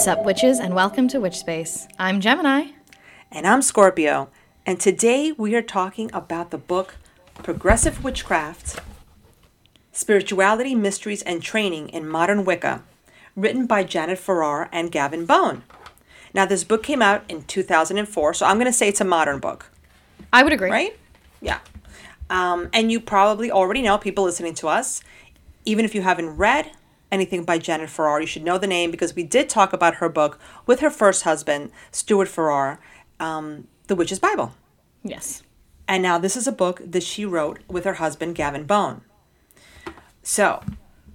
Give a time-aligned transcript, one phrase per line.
[0.00, 1.86] What's up, witches, and welcome to Witch Space.
[1.98, 2.68] I'm Gemini.
[3.30, 4.30] And I'm Scorpio.
[4.64, 6.94] And today we are talking about the book
[7.34, 8.80] Progressive Witchcraft
[9.92, 12.82] Spirituality, Mysteries, and Training in Modern Wicca,
[13.36, 15.64] written by Janet Farrar and Gavin Bone.
[16.32, 19.38] Now, this book came out in 2004, so I'm going to say it's a modern
[19.38, 19.70] book,
[20.32, 20.70] I would agree.
[20.70, 20.98] right?
[21.42, 21.58] Yeah.
[22.30, 25.02] Um, and you probably already know, people listening to us,
[25.66, 26.70] even if you haven't read
[27.10, 30.08] anything by Janet Farrar, you should know the name because we did talk about her
[30.08, 32.80] book with her first husband, Stuart Farrar,
[33.18, 34.54] um, The Witch's Bible.
[35.02, 35.42] Yes.
[35.88, 39.02] And now this is a book that she wrote with her husband, Gavin Bone.
[40.22, 40.62] So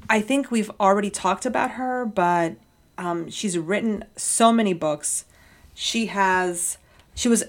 [0.09, 2.55] I think we've already talked about her, but
[2.97, 5.25] um, she's written so many books.
[5.73, 6.77] She has,
[7.13, 7.45] she was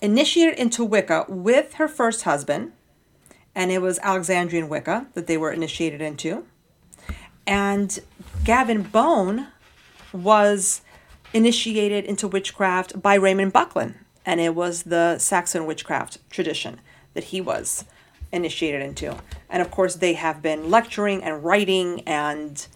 [0.00, 2.72] initiated into Wicca with her first husband,
[3.54, 6.44] and it was Alexandrian Wicca that they were initiated into.
[7.46, 7.98] And
[8.44, 9.48] Gavin Bone
[10.12, 10.82] was
[11.32, 16.80] initiated into witchcraft by Raymond Buckland, and it was the Saxon witchcraft tradition
[17.14, 17.84] that he was
[18.32, 19.16] initiated into.
[19.48, 22.66] And of course, they have been lecturing and writing and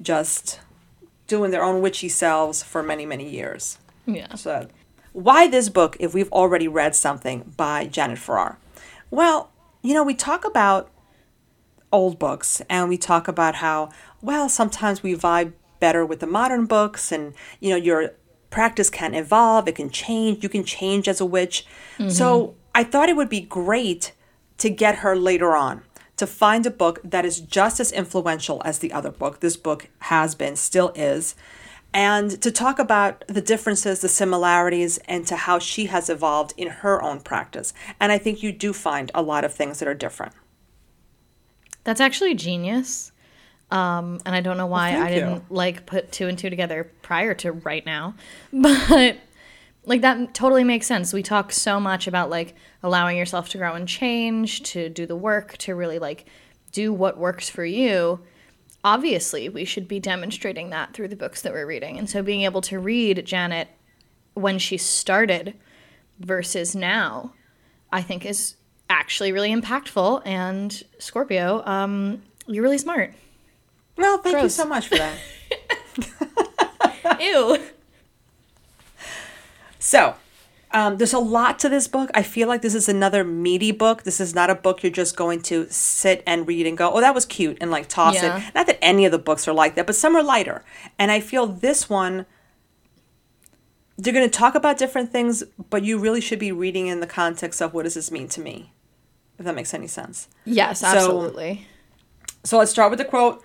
[0.00, 0.60] just
[1.26, 3.78] doing their own witchy selves for many, many years.
[4.06, 4.34] Yeah.
[4.34, 4.68] So,
[5.12, 8.58] why this book if we've already read something by Janet Farrar?
[9.10, 9.50] Well,
[9.82, 10.90] you know, we talk about
[11.92, 13.90] old books and we talk about how,
[14.24, 18.12] well, sometimes we vibe better with the modern books and, you know, your
[18.50, 21.66] practice can evolve, it can change, you can change as a witch.
[22.08, 22.58] So, mm-hmm.
[22.76, 24.12] I thought it would be great
[24.58, 25.82] to get her later on
[26.16, 29.40] to find a book that is just as influential as the other book.
[29.40, 31.34] This book has been, still is,
[31.92, 36.68] and to talk about the differences, the similarities, and to how she has evolved in
[36.68, 37.72] her own practice.
[38.00, 40.32] And I think you do find a lot of things that are different.
[41.84, 43.12] That's actually genius.
[43.74, 46.92] Um, and I don't know why thank I didn't like put two and two together
[47.02, 48.14] prior to right now.
[48.52, 49.18] But
[49.84, 51.12] like that totally makes sense.
[51.12, 55.16] We talk so much about like allowing yourself to grow and change, to do the
[55.16, 56.26] work, to really like
[56.70, 58.20] do what works for you.
[58.84, 61.98] Obviously, we should be demonstrating that through the books that we're reading.
[61.98, 63.68] And so being able to read Janet
[64.34, 65.54] when she started
[66.20, 67.34] versus now,
[67.90, 68.54] I think is
[68.88, 70.22] actually really impactful.
[70.24, 73.14] And Scorpio, um, you're really smart.
[73.96, 75.18] Well, thank you so much for that.
[77.20, 77.58] Ew.
[79.78, 80.14] So,
[80.72, 82.10] um, there's a lot to this book.
[82.14, 84.02] I feel like this is another meaty book.
[84.02, 87.00] This is not a book you're just going to sit and read and go, oh,
[87.00, 88.38] that was cute, and like toss Yeah.
[88.48, 88.54] it.
[88.54, 90.64] Not that any of the books are like that, but some are lighter.
[90.98, 92.26] And I feel this one,
[93.96, 97.06] they're going to talk about different things, but you really should be reading in the
[97.06, 98.72] context of what does this mean to me,
[99.38, 100.26] if that makes any sense.
[100.44, 101.68] Yes, absolutely.
[102.42, 103.44] So let's start with the quote.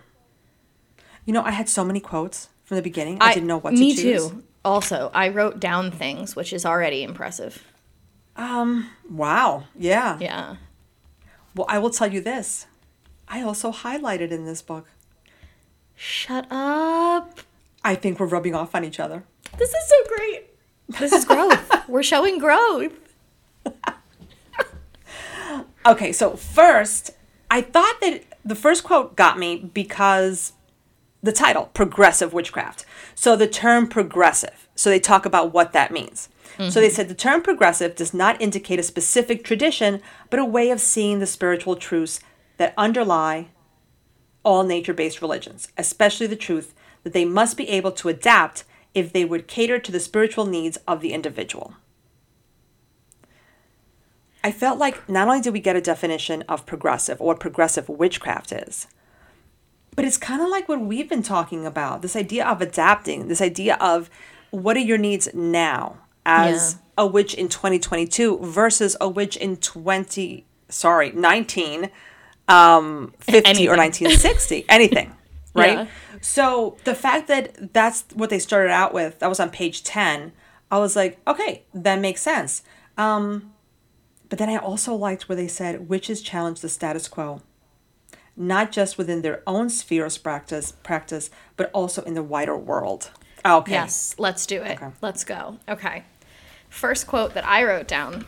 [1.30, 3.20] You know, I had so many quotes from the beginning.
[3.22, 4.30] I, didn't know what to me choose.
[4.30, 4.44] too.
[4.66, 7.64] Also, I wrote down things, which is already impressive.
[8.36, 9.66] Um, Wow.
[9.78, 10.18] Yeah.
[10.20, 10.56] Yeah.
[11.54, 12.66] Well, I will tell you this.
[13.28, 14.88] I also highlighted in this book.
[15.96, 17.42] Shut up.
[17.84, 19.24] I think we're rubbing off on each other.
[19.60, 20.46] This is so great.
[21.00, 21.72] This is growth.
[21.88, 22.94] We're showing growth.
[25.86, 27.12] Okay, so first,
[27.52, 30.54] I thought that the first quote got me because
[31.22, 32.86] the title, Progressive Witchcraft.
[33.16, 34.68] So the term progressive.
[34.76, 36.30] So they talk about what that means.
[36.58, 36.96] So they mm-hmm.
[36.96, 41.20] said the term progressive does not indicate a specific tradition, but a way of seeing
[41.20, 42.20] the spiritual truths
[42.58, 43.48] that underlie
[44.44, 46.74] all nature based religions, especially the truth
[47.04, 50.78] that they must be able to adapt if they would cater to the spiritual needs
[50.86, 51.76] of the individual.
[54.44, 57.88] I felt like not only did we get a definition of progressive or what progressive
[57.88, 58.88] witchcraft is,
[59.96, 63.42] but it's kind of like what we've been talking about this idea of adapting, this
[63.42, 64.10] idea of
[64.52, 70.46] what are your needs now as a witch in 2022 versus a witch in 20,
[70.70, 71.90] sorry, 19,
[72.48, 75.16] um, 50 or 1960, anything,
[75.54, 75.80] right?
[75.80, 75.88] Yeah.
[76.22, 80.34] So the fact that that's what they started out with, that was on page 10,
[80.72, 82.64] I was like, okay, that makes sense.
[82.98, 83.54] Um,
[84.28, 87.42] but then I also liked where they said witches challenge the status quo,
[88.40, 93.12] not just within their own sphere of practice, practice, but also in the wider world.
[93.44, 93.74] Oh, okay.
[93.74, 94.82] Yes, let's do it.
[94.82, 94.92] Okay.
[95.02, 95.58] Let's go.
[95.68, 96.06] Okay.
[96.70, 98.26] First quote that I wrote down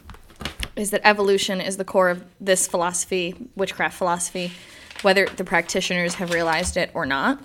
[0.75, 4.51] is that evolution is the core of this philosophy, witchcraft philosophy,
[5.01, 7.41] whether the practitioners have realized it or not.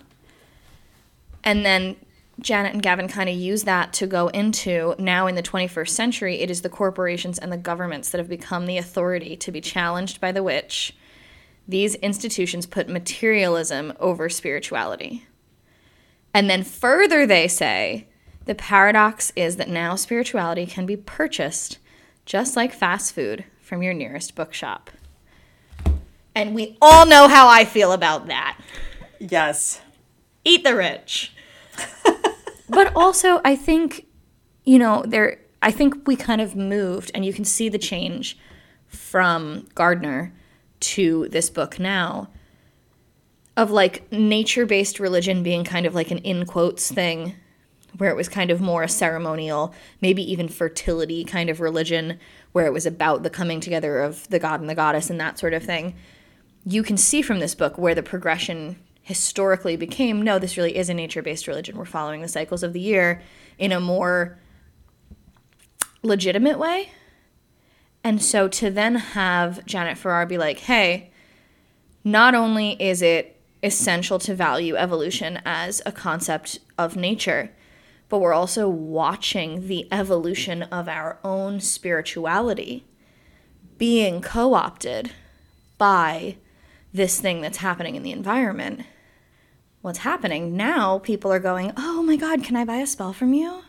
[1.44, 1.96] And then
[2.40, 6.40] Janet and Gavin kind of use that to go into now in the 21st century,
[6.40, 10.20] it is the corporations and the governments that have become the authority to be challenged
[10.20, 10.94] by the witch.
[11.68, 15.26] These institutions put materialism over spirituality.
[16.32, 18.08] And then further, they say
[18.44, 21.78] The paradox is that now spirituality can be purchased
[22.24, 24.90] just like fast food from your nearest bookshop.
[26.34, 28.60] And we all know how I feel about that.
[29.18, 29.80] Yes.
[30.44, 31.32] Eat the rich.
[32.68, 34.06] but also, I think,
[34.64, 38.38] you know, there, I think we kind of moved, and you can see the change
[38.86, 40.34] from Gardner
[40.80, 42.28] to this book now
[43.56, 47.34] of like nature based religion being kind of like an in quotes thing
[47.98, 52.18] where it was kind of more a ceremonial, maybe even fertility kind of religion,
[52.52, 55.38] where it was about the coming together of the god and the goddess and that
[55.38, 55.94] sort of thing.
[56.64, 60.88] You can see from this book where the progression historically became no, this really is
[60.88, 61.76] a nature based religion.
[61.78, 63.22] We're following the cycles of the year
[63.58, 64.38] in a more
[66.02, 66.90] legitimate way.
[68.06, 71.10] And so to then have Janet Farrar be like, hey,
[72.04, 77.50] not only is it essential to value evolution as a concept of nature,
[78.08, 82.86] but we're also watching the evolution of our own spirituality
[83.76, 85.10] being co opted
[85.76, 86.36] by
[86.94, 88.82] this thing that's happening in the environment.
[89.80, 93.34] What's happening now, people are going, Oh my God, can I buy a spell from
[93.34, 93.62] you?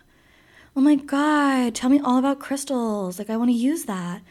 [0.77, 3.17] Oh my God, tell me all about crystals.
[3.17, 4.21] Like, I want to use that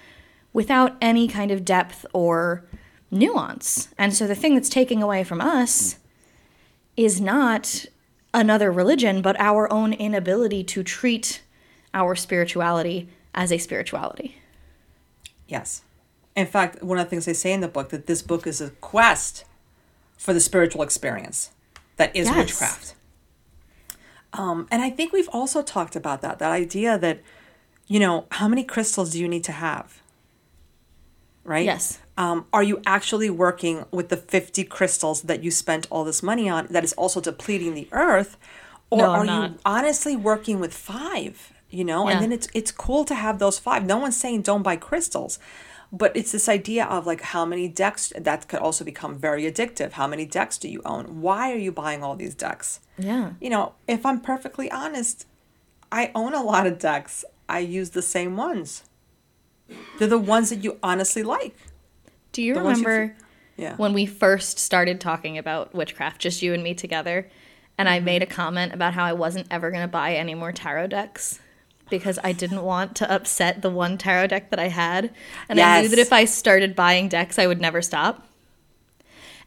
[0.52, 2.64] without any kind of depth or
[3.10, 3.88] nuance.
[3.98, 5.96] And so the thing that's taking away from us
[6.96, 7.86] is not
[8.32, 11.42] another religion, but our own inability to treat
[11.92, 14.36] our spirituality as a spirituality.
[15.48, 15.82] Yes.
[16.36, 18.60] In fact, one of the things they say in the book that this book is
[18.60, 19.44] a quest
[20.16, 21.50] for the spiritual experience
[21.96, 22.36] that is yes.
[22.36, 22.94] witchcraft.
[24.38, 27.20] Um, and I think we've also talked about that that idea that,
[27.86, 30.02] you know, how many crystals do you need to have?
[31.44, 31.64] Right?
[31.64, 32.00] Yes.
[32.18, 36.48] Um, are you actually working with the 50 crystals that you spent all this money
[36.48, 38.36] on that is also depleting the earth?
[38.90, 39.50] Or no, are not.
[39.50, 41.52] you honestly working with five?
[41.68, 42.14] You know, yeah.
[42.14, 43.84] and then it's it's cool to have those five.
[43.84, 45.40] No one's saying don't buy crystals,
[45.92, 49.92] but it's this idea of like how many decks that could also become very addictive.
[49.92, 51.20] How many decks do you own?
[51.20, 52.80] Why are you buying all these decks?
[52.98, 53.32] Yeah.
[53.40, 55.26] You know, if I'm perfectly honest,
[55.92, 57.24] I own a lot of decks.
[57.48, 58.84] I use the same ones.
[59.98, 61.56] They're the ones that you honestly like.
[62.32, 63.16] Do you the remember
[63.56, 63.76] you yeah.
[63.76, 67.30] when we first started talking about witchcraft, just you and me together?
[67.78, 68.06] And I mm-hmm.
[68.06, 71.38] made a comment about how I wasn't ever going to buy any more tarot decks
[71.88, 75.12] because I didn't want to upset the one tarot deck that I had.
[75.48, 75.66] And yes.
[75.66, 78.26] I knew that if I started buying decks, I would never stop.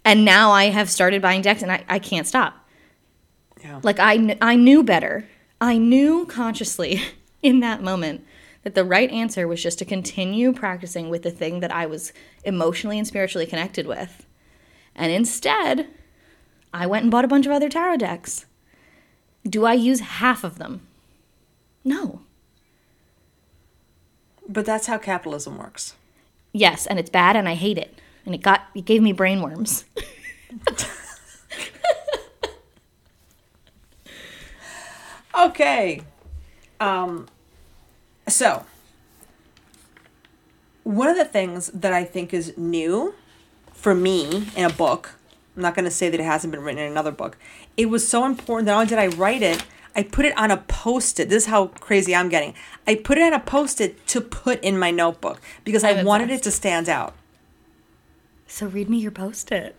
[0.06, 2.68] And now I have started buying decks and I, I can't stop.
[3.62, 3.81] Yeah.
[3.83, 5.27] Like I, I knew better.
[5.59, 7.01] I knew consciously
[7.41, 8.25] in that moment
[8.63, 12.14] that the right answer was just to continue practicing with the thing that I was
[12.44, 14.25] emotionally and spiritually connected with.
[14.95, 15.87] And instead,
[16.73, 18.45] I went and bought a bunch of other tarot decks.
[19.44, 20.81] Do I use half of them?
[21.83, 22.21] No.
[24.49, 25.94] But that's how capitalism works.
[26.51, 27.99] Yes, and it's bad and I hate it.
[28.25, 29.85] And it got it gave me brain worms.
[35.39, 36.01] okay.
[36.79, 37.27] Um
[38.27, 38.65] so,
[40.83, 43.13] one of the things that I think is new
[43.73, 45.15] for me in a book,
[45.56, 47.37] I'm not going to say that it hasn't been written in another book.
[47.75, 49.63] It was so important that not only did I write it,
[49.99, 51.27] I put it on a post it.
[51.27, 52.53] This is how crazy I'm getting.
[52.87, 56.03] I put it on a post it to put in my notebook because I, I
[56.03, 57.15] wanted it to stand out.
[58.47, 59.75] So read me your post it.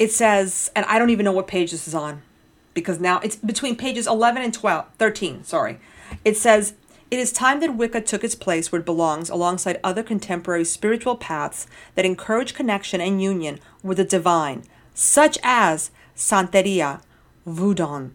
[0.00, 2.22] It says, and I don't even know what page this is on
[2.74, 5.78] because now it's between pages 11 and 12, 13, sorry.
[6.24, 6.74] It says,
[7.12, 11.14] it is time that Wicca took its place where it belongs alongside other contemporary spiritual
[11.14, 17.00] paths that encourage connection and union with the divine, such as Santeria,
[17.46, 18.14] Wudang,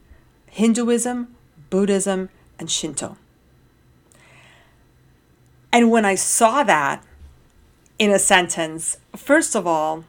[0.49, 1.36] Hinduism,
[1.69, 3.17] Buddhism, and Shinto.
[5.71, 7.03] And when I saw that
[7.99, 10.05] in a sentence, first of all,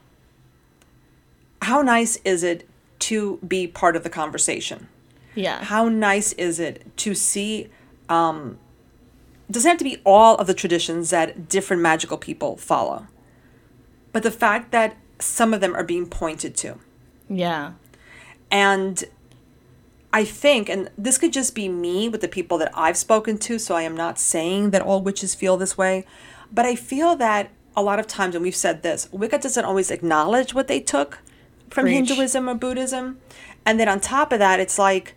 [1.63, 2.69] how nice is it
[3.01, 4.89] to be part of the conversation?
[5.35, 5.63] Yeah.
[5.65, 7.69] How nice is it to see
[8.09, 8.59] um,
[9.51, 13.07] doesn't have to be all of the traditions that different magical people follow,
[14.13, 16.79] but the fact that some of them are being pointed to.
[17.29, 17.73] Yeah.
[18.51, 19.05] And
[20.13, 23.59] I think, and this could just be me with the people that I've spoken to,
[23.59, 26.07] so I am not saying that all witches feel this way,
[26.53, 29.91] but I feel that a lot of times, and we've said this, Wicca doesn't always
[29.91, 31.19] acknowledge what they took
[31.71, 32.09] from Preach.
[32.09, 33.19] Hinduism or Buddhism.
[33.65, 35.15] And then on top of that, it's like,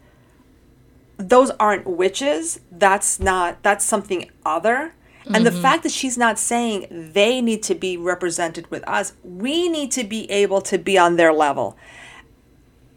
[1.17, 2.59] those aren't witches.
[2.71, 4.93] That's not, that's something other.
[5.25, 5.43] And mm-hmm.
[5.45, 9.91] the fact that she's not saying they need to be represented with us, we need
[9.93, 11.77] to be able to be on their level.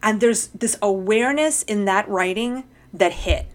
[0.05, 3.47] And there's this awareness in that writing that hit.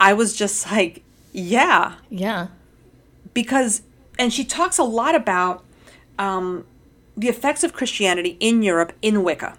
[0.00, 1.02] I was just like,
[1.32, 2.48] yeah, Yeah.
[3.32, 3.82] because
[4.18, 5.62] and she talks a lot about
[6.18, 6.64] um,
[7.16, 9.56] the effects of Christianity in Europe in Wicca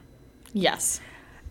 [0.53, 0.99] Yes.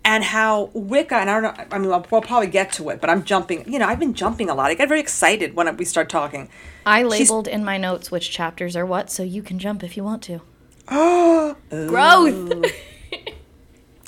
[0.04, 3.08] and how Wicca and I don't know I mean we'll, probably get to it but
[3.08, 5.84] I'm jumping you know I've been jumping a lot I get very excited when we
[5.84, 6.48] start talking
[6.84, 9.96] I She's- labeled in my notes which chapters are what, so you can jump if
[9.96, 10.40] you want to.
[10.88, 12.64] oh Growth.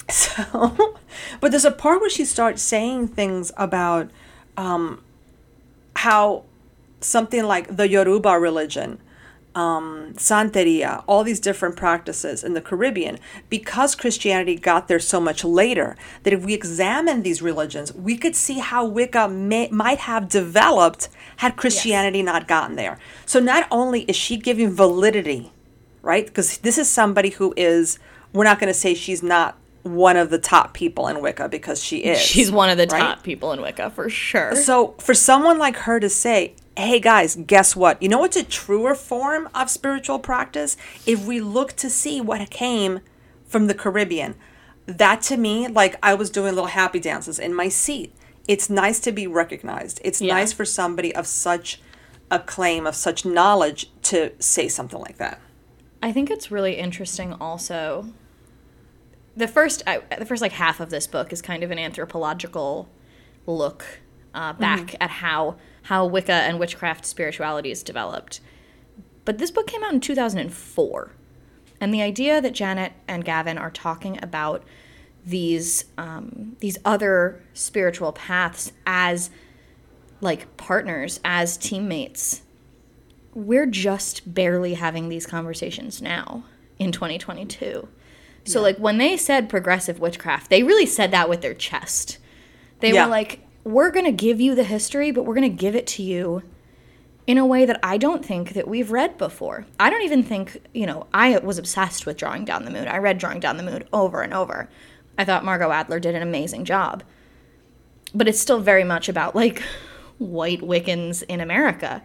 [0.15, 0.97] so
[1.41, 4.11] but there's a part where she starts saying things about
[4.57, 5.03] um,
[5.97, 6.45] how
[7.01, 8.99] something like the Yoruba religion
[9.59, 15.43] um, Santeria, all these different practices in the Caribbean, because Christianity got there so much
[15.43, 20.29] later, that if we examine these religions, we could see how Wicca may, might have
[20.29, 23.01] developed had Christianity not gotten there.
[23.27, 25.51] So not only is she giving validity,
[26.03, 26.27] right?
[26.27, 27.99] Because this is somebody who is,
[28.33, 31.83] we're not going to say she's not one of the top people in Wicca because
[31.83, 32.19] she is.
[32.21, 33.01] She's one of the right?
[33.01, 34.55] top people in Wicca for sure.
[34.57, 38.03] So for someone like her to say, hey guys, guess what?
[38.03, 40.77] You know what's a truer form of spiritual practice?
[41.07, 43.01] If we look to see what came
[43.47, 44.35] from the Caribbean.
[44.87, 48.15] That to me, like I was doing little happy dances in my seat.
[48.47, 50.01] It's nice to be recognized.
[50.05, 50.35] It's Yeah.
[50.35, 51.81] nice for somebody of such
[52.31, 55.41] a claim, of such knowledge to say something like that.
[56.03, 58.09] I think it's really interesting also.
[59.39, 62.89] The first, I, the first like half of this book is kind of an anthropological
[63.47, 63.85] look
[64.35, 68.41] uh, back at how how Wicca and witchcraft spirituality is developed.
[69.25, 71.13] But this book came out in 2004,
[71.81, 74.65] and the idea that Janet and Gavin are talking about
[75.25, 79.31] these um, these other spiritual paths as
[80.21, 82.43] like partners, as teammates,
[83.35, 86.43] we're just barely having these conversations now
[86.81, 87.87] in 2022.
[88.49, 92.19] So like when they said progressive witchcraft, they really said that with their chest.
[92.81, 93.05] They Yeah.
[93.05, 95.87] were like, "We're going to give you the history, but we're going to give it
[95.89, 96.43] to you
[97.27, 99.67] in a way that I don't think that we've read before.
[99.79, 102.89] I don't even think, you know, I was obsessed with Drawing Down the Moon.
[102.89, 104.69] I read Drawing Down the Moon over and over.
[105.19, 107.03] I thought Margot Adler did an amazing job.
[108.15, 109.63] But it's still very much about like
[110.19, 112.03] white Wiccans in America.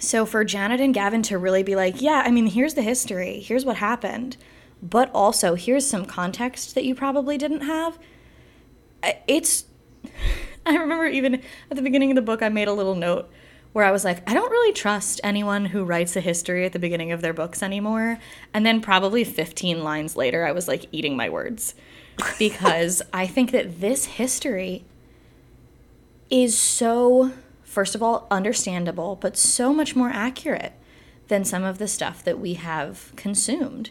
[0.00, 3.40] So for Janet and Gavin to really be like, yeah, I mean, here's the history,
[3.40, 4.36] here's what happened,
[4.82, 7.98] but also here's some context that you probably didn't have.
[9.26, 9.64] It's,
[10.66, 13.30] I remember even at the beginning of the book, I made a little note
[13.72, 16.78] where I was like, I don't really trust anyone who writes a history at the
[16.78, 18.18] beginning of their books anymore.
[18.52, 21.74] And then probably 15 lines later, I was like eating my words
[22.38, 24.84] because I think that this history
[26.30, 27.32] is so,
[27.62, 30.72] first of all, understandable, but so much more accurate
[31.28, 33.90] than some of the stuff that we have consumed.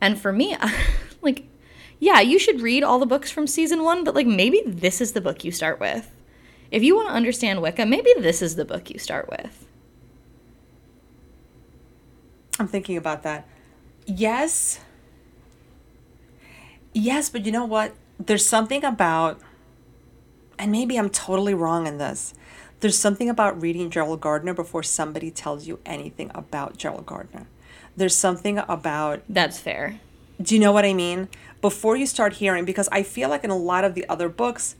[0.00, 0.56] And for me,
[1.22, 1.46] like,
[1.98, 5.12] yeah, you should read all the books from season one, but like maybe this is
[5.12, 6.10] the book you start with.
[6.70, 9.66] If you want to understand Wicca, maybe this is the book you start with.
[12.58, 13.46] I'm thinking about that.
[14.06, 14.80] Yes.
[16.92, 17.94] Yes, but you know what?
[18.18, 19.40] There's something about,
[20.58, 22.34] and maybe I'm totally wrong in this.
[22.80, 27.46] There's something about reading Gerald Gardner before somebody tells you anything about Gerald Gardner.
[27.96, 29.98] There's something about That's fair.
[30.40, 31.28] do you know what I mean?
[31.62, 34.76] Before you start hearing, because I feel like in a lot of the other books,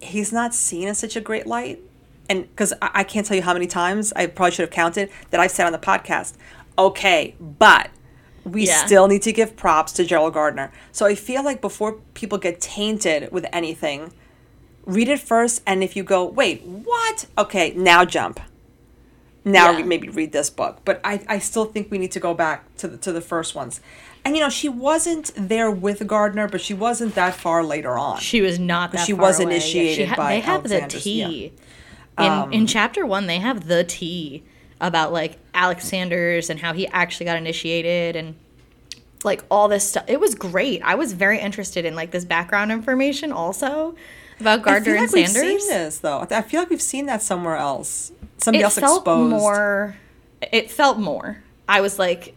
[0.00, 1.80] he's not seen in such a great light.
[2.28, 5.10] And because I, I can't tell you how many times I probably should have counted
[5.30, 6.34] that I've said on the podcast,
[6.78, 7.90] okay, but
[8.44, 8.84] we Yeah.
[8.86, 10.72] still need to give props to Gerald Gardner.
[10.92, 14.12] So I feel like before people get tainted with anything,
[14.86, 15.62] read it first.
[15.66, 17.26] And if you go, wait, what?
[17.36, 18.40] Okay, now jump.
[19.46, 19.84] Now Yeah.
[19.84, 20.80] maybe read this book.
[20.84, 23.54] But I, I still think we need to go back to the, to the first
[23.54, 23.80] ones.
[24.24, 28.18] And you know, she wasn't there with Gardner, but she wasn't that far later on.
[28.18, 29.44] She was not that she was away.
[29.50, 31.52] Yeah, initiated she ha- by They have the Alexander's- tea.
[32.18, 32.24] yeah.
[32.26, 34.42] In um, in chapter one, they have the tea
[34.80, 38.34] about like Alexander's and how he actually got initiated and
[39.22, 40.04] like all this stuff.
[40.08, 40.82] It was great.
[40.82, 43.94] I was very interested in like this background information also
[44.40, 45.62] about I Gardner feel like and we've Sanders.
[45.62, 46.26] seen this though.
[46.30, 48.12] I feel like we've seen that somewhere else.
[48.38, 49.30] Somebody it else felt exposed.
[49.30, 49.96] more.
[50.52, 51.42] It felt more.
[51.68, 52.34] I was like,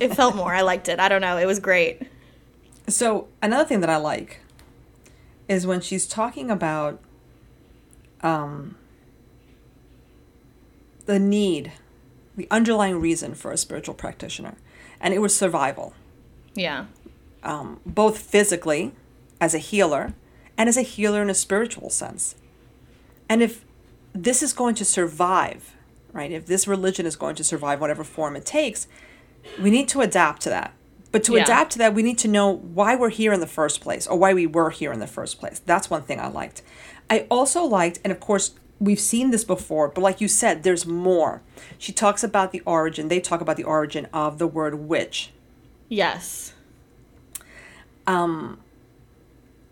[0.00, 0.54] it felt more.
[0.54, 1.00] I liked it.
[1.00, 1.36] I don't know.
[1.38, 2.02] It was great.
[2.88, 4.40] So another thing that I like
[5.48, 7.00] is when she's talking about
[8.22, 8.76] um,
[11.06, 11.72] the need,
[12.36, 14.54] the underlying reason for a spiritual practitioner,
[15.00, 15.94] and it was survival,
[16.54, 16.86] Yeah.
[17.42, 18.92] um, both physically
[19.40, 20.14] as a healer
[20.56, 22.34] and as a healer in a spiritual sense.
[23.28, 23.64] And if
[24.14, 25.74] this is going to survive,
[26.12, 26.30] right?
[26.30, 28.86] If this religion is going to survive, whatever form it takes,
[29.60, 30.72] we need to adapt to that.
[31.12, 31.42] But to Yeah.
[31.42, 34.18] adapt to that, we need to know why we're here in the first place or
[34.18, 35.60] why we were here in the first place.
[35.64, 36.62] That's one thing I liked.
[37.10, 40.86] I also liked, and of course, we've seen this before, but like you said, there's
[40.86, 41.42] more.
[41.78, 45.30] She talks about the origin, they talk about the origin of the word witch.
[45.88, 46.52] Yes.
[48.06, 48.58] Um,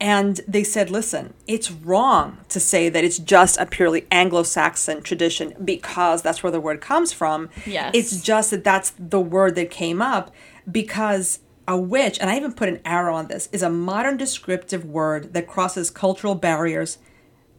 [0.03, 5.01] And they said, listen, it's wrong to say that it's just a purely Anglo Saxon
[5.01, 7.51] tradition because that's where the word comes from.
[7.65, 7.93] Yes.
[7.95, 10.35] It's just that that's the word that came up
[10.69, 14.85] because a witch, and I even put an arrow on this, is a modern descriptive
[14.85, 16.99] word that crosses cultural barriers.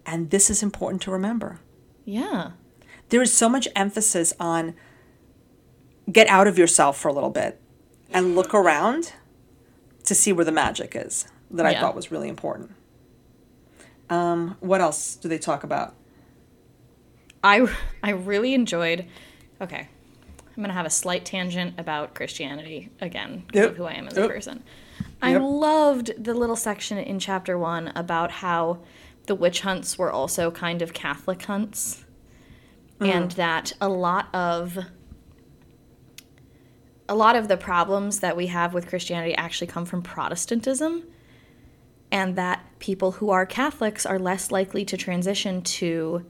[0.05, 1.62] And this is important to remember.
[2.03, 2.51] Yeah.
[3.07, 4.75] There is so much emphasis on
[6.12, 7.62] get out of yourself for a little bit
[8.12, 9.13] and look around
[10.03, 12.72] to see where the magic is that I thought was really important.
[14.10, 15.95] Um, what else do they talk about?
[17.43, 17.67] I
[18.01, 19.05] I really enjoyed.
[19.62, 19.88] Okay,
[20.55, 23.69] I'm gonna have a slight tangent about Christianity again because Yep.
[23.72, 24.25] of who I am as Yep.
[24.25, 24.63] a person.
[25.22, 25.41] I Yep.
[25.43, 28.79] loved the little section in chapter one about how
[29.27, 32.03] the witch hunts were also kind of Catholic hunts,
[33.00, 34.77] and that a lot of
[37.10, 41.03] a lot of the problems that we have with Christianity actually come from Protestantism
[42.13, 46.24] and that people who are Catholics are less likely to transition to.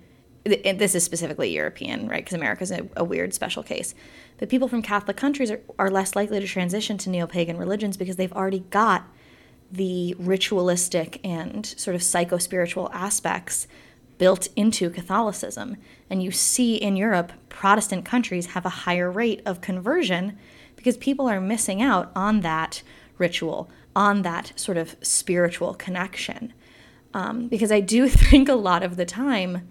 [0.46, 2.24] This is specifically European, right?
[2.24, 3.94] Because America's a, a weird special case.
[4.38, 7.96] But people from Catholic countries are, are less likely to transition to neo pagan religions
[7.96, 9.08] because they've already got
[9.72, 13.68] the ritualistic and sort of psycho spiritual aspects
[14.18, 15.78] built into Catholicism.
[16.10, 20.38] And you see in Europe, Protestant countries have a higher rate of conversion
[20.76, 22.84] because people are missing out on that
[23.18, 26.54] ritual, on that sort of spiritual connection.
[27.14, 29.70] Um, because I do think a lot of the time,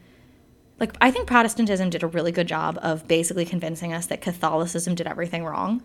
[0.78, 4.94] like, I think Protestantism did a really good job of basically convincing us that Catholicism
[4.94, 5.82] did everything wrong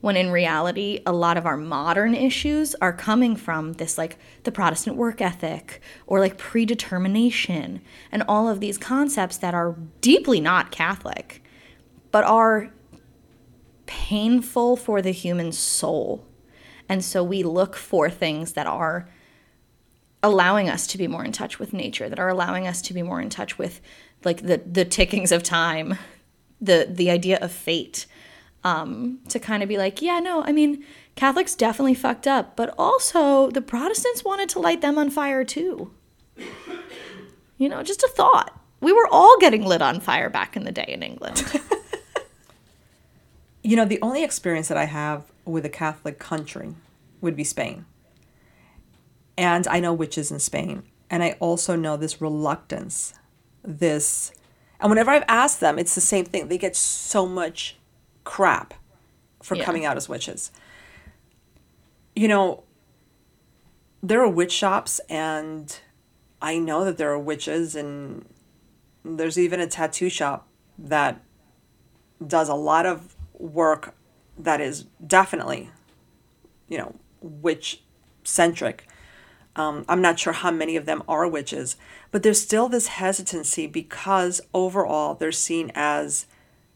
[0.00, 4.52] when in reality a lot of our modern issues are coming from this like the
[4.52, 10.70] protestant work ethic or like predetermination and all of these concepts that are deeply not
[10.70, 11.42] catholic
[12.10, 12.72] but are
[13.86, 16.26] painful for the human soul
[16.90, 19.08] and so we look for things that are
[20.22, 23.02] allowing us to be more in touch with nature that are allowing us to be
[23.02, 23.80] more in touch with
[24.24, 25.96] like the the tickings of time
[26.60, 28.06] the the idea of fate
[28.62, 32.74] um, to kind of be like, yeah, no, I mean, Catholics definitely fucked up, but
[32.76, 35.90] also the Protestants wanted to light them on fire too.
[37.56, 38.54] You know, just a thought.
[38.82, 41.42] We were all getting lit on fire back in the day in England.
[43.62, 46.74] You know, the only experience that I have with a Catholic country
[47.20, 47.86] would be Spain.
[49.36, 50.82] And I know witches in Spain.
[51.08, 53.14] And I also know this reluctance,
[53.62, 54.32] this.
[54.78, 56.48] And whenever I've asked them, it's the same thing.
[56.48, 57.76] They get so much
[58.24, 58.74] crap
[59.42, 59.64] for Yeah.
[59.64, 60.52] coming out as witches.
[62.14, 62.64] You know,
[64.02, 65.78] there are witch shops, and
[66.40, 68.24] I know that there are witches, and
[69.04, 70.46] there's even a tattoo shop
[70.78, 71.22] that
[72.24, 73.94] does a lot of work
[74.44, 75.70] that is definitely,
[76.68, 77.82] you know, witch
[78.24, 78.86] centric.
[79.56, 81.76] Um, I'm not sure how many of them are witches,
[82.10, 86.26] but there's still this hesitancy because overall they're seen as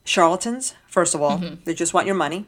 [0.04, 1.38] charlatans, first of all.
[1.64, 2.46] They just want your money.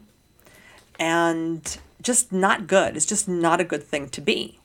[0.99, 2.95] And just not good.
[2.97, 4.59] It's just not a good thing to be.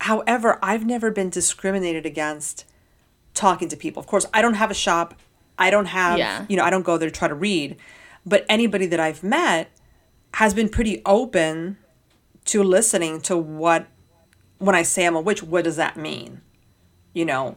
[0.00, 2.64] However, I've never been discriminated against
[3.34, 4.00] talking to people.
[4.00, 5.14] Of course, I don't have a shop.
[5.58, 6.44] I don't have, Yeah.
[6.48, 7.76] you know, I don't go there to try to read.
[8.24, 9.70] But anybody that I've met
[10.34, 11.76] has been pretty open
[12.46, 13.88] to listening to what,
[14.58, 16.40] when I say I'm a witch, what does that mean?
[17.12, 17.56] You know,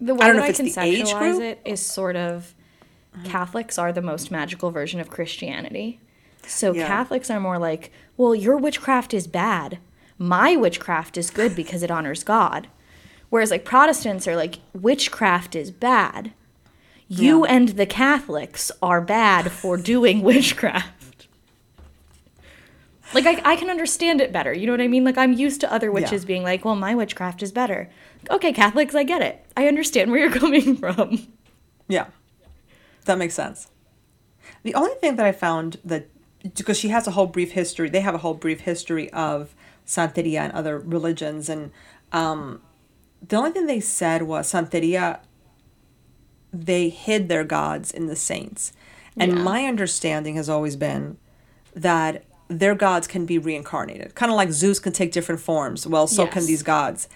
[0.00, 2.54] The way don't know that I if it's the age conceptualize it is sort of
[3.24, 6.00] Catholics are the most magical version of Christianity.
[6.46, 6.86] So Yeah.
[6.86, 9.78] Catholics are more like, well, your witchcraft is bad.
[10.18, 12.68] My witchcraft is good because it honors God.
[13.30, 16.32] Whereas like Protestants are like, witchcraft is bad.
[17.08, 17.52] You Yeah.
[17.54, 21.26] and the Catholics are bad for doing witchcraft.
[23.14, 24.52] Like I, I can understand it better.
[24.52, 25.04] You know what I mean?
[25.04, 26.26] Like I'm used to other witches Yeah.
[26.26, 27.88] being like, well, my witchcraft is better.
[28.30, 29.44] Okay, Catholics, I get it.
[29.56, 31.26] I understand where you're coming from.
[31.88, 32.06] Yeah,
[33.04, 33.68] that makes sense.
[34.64, 36.08] The only thing that I found that,
[36.56, 39.54] because she has a whole brief history, they have a whole brief history of
[39.86, 41.48] Santeria and other religions.
[41.48, 41.70] And
[42.10, 42.60] um,
[43.26, 45.20] the only thing they said was Santeria,
[46.64, 48.72] they hid their gods in the saints.
[49.18, 49.38] And Yeah.
[49.42, 51.16] my understanding has always been
[51.74, 54.14] that their gods can be reincarnated.
[54.14, 55.86] Kind of like Zeus can take different forms.
[55.86, 57.08] Well, so can these gods.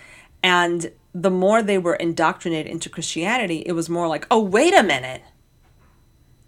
[0.42, 4.83] And the more they were indoctrinated into Christianity, it was more like, oh, wait a
[4.83, 5.22] minute.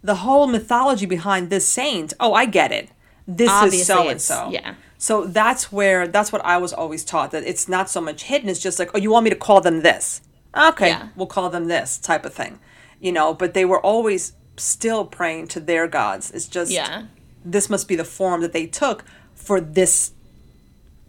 [0.03, 2.89] The whole mythology behind this saint, oh, I get it.
[3.27, 4.49] This is so and so.
[4.51, 4.75] yeah.
[4.97, 8.49] So that's where that's what I was always taught that it's not so much hidden.
[8.49, 10.21] It's just like, oh, you want me to call them this?
[10.55, 11.07] Okay, Yeah.
[11.15, 12.59] we'll call them this type of thing,
[13.03, 13.33] you know.
[13.35, 16.31] But they were always still praying to their gods.
[16.31, 17.03] It's just Yeah.
[17.45, 19.03] this must be the form that they took
[19.35, 20.11] for this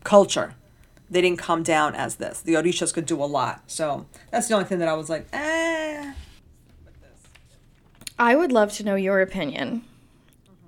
[0.03, 0.55] culture.
[1.11, 2.41] They didn't come down as this.
[2.41, 3.63] The Orishas could do a lot.
[3.67, 6.13] So that's the only thing that I was like, eh.
[8.19, 9.85] I would love to know your opinion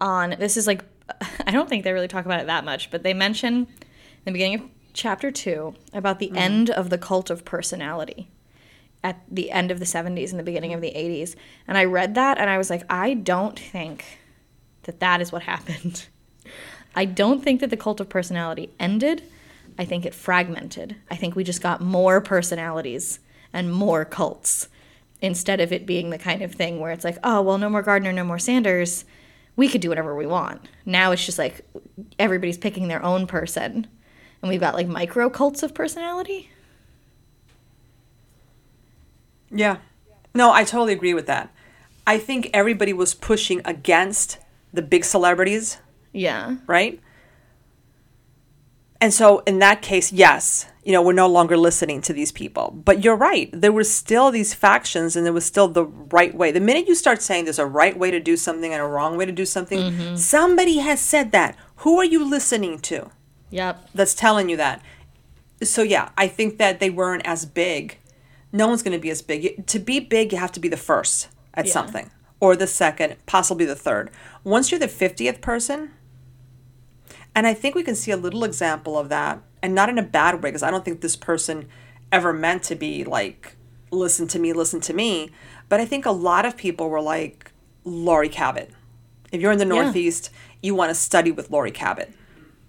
[0.01, 0.57] on this.
[0.57, 0.85] Is like,
[1.47, 3.67] I don't think they really talk about it that much, but they mention in
[4.25, 4.62] the beginning of
[4.93, 8.29] chapter two about the end of the cult of personality
[9.07, 11.37] at the end of the 70s and the beginning of the 80s.
[11.69, 14.05] And I read that and I was like, I don't think
[14.83, 16.07] that that is what happened.
[16.97, 19.23] I don't think that the cult of personality ended.
[19.79, 20.97] I think it fragmented.
[21.09, 23.21] I think we just got more personalities
[23.53, 24.69] and more cults
[25.21, 27.83] instead of it being the kind of thing where it's like, oh, well, no more
[27.83, 29.05] Gardner, no more Sanders.
[29.55, 30.66] We could do whatever we want.
[30.85, 31.64] Now it's just like
[32.19, 33.87] everybody's picking their own person.
[34.42, 36.51] And we've got like micro cults of personality.
[39.57, 39.79] Yeah.
[40.35, 41.51] No, I totally agree with that.
[42.07, 44.38] I think everybody was pushing against
[44.73, 45.79] the big celebrities,
[46.12, 46.57] Yeah.
[46.66, 47.01] right?
[49.01, 52.71] And so in that case, yes, you know, we're no longer listening to these people.
[52.85, 53.51] But you're right.
[53.53, 56.51] There were still these factions and there was still the right way.
[56.51, 59.16] The minute you start saying there's a right way to do something and a wrong
[59.16, 60.16] way to do something, mm-hmm.
[60.16, 61.57] somebody has said that.
[61.77, 63.11] Who are you listening to?
[63.51, 63.90] Yep.
[63.95, 64.83] that's telling you that.
[65.62, 67.99] So yeah, I think that they weren't as big.
[68.53, 69.45] No one's going to be as big.
[69.45, 71.73] You- To be big, you have to be the first at Yeah.
[71.73, 74.11] something, or the second, possibly the third.
[74.45, 75.91] Once you're the fiftieth person,
[77.35, 80.03] and I think we can see a little example of that, and not in a
[80.03, 81.69] bad way, because I don't think this person
[82.13, 83.57] ever meant to be like,
[83.91, 85.31] listen to me, listen to me.
[85.69, 87.51] But I think a lot of people were like
[87.85, 88.71] Laurie Cabot.
[89.33, 90.31] If you're in the Northeast,
[90.63, 92.13] you want to study with Laurie Cabot.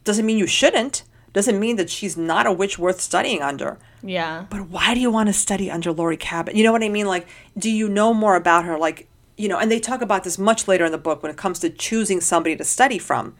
[0.03, 1.03] Doesn't mean you shouldn't.
[1.33, 3.77] Doesn't mean that she's not a witch worth studying under.
[4.03, 4.45] Yeah.
[4.49, 6.55] But why do you want to study under Laurie Cabot?
[6.55, 7.07] You know what I mean?
[7.07, 8.77] Like, do you know more about her?
[8.77, 9.07] Like,
[9.37, 11.59] you know, and they talk about this much later in the book when it comes
[11.59, 13.35] to choosing somebody to study from.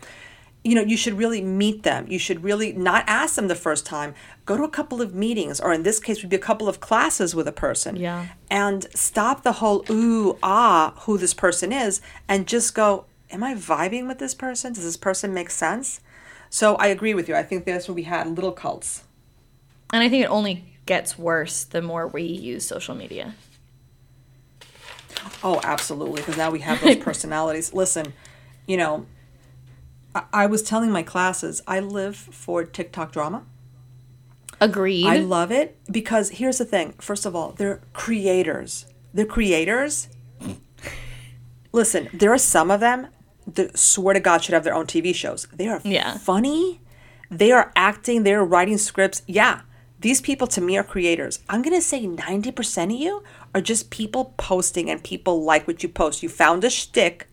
[0.64, 2.08] You know, you should really meet them.
[2.10, 4.14] You should really not ask them the first time.
[4.46, 6.80] Go to a couple of meetings, or in this case, would be a couple of
[6.80, 7.96] classes with a person.
[7.96, 8.28] Yeah.
[8.50, 13.54] And stop the whole ooh, ah, who this person is, and just go, am I
[13.56, 14.74] vibing with this person?
[14.74, 16.02] Does this person make sense?
[16.50, 17.36] So I agree with you.
[17.36, 19.04] I think that's what we had little cults.
[19.94, 23.36] And I think it only gets worse the more we use social media.
[25.44, 26.22] Oh, absolutely.
[26.22, 27.74] Because now we have those personalities.
[27.74, 28.14] Listen,
[28.66, 29.06] you know,
[30.16, 33.44] I, I was telling my classes, I live for TikTok drama.
[34.60, 35.06] Agreed.
[35.06, 36.94] I love it because here's the thing.
[37.00, 38.88] First of all, they're creators.
[39.14, 40.08] They're creators.
[41.72, 43.08] Listen, there are some of them
[43.46, 45.48] that swear to God should have their own TV shows.
[45.54, 46.18] They are Yeah.
[46.18, 46.82] funny.
[47.30, 48.24] They are acting.
[48.24, 49.22] They're writing scripts.
[49.28, 49.62] Yeah,
[50.00, 51.40] these people to me are creators.
[51.50, 53.24] I'm gonna say 90% of you
[53.56, 56.22] are just people posting and people like what you post.
[56.22, 57.28] You found a shtick.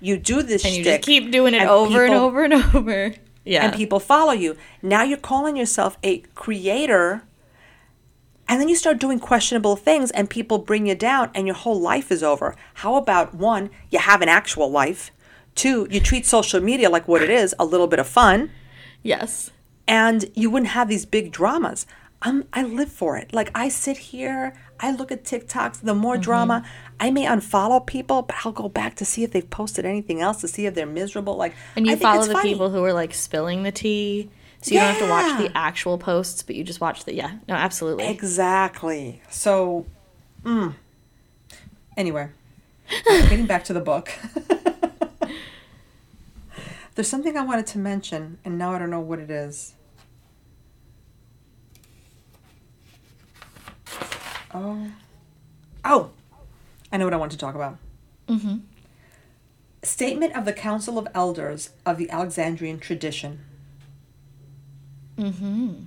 [0.00, 1.02] You do this and you shtick.
[1.02, 3.14] just keep doing it and over and over and over.
[3.44, 3.66] Yeah.
[3.66, 4.56] and people follow you.
[4.82, 7.22] Now you're calling yourself a creator,
[8.48, 11.80] and then you start doing questionable things, and people bring you down, and your whole
[11.80, 12.56] life is over.
[12.74, 15.12] How about one, you have an actual life?
[15.54, 18.50] Two, you treat social media like what it is a little bit of fun,
[19.02, 19.50] yes.
[19.86, 21.86] and you wouldn't have these big dramas.
[22.22, 23.32] Um, I live for it.
[23.34, 26.64] Like I sit here, I look at TikToks, the more drama.
[26.98, 30.40] I may unfollow people, but I'll go back to see if they've posted anything else
[30.40, 31.36] to see if they're miserable.
[31.36, 32.52] Like And you I follow the funny.
[32.52, 34.30] people who are like spilling the tea.
[34.62, 37.36] So you don't have to watch the actual posts, but you just watch the yeah.
[37.46, 38.06] No, absolutely.
[38.08, 39.22] Exactly.
[39.30, 39.86] So,
[40.42, 40.74] mm.
[41.96, 42.30] anyway,
[43.04, 44.10] getting back to the book.
[46.96, 49.74] There's something I wanted to mention, and now I don't know what it is.
[54.56, 54.90] Oh.
[55.84, 56.10] Oh!
[56.90, 57.76] I know what I want to talk about.
[58.28, 58.56] Mm-hmm.
[59.82, 63.40] Statement of the Council of Elders of the Alexandrian tradition.
[65.18, 65.84] Mm-hmm.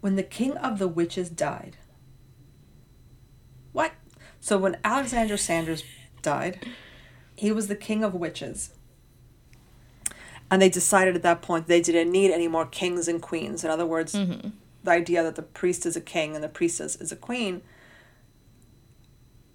[0.00, 1.76] when the king of the witches died.
[3.72, 3.92] What?
[4.40, 5.84] So when Alexander Sanders
[6.22, 6.66] died,
[7.36, 8.70] he was the king of witches.
[10.50, 13.62] And they decided at that point they didn't need any more kings and queens.
[13.64, 14.14] In other words,
[14.86, 17.60] the idea that the priest is a king and the priestess is a queen.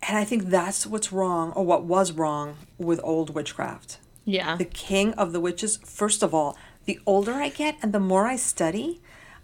[0.08, 4.56] And I think that's what's wrong, or what was wrong with old witchcraft Yeah.
[4.56, 5.78] the king of the witches.
[5.86, 9.00] First of all, the older I get and the more I study,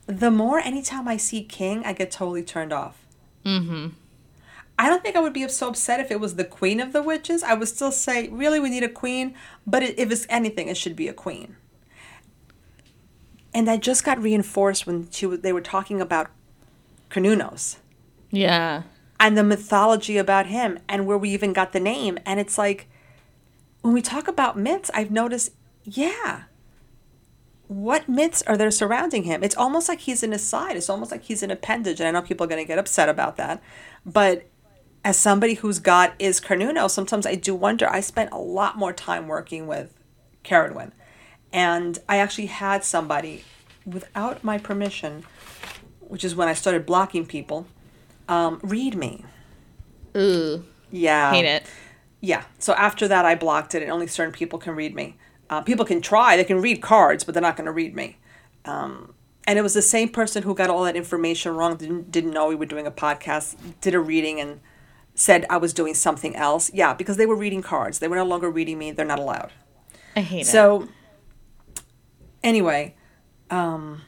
[0.07, 2.95] the more anytime I see king, I get totally turned off.
[3.45, 3.87] mm-hmm.
[4.79, 7.01] I don't think I would be so upset if it was the queen of the
[7.01, 7.41] witches.
[7.41, 9.33] I would still say, really, we need a queen,
[9.65, 11.55] but if it's anything, it should be a queen.
[13.53, 16.29] And that just got reinforced when she they were talking about
[17.09, 17.77] Cernunnos
[18.29, 18.83] Yeah.
[19.19, 22.19] and the mythology about him and where we even got the name.
[22.25, 22.87] And it's like,
[23.81, 26.43] when we talk about myths, I've noticed, yeah,
[27.67, 29.43] what myths are there surrounding him?
[29.43, 30.77] It's almost like he's an aside.
[30.77, 31.99] It's almost like he's an appendage.
[31.99, 33.61] And I know people are going to get upset about that.
[34.05, 34.45] But
[35.03, 37.89] as somebody whose God is Cernunno, sometimes I do wonder.
[37.89, 39.93] I spent a lot more time working with
[40.43, 40.91] Cerridwen.
[41.53, 43.43] And I actually had somebody,
[43.85, 45.23] without my permission,
[45.99, 47.67] which is when I started blocking people,
[48.27, 49.23] um, read me.
[50.15, 50.63] Ooh.
[50.91, 51.31] Yeah.
[51.31, 51.63] Hate it.
[52.21, 52.43] Yeah.
[52.59, 55.15] So after that, I blocked it, and only certain people can read me.
[55.49, 58.17] Uh, people can try; they can read cards, but they're not going to read me.
[58.65, 59.13] Um,
[59.45, 61.77] and it was the same person who got all that information wrong.
[61.77, 63.55] Didn't didn't know we were doing a podcast.
[63.79, 64.59] Did a reading and
[65.15, 66.71] said I was doing something else.
[66.73, 67.99] Yeah, because they were reading cards.
[67.99, 68.91] They were no longer reading me.
[68.91, 69.53] They're not allowed.
[70.15, 70.47] I hate it.
[70.47, 70.89] So
[72.47, 72.95] anyway,
[73.49, 74.01] um,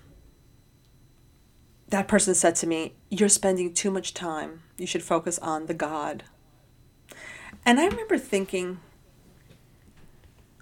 [1.89, 4.61] that person said to me, "You're spending too much time.
[4.77, 6.23] You should focus on the God."
[7.65, 8.79] And I remember thinking,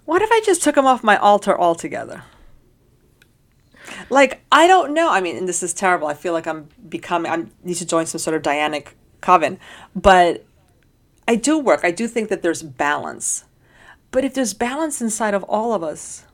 [0.04, 2.24] what if I just took him off my altar altogether?
[4.10, 5.10] Like I don't know.
[5.10, 6.08] I mean, and this is terrible.
[6.08, 7.30] I feel like I'm becoming.
[7.30, 8.88] I need to join some sort of Dianic
[9.20, 9.58] coven,
[9.94, 10.44] but
[11.26, 11.80] I do work.
[11.84, 13.44] I do think that there's balance.
[14.10, 16.24] But if there's balance inside of all of us,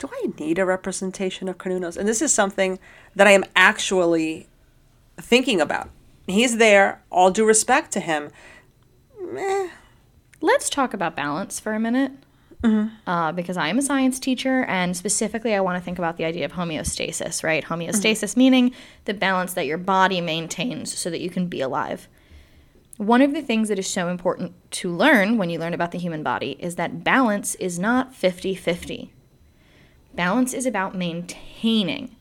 [0.00, 1.96] do I need a representation of Cernunnos?
[1.96, 2.78] And this is something
[3.14, 4.48] that I am actually
[5.18, 5.90] thinking about.
[6.26, 8.30] He's there, all due respect to him.
[9.20, 9.68] Meh.
[10.40, 12.12] Let's talk about balance for a minute.
[13.06, 16.24] Uh, because I am a science teacher, and specifically, I want to think about the
[16.24, 17.64] idea of homeostasis, right?
[17.64, 18.72] Homeostasis meaning
[19.06, 22.06] the balance that your body maintains so that you can be alive.
[22.98, 25.98] One of the things that is so important to learn when you learn about the
[25.98, 29.10] human body is that balance is not 50 50.
[30.14, 32.16] Balance is about maintaining.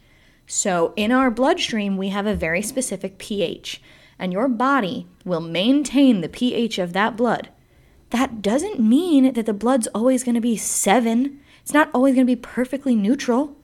[0.47, 3.82] So, in our bloodstream, we have a very specific pH,
[4.17, 7.49] and your body will maintain the pH of that blood.
[8.10, 11.39] That doesn't mean that the blood's always going to be seven.
[11.62, 13.56] It's not always going to be perfectly neutral,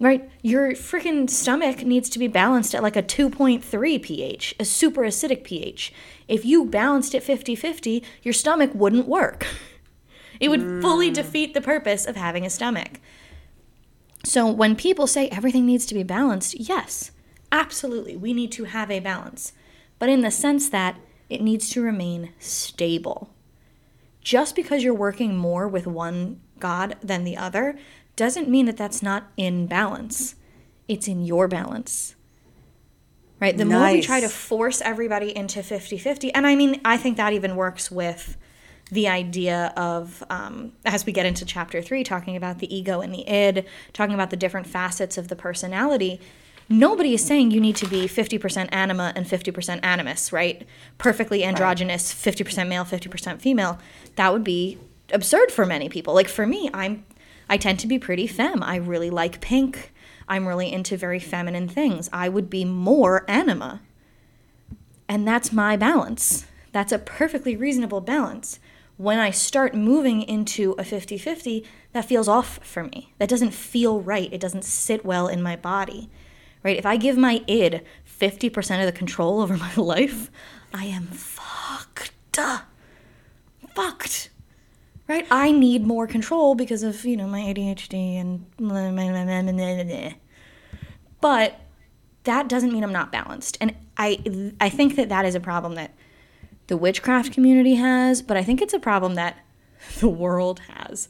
[0.00, 0.28] right?
[0.42, 5.44] Your freaking stomach needs to be balanced at like a 2.3 pH, a super acidic
[5.44, 5.92] pH.
[6.26, 9.46] If you balanced it 50 50, your stomach wouldn't work.
[10.40, 11.14] It would fully mm.
[11.14, 12.98] defeat the purpose of having a stomach.
[14.24, 17.10] So when people say everything needs to be balanced, yes,
[17.50, 19.52] absolutely, we need to have a balance,
[19.98, 20.96] but in the sense that
[21.28, 23.30] it needs to remain stable.
[24.20, 27.78] Just because you're working more with one God than the other
[28.16, 30.34] doesn't mean that that's not in balance.
[30.88, 32.14] It's in your balance.
[33.40, 33.56] Right?
[33.56, 37.16] The more we try to force everybody into 50 50, and I mean, I think
[37.16, 38.36] that even works with
[38.90, 43.14] the idea of um, as we get into chapter three talking about the ego and
[43.14, 46.20] the id talking about the different facets of the personality
[46.68, 50.66] nobody is saying you need to be 50% anima and 50% animus right?
[50.98, 53.78] Perfectly androgynous 50% male 50% female.
[54.14, 54.78] That would be
[55.12, 56.14] absurd for many people.
[56.14, 57.04] Like for me i'm
[57.48, 59.92] i tend to be pretty femme i really like pink.
[60.30, 62.08] I'm really into very feminine things.
[62.12, 63.80] I would be more anima.
[65.08, 66.46] And that's my balance.
[66.70, 68.60] That's a perfectly reasonable balance.
[69.00, 73.14] When I start moving into a 50 50, that feels off for me.
[73.16, 74.30] That doesn't feel right.
[74.30, 76.10] It doesn't sit well in my body.
[76.62, 76.76] Right?
[76.76, 80.30] If I give my id 50% of the control over my life,
[80.74, 82.12] I am fucked.
[83.74, 84.28] Fucked.
[85.08, 85.26] Right?
[85.30, 88.44] I need more control because of, you know, my ADHD and.
[91.22, 91.58] But
[92.24, 93.56] that doesn't mean I'm not balanced.
[93.62, 95.94] And I I think that that is a problem that
[96.70, 99.44] the witchcraft community has, but I think it's a problem that
[99.98, 101.08] the world has.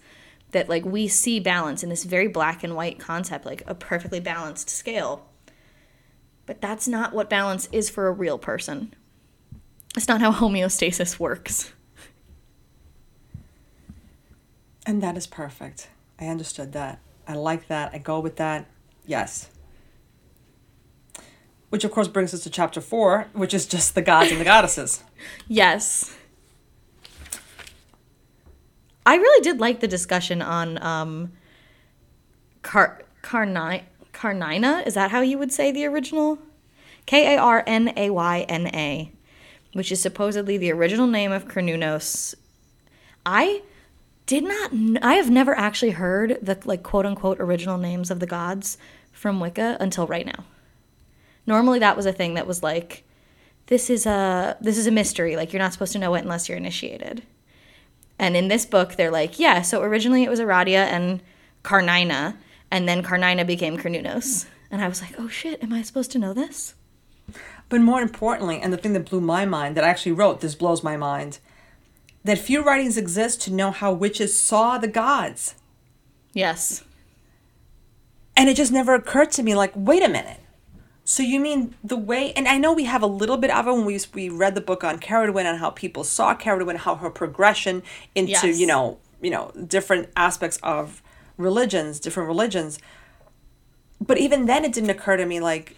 [0.52, 4.18] That like we see balance in this very black and white concept, like a perfectly
[4.18, 5.28] balanced scale.
[6.46, 8.94] But that's not what balance is for a real person.
[9.96, 11.72] It's not how homeostasis works.
[14.86, 15.88] And that is perfect.
[16.18, 17.00] I understood that.
[17.28, 17.90] I like that.
[17.92, 18.66] I go with that.
[19.06, 19.50] Yes.
[21.70, 24.44] Which, of course, brings us to chapter four, which is just the gods and the
[24.44, 25.02] goddesses.
[25.48, 26.16] Yes.
[29.04, 31.32] I really did like the discussion on um
[32.62, 34.86] Car Carni Karnayna.
[34.86, 36.38] Is that how you would say the original?
[37.06, 39.10] K A R N A Y N A,
[39.72, 42.34] which is supposedly the original name of Cernunnos.
[43.26, 43.62] I
[44.26, 44.70] did not.
[44.70, 48.78] Kn- I have never actually heard the like quote unquote original names of the gods
[49.12, 50.44] from Wicca until right now.
[51.46, 53.04] Normally, that was a thing that was like,
[53.70, 55.36] this is a this is a mystery.
[55.36, 57.22] Like you're not supposed to know it unless you're initiated.
[58.18, 59.62] And in this book, they're like, yeah.
[59.62, 61.22] So originally it was Aradia and
[61.64, 62.36] Karnayna
[62.70, 64.46] and then Karnayna became Cernunnos.
[64.70, 66.74] And I was like, oh shit, am I supposed to know this?
[67.68, 70.56] But more importantly, and the thing that blew my mind that I actually wrote, this
[70.56, 71.38] blows my mind,
[72.24, 75.54] that few writings exist to know how witches saw the gods.
[76.32, 76.82] Yes.
[78.36, 80.39] And it just never occurred to me, like, wait a minute.
[81.10, 83.72] So you mean the way, and I know we have a little bit of it
[83.72, 87.10] when we we read the book on Cerridwen and how people saw Cerridwen, how her
[87.10, 87.82] progression
[88.14, 88.60] into Yes.
[88.60, 91.02] you know you know different aspects of
[91.36, 92.78] religions, different religions.
[94.00, 95.74] But even then, it didn't occur to me like,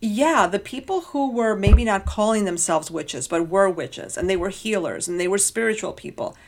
[0.00, 4.36] yeah, the people who were maybe not calling themselves witches, but were witches, and they
[4.36, 6.38] were healers, and they were spiritual people.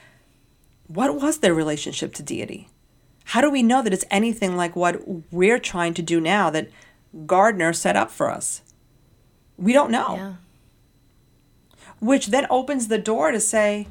[0.86, 2.70] What was their relationship to deity?
[3.24, 6.70] How do we know that it's anything like what we're trying to do now that
[7.24, 8.62] Gardner set up for us?
[9.56, 10.14] We don't know.
[10.16, 10.32] Yeah.
[12.00, 13.86] Which then opens the door to say,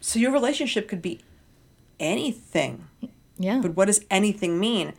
[0.00, 1.20] so your relationship could be
[1.98, 2.86] anything.
[3.38, 3.60] Yeah.
[3.60, 4.92] But what does anything mean?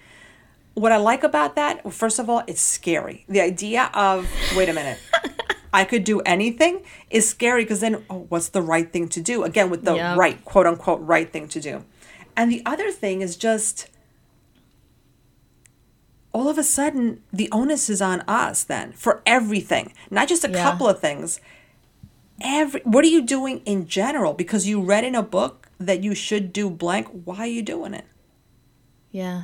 [0.73, 3.25] What I like about that, well, first of all, it's scary.
[3.27, 4.99] The idea of, wait a minute,
[5.73, 9.43] I could do anything is scary because then, oh, what's the right thing to do?
[9.43, 10.17] Again, with the Yep.
[10.17, 11.83] right, quote unquote, right thing to do.
[12.35, 13.87] And the other thing is just,
[16.33, 20.49] all of a sudden, the onus is on us then for everything, not just a
[20.49, 20.61] Yeah.
[20.63, 21.39] couple of things.
[22.41, 24.33] Every, what are you doing in general?
[24.33, 27.07] Because you read in a book that you should do blank.
[27.25, 28.05] Why are you doing it?
[29.11, 29.43] yeah.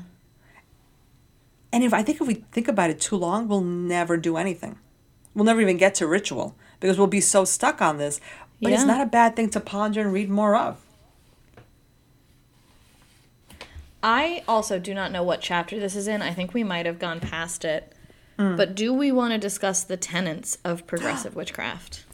[1.73, 4.77] And if I think if we think about it too long, we'll never do anything.
[5.33, 8.21] We'll never even get to ritual because we'll be so stuck on this.
[8.61, 10.77] But it's not a bad thing to ponder and read more of.
[14.07, 16.21] I also do not know what chapter this is in.
[16.21, 17.91] I think we might have gone past it.
[18.37, 18.55] Mm.
[18.55, 22.05] But do we want to discuss the tenets of progressive witchcraft?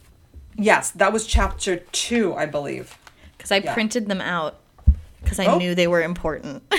[0.56, 2.96] Yes, that was chapter two, I believe.
[3.36, 3.74] Because I Yeah.
[3.74, 4.58] printed them out
[5.22, 5.58] because I Oh.
[5.58, 6.62] knew they were important.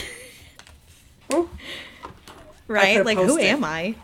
[2.68, 3.04] Right?
[3.06, 3.46] Like, who posted.
[3.50, 3.96] am I?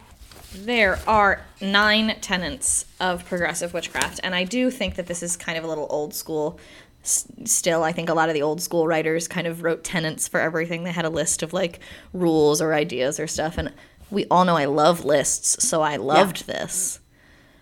[0.53, 5.57] There are nine tenets of progressive witchcraft, and I do think that this is kind
[5.57, 6.59] of a little old school.
[7.03, 10.27] S- Still, I think a lot of the old school writers kind of wrote tenants
[10.27, 10.83] for everything.
[10.83, 11.79] They had a list of like
[12.13, 13.73] rules or ideas or stuff, and
[14.11, 16.99] we all know I love lists, so I loved this.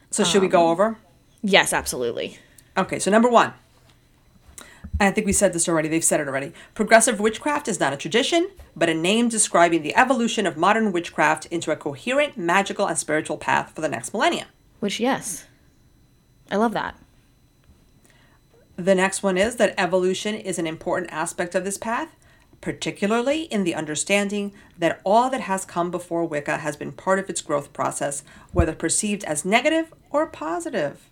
[0.09, 0.97] So should we go um, over?
[1.43, 2.39] Yes, absolutely.
[2.77, 3.53] Okay, so number one.
[4.99, 5.89] I think we said this already.
[5.89, 6.53] They've said it already.
[6.73, 11.45] Progressive witchcraft is not a tradition, but a name describing the evolution of modern witchcraft
[11.47, 14.47] into a coherent, magical, and spiritual path for the next millennium.
[14.79, 15.45] Which, yes,
[16.49, 16.97] I love that.
[18.77, 22.15] The next one is that evolution is an important aspect of this path,
[22.61, 27.29] particularly in the understanding that all that has come before Wicca has been part of
[27.29, 31.09] its growth process, whether perceived as negative or positive.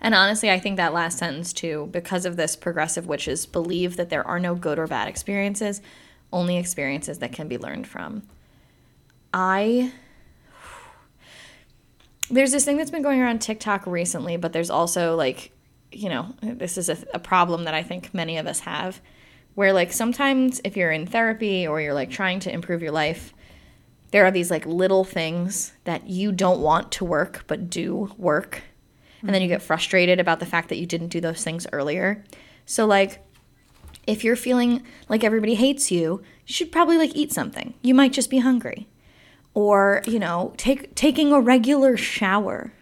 [0.00, 4.10] And honestly, I think that last sentence too, because of this, progressive witches believe that
[4.10, 5.80] there are no good or bad experiences,
[6.32, 8.24] only experiences that can be learned from.
[9.32, 9.92] I.
[12.30, 15.52] There's this thing that's been going around TikTok recently, but there's also like,
[15.92, 19.00] you know, this is a, a problem that I think many of us have,
[19.54, 23.34] where like sometimes if you're in therapy or you're like trying to improve your life,
[24.10, 28.62] there are these like little things that you don't want to work but do work
[29.26, 32.22] and then you get frustrated about the fact that you didn't do those things earlier.
[32.66, 33.26] So like
[34.06, 37.74] if you're feeling like everybody hates you, you should probably like eat something.
[37.80, 38.86] You might just be hungry.
[39.54, 42.72] Or, you know, take taking a regular shower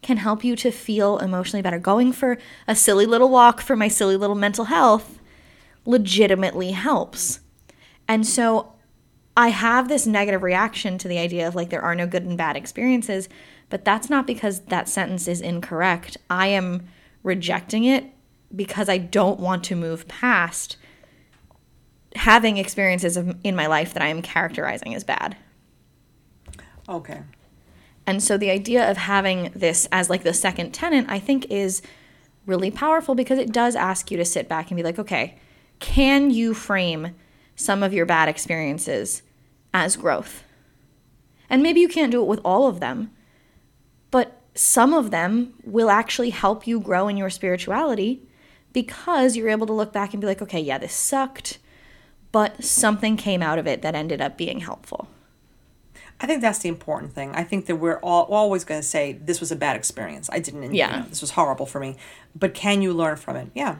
[0.00, 1.78] can help you to feel emotionally better.
[1.78, 5.20] Going for a silly little walk for my silly little mental health
[5.86, 7.40] legitimately helps.
[8.08, 8.72] And so
[9.36, 12.36] I have this negative reaction to the idea of like there are no good and
[12.36, 13.28] bad experiences,
[13.70, 16.16] but that's not because that sentence is incorrect.
[16.28, 16.88] I am
[17.22, 18.06] rejecting it
[18.54, 20.76] because I don't want to move past
[22.14, 25.36] having experiences in my life that I am characterizing as bad.
[26.92, 27.22] Okay.
[28.06, 31.82] And so the idea of having this as like the second tenant, I think is
[32.46, 35.38] really powerful because it does ask you to sit back and be like, okay,
[35.78, 37.14] can you frame
[37.56, 39.22] some of your bad experiences
[39.72, 40.44] as growth?
[41.48, 43.10] And maybe you can't do it with all of them,
[44.10, 48.28] but some of them will actually help you grow in your spirituality
[48.72, 51.58] because you're able to look back and be like, okay, yeah, this sucked,
[52.32, 55.08] but something came out of it that ended up being helpful.
[56.22, 57.32] I think that's the important thing.
[57.34, 60.30] I think that we're all always going to say this was a bad experience.
[60.32, 60.62] I didn't.
[60.62, 61.00] you Yeah.
[61.00, 61.96] know, this was horrible for me.
[62.34, 63.48] But can you learn from it?
[63.54, 63.76] Yeah.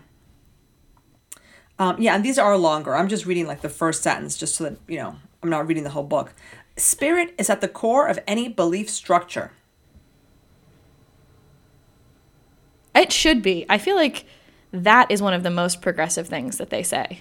[1.78, 2.95] Um, yeah, and these are longer.
[2.95, 5.84] I'm just reading like the first sentence, just so that you know I'm not reading
[5.84, 6.34] the whole book.
[6.76, 9.53] Spirit is at the core of any belief structure.
[12.95, 13.64] It should be.
[13.68, 14.26] I feel like
[14.72, 17.20] that is one of the most progressive things that they say.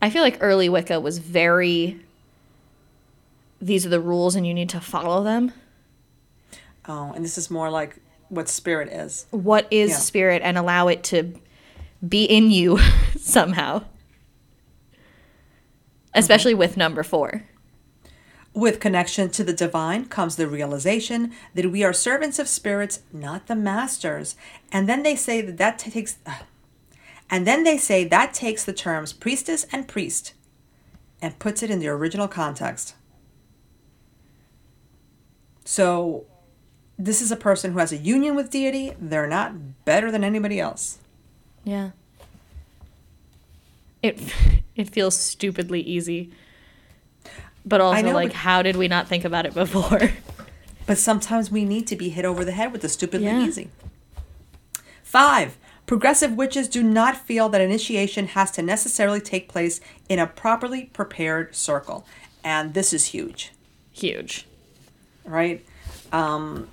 [0.00, 2.00] I feel like early Wicca was very
[3.60, 5.52] these are the rules and you need to follow them.
[6.86, 7.98] Oh, and this is more like
[8.28, 9.26] what spirit is.
[9.30, 9.96] What is Yeah.
[9.96, 11.34] spirit and allow it to
[12.06, 12.78] be in you
[13.18, 13.84] somehow.
[16.14, 17.42] Especially with number 4.
[18.54, 23.46] With connection to the divine comes the realization that we are servants of spirits, not
[23.46, 24.34] the masters.
[24.72, 26.34] And then they say that that takes uh,
[27.30, 30.32] and then they say that takes the terms priestess and priest
[31.20, 32.94] and puts it in the original context.
[35.70, 36.24] So
[36.98, 38.94] this is a person who has a union with deity.
[38.98, 40.96] They're not better than anybody else.
[41.62, 41.90] Yeah.
[44.02, 44.18] It
[44.76, 46.30] it feels stupidly easy.
[47.66, 50.00] But also know, like but- how did we not think about it before?
[50.86, 53.44] But sometimes we need to be hit over the head with the stupidly Yeah.
[53.44, 53.68] easy.
[55.02, 60.26] Five, progressive witches do not feel that initiation has to necessarily take place in a
[60.26, 62.06] properly prepared circle.
[62.42, 63.52] And this is huge,
[63.92, 64.46] Huge.
[65.28, 65.64] Right?
[66.12, 66.68] Um,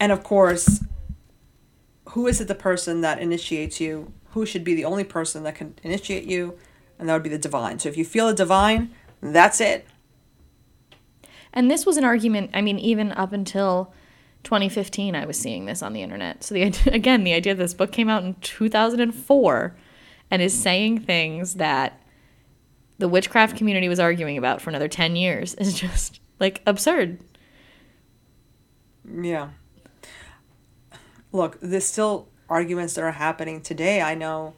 [0.00, 0.82] and of course,
[2.10, 4.12] who is it the person that initiates you?
[4.30, 6.58] Who should be the only person that can initiate you?
[6.98, 7.78] And that would be the divine.
[7.78, 9.86] So if you feel a divine, that's it.
[11.52, 13.92] And this was an argument, I mean, even up until
[14.42, 16.44] 2015, I was seeing this on the internet.
[16.44, 16.62] So, the
[16.92, 19.76] again, the idea that this book came out in 2004
[20.30, 22.00] and is saying things that
[22.98, 27.20] the witchcraft community was arguing about for another 10 years is just like absurd.
[29.10, 29.50] Yeah.
[31.32, 34.00] Look, there's still arguments that are happening today.
[34.00, 34.54] I know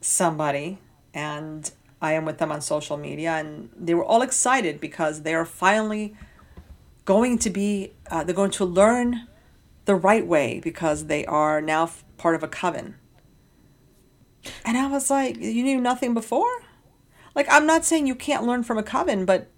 [0.00, 0.78] somebody,
[1.12, 1.70] and
[2.00, 5.44] I am with them on social media, and they were all excited because they are
[5.44, 6.14] finally
[7.04, 9.26] going to be, uh, they're going to learn
[9.84, 12.94] the right way because they are now f- part of a coven.
[14.64, 16.62] And I was like, you knew nothing before?
[17.34, 19.48] Like, I'm not saying you can't learn from a coven, but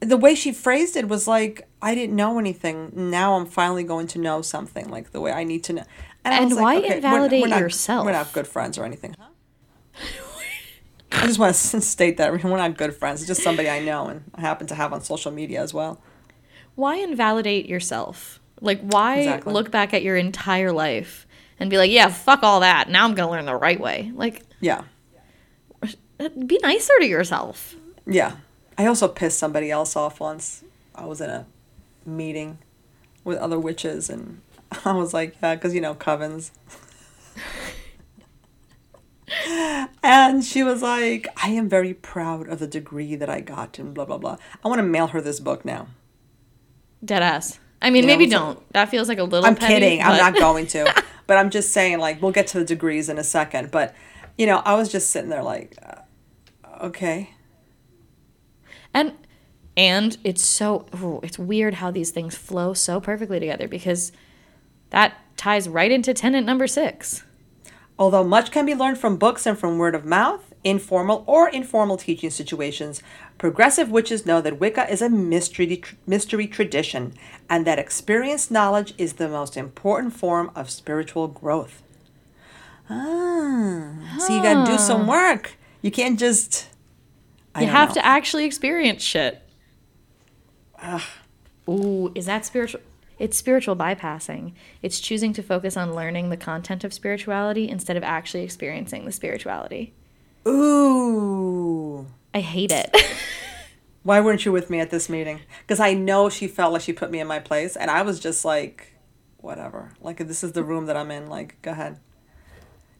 [0.00, 2.92] the way she phrased it was like I didn't know anything.
[2.94, 5.84] Now I'm finally going to know something, like the way I need to know.
[6.24, 8.04] And was why we're- invalidate not, yourself?
[8.06, 9.14] We're not good friends or anything.
[9.18, 9.26] Huh?
[11.12, 13.20] I just want to state that we're not good friends.
[13.20, 16.00] It's just somebody I know and I happen to have on social media as well.
[16.76, 18.40] Why invalidate yourself?
[18.60, 19.52] Like, why Exactly.
[19.52, 21.26] look back at your entire life
[21.58, 22.88] and be like, yeah, fuck all that.
[22.88, 24.12] Now I'm going to learn the right way?
[24.14, 24.82] Like, Yeah,
[26.46, 27.74] be nicer to yourself.
[28.06, 28.36] yeah.
[28.80, 30.64] I also pissed somebody else off once.
[30.94, 31.44] I was in a
[32.06, 32.60] meeting
[33.24, 34.40] with other witches and
[34.86, 36.50] I was like, yeah, because you know covens.
[40.02, 43.92] and she was like, I am very proud of the degree that I got and
[43.92, 44.38] blah blah blah.
[44.64, 45.88] I want to mail her this book now.
[47.04, 47.58] Dead ass.
[47.82, 48.30] I mean, Yeah, maybe up?
[48.30, 48.72] don't.
[48.72, 50.00] That feels like a little I'm petty, kidding.
[50.02, 51.04] I'm not going to.
[51.26, 53.70] but I'm just saying, like, we'll get to the degrees in a second.
[53.70, 53.94] But,
[54.38, 57.30] you know, I was just sitting there, like, uh, okay.
[58.92, 59.14] And
[59.76, 64.12] and it's so ooh, it's weird how these things flow so perfectly together because
[64.90, 67.24] that ties right into tenant number 6.
[67.98, 71.96] Although much can be learned from books and from word of mouth, informal or informal
[71.96, 73.02] teaching situations,
[73.38, 77.14] progressive witches know that Wicca is a mystery, mystery tradition
[77.48, 81.82] and that experienced knowledge is the most important form of spiritual growth.
[82.88, 85.56] Ah, so you gotta do some work.
[85.80, 86.66] You can't just.
[87.60, 87.94] I You don't have know.
[87.96, 89.42] to actually experience shit.
[91.68, 92.80] Ooh, is that spiritual?
[93.18, 94.52] It's spiritual bypassing.
[94.82, 99.12] It's choosing to focus on learning the content of spirituality instead of actually experiencing the
[99.12, 99.92] spirituality.
[100.48, 102.06] Ooh.
[102.34, 102.96] I hate it.
[104.02, 105.40] Why weren't you with me at this meeting?
[105.60, 108.18] Because I know she felt like she put me in my place, and I was
[108.18, 108.94] just like,
[109.36, 109.92] whatever.
[110.00, 111.28] Like, this is the room that I'm in.
[111.28, 111.98] Like, go ahead.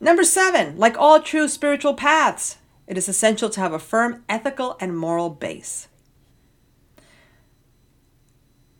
[0.02, 2.56] Number seven, like all true spiritual paths,
[2.90, 5.86] it is essential to have a firm ethical and moral base.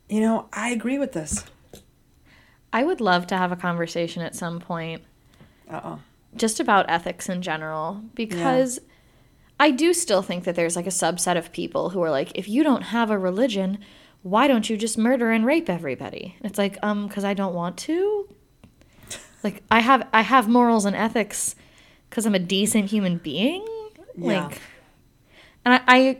[0.09, 1.45] You know, I agree with this.
[2.73, 5.01] I would love to have a conversation at some point
[5.69, 5.99] Uh oh.
[6.35, 8.79] just about ethics in general because
[9.59, 12.49] I do still think that there's like a subset of people who are like, if
[12.49, 13.77] you don't have a religion,
[14.23, 16.35] why don't you just murder and rape everybody?
[16.43, 18.27] It's like, um, because I don't want to.
[19.43, 21.55] Like I have I have morals and ethics
[22.09, 23.65] because I'm a decent human being.
[24.21, 24.47] Yeah.
[24.47, 24.61] Like,
[25.65, 26.17] and I, I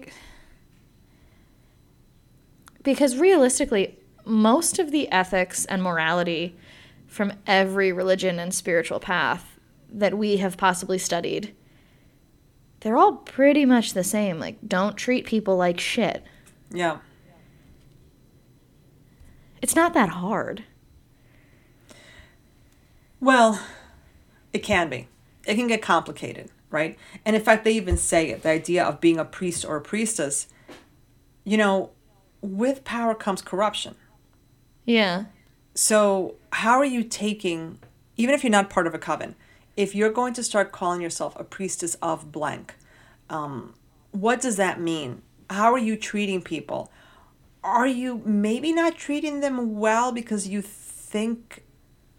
[2.84, 6.56] because realistically, most of the ethics and morality
[7.08, 9.60] from every religion and spiritual path
[9.91, 11.54] that we have possibly studied,
[12.80, 14.39] they're all pretty much the same.
[14.39, 16.24] Like, don't treat people like shit.
[16.72, 16.97] Yeah.
[19.62, 20.64] It's not that hard.
[23.20, 23.62] Well,
[24.54, 25.08] it can be.
[25.45, 26.49] It can get complicated.
[26.72, 26.97] Right?
[27.26, 29.82] And in fact, they even say it the idea of being a priest or a
[29.82, 30.47] priestess,
[31.43, 31.91] you know,
[32.41, 33.95] with power comes corruption.
[34.86, 35.26] Yeah.
[35.76, 37.80] So, how are you taking,
[38.17, 39.36] even if you're not part of a coven,
[39.78, 42.76] if you're going to start calling yourself a priestess of blank,
[43.30, 43.74] um,
[44.11, 45.22] what does that mean?
[45.49, 46.91] How are you treating people?
[47.63, 51.63] Are you maybe not treating them well because you think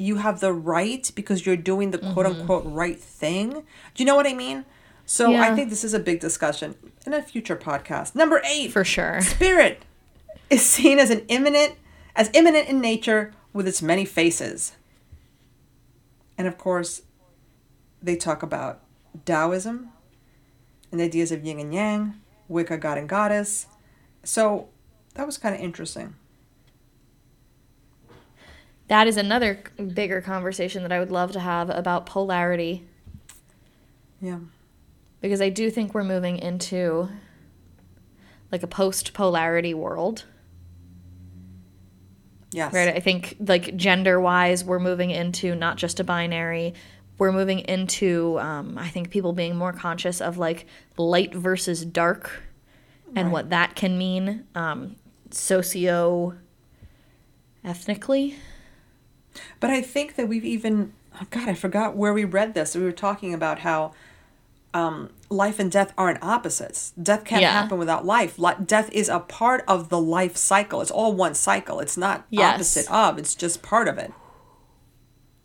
[0.02, 2.40] you have the right because you're doing the quote mm-hmm.
[2.40, 3.50] unquote right thing?
[3.50, 3.62] Do
[3.96, 4.64] you know what I mean?
[5.04, 6.74] So I think this is a big discussion
[7.04, 8.14] in a future podcast.
[8.14, 9.20] Number eight For sure.
[9.20, 9.82] spirit
[10.48, 11.74] is seen as an immanent
[12.14, 14.72] as immanent in nature with its many faces
[16.36, 17.02] and of course
[18.02, 18.80] they talk about
[19.24, 19.90] taoism
[20.90, 23.66] and the ideas of yin and yang wicca god and goddess
[24.22, 24.68] so
[25.14, 26.14] that was kind of interesting
[28.92, 29.58] That is another
[29.94, 32.84] bigger conversation that I would love to have about polarity
[34.20, 34.38] yeah
[35.22, 37.08] because I do think we're moving into
[38.52, 40.26] like a post polarity world.
[42.52, 42.94] yes Right?
[42.94, 46.74] I think like gender wise, we're moving into not just a binary.
[47.16, 50.66] We're moving into um, I think people being more conscious of like
[50.98, 52.42] light versus dark
[53.16, 53.32] and Right.
[53.32, 54.96] what that can mean um,
[55.30, 56.36] socio
[57.64, 58.36] ethnically.
[59.60, 62.74] But I think that we've even oh God, I forgot where we read this.
[62.74, 63.92] We were talking about how
[64.74, 66.92] um, life and death aren't opposites.
[67.00, 67.52] Death can't Yeah.
[67.52, 68.38] happen without life.
[68.38, 70.80] Li- death is a part of the life cycle.
[70.80, 71.78] It's all one cycle.
[71.80, 72.54] It's not Yes.
[72.54, 73.18] opposite of.
[73.18, 74.12] It's just part of it.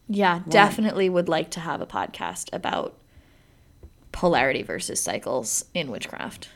[0.07, 2.95] Yeah, definitely would like to have a podcast about
[4.13, 6.47] polarity versus cycles in witchcraft.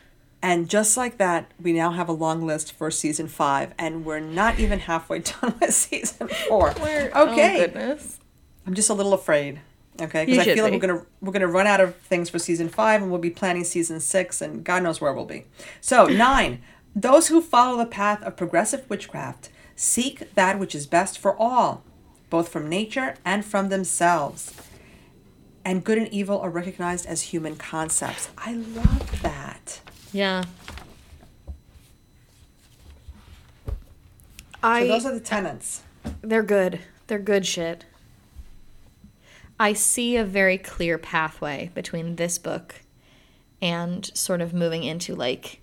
[0.44, 4.20] And just like that, we now have a long list for season five, and we're
[4.20, 6.72] not even halfway done with season four.
[6.80, 8.20] okay, Oh, goodness.
[8.66, 9.60] I'm just a little afraid.
[10.02, 12.70] Okay, because I feel like we're gonna we're gonna run out of things for season
[12.70, 15.46] five, and we'll be planning season six, and God knows where we'll be.
[15.80, 16.62] So nine,
[16.96, 21.84] those who follow the path of progressive witchcraft seek that which is best for all,
[22.30, 24.54] both from nature and from themselves.
[25.64, 28.30] And good and evil are recognized as human concepts.
[28.38, 29.82] I love that.
[30.14, 30.44] Yeah.
[34.64, 35.84] I, So those are the tenants.
[36.22, 36.80] they're good.
[37.08, 37.86] They're good shit.
[39.60, 42.82] I see a very clear pathway between this book
[43.62, 45.62] and sort of moving into like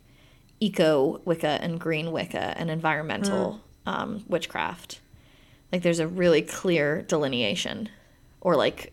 [0.61, 5.01] eco Wicca and green Wicca and environmental um, witchcraft.
[5.72, 7.88] Like there's a really clear delineation
[8.40, 8.92] or like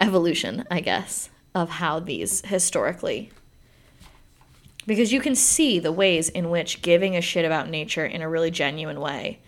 [0.00, 3.30] evolution, I guess, of how these historically.
[4.86, 8.28] Because you can see the ways in which giving a shit about nature in a
[8.28, 9.38] really genuine way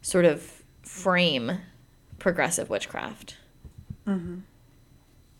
[0.00, 1.58] sort of frame
[2.18, 3.36] progressive witchcraft.
[4.06, 4.38] Mm-hmm.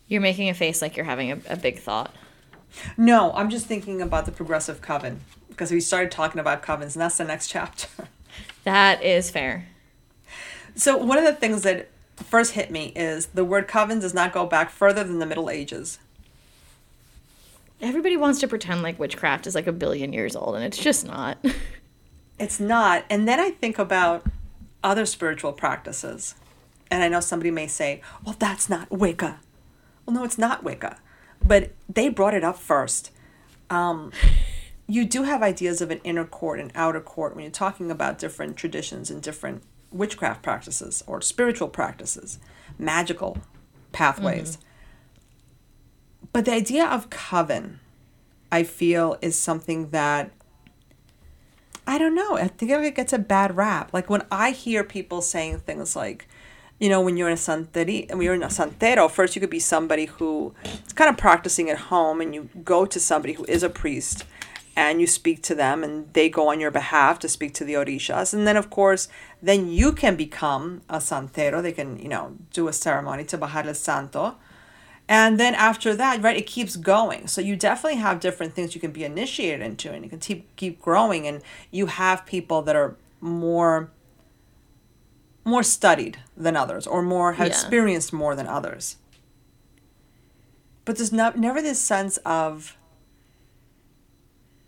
[0.07, 2.15] You're making a face like you're having a, a big thought.
[2.97, 7.03] No, I'm just thinking about the progressive coven because we started talking about covens, and
[7.03, 7.89] that's the next chapter.
[8.65, 9.67] That is fair.
[10.75, 14.33] So one of the things that first hit me is the word coven does not
[14.33, 15.99] go back further than the Middle Ages.
[17.81, 21.07] Everybody wants to pretend like witchcraft is like a billion years old, and it's just
[21.07, 21.39] not.
[22.39, 23.05] It's not.
[23.11, 24.25] And then I think about
[24.85, 26.35] other spiritual practices.
[26.91, 29.41] And I know somebody may say, well, that's not Wicca.
[30.07, 30.99] Well, no, it's not Wicca.
[31.45, 33.11] But they brought it up first.
[33.71, 34.13] Um,
[34.87, 38.19] you do have ideas of an inner court and outer court when you're talking about
[38.19, 42.39] different traditions and different witchcraft practices or spiritual practices,
[42.79, 43.39] magical
[43.93, 44.59] pathways.
[46.33, 47.81] But the idea of coven,
[48.53, 50.31] I feel, is something that
[51.87, 52.37] I don't know.
[52.37, 53.95] I think it gets a bad rap.
[53.95, 56.29] Like when I hear people saying things like,
[56.79, 59.51] you know, when you're in a santeri, when you're in a santero, first you could
[59.51, 60.55] be somebody who
[60.87, 64.25] is kind of practicing at home, and you go to somebody who is a priest,
[64.77, 67.73] and you speak to them, and they go on your behalf to speak to the
[67.73, 69.09] orishas, and then of course,
[69.43, 71.63] then you can become a santero.
[71.63, 74.37] They can, you know, do a ceremony to bajar el santo.
[75.09, 77.29] And then after that, right, it keeps going.
[77.29, 80.55] So you definitely have different things you can be initiated into, and you can keep
[80.57, 81.27] keep growing.
[81.27, 81.41] And
[81.71, 83.91] you have people that are more
[85.45, 87.53] more studied than others, or more have Yeah.
[87.53, 88.97] experienced more than others.
[90.85, 92.77] But there's not never this sense of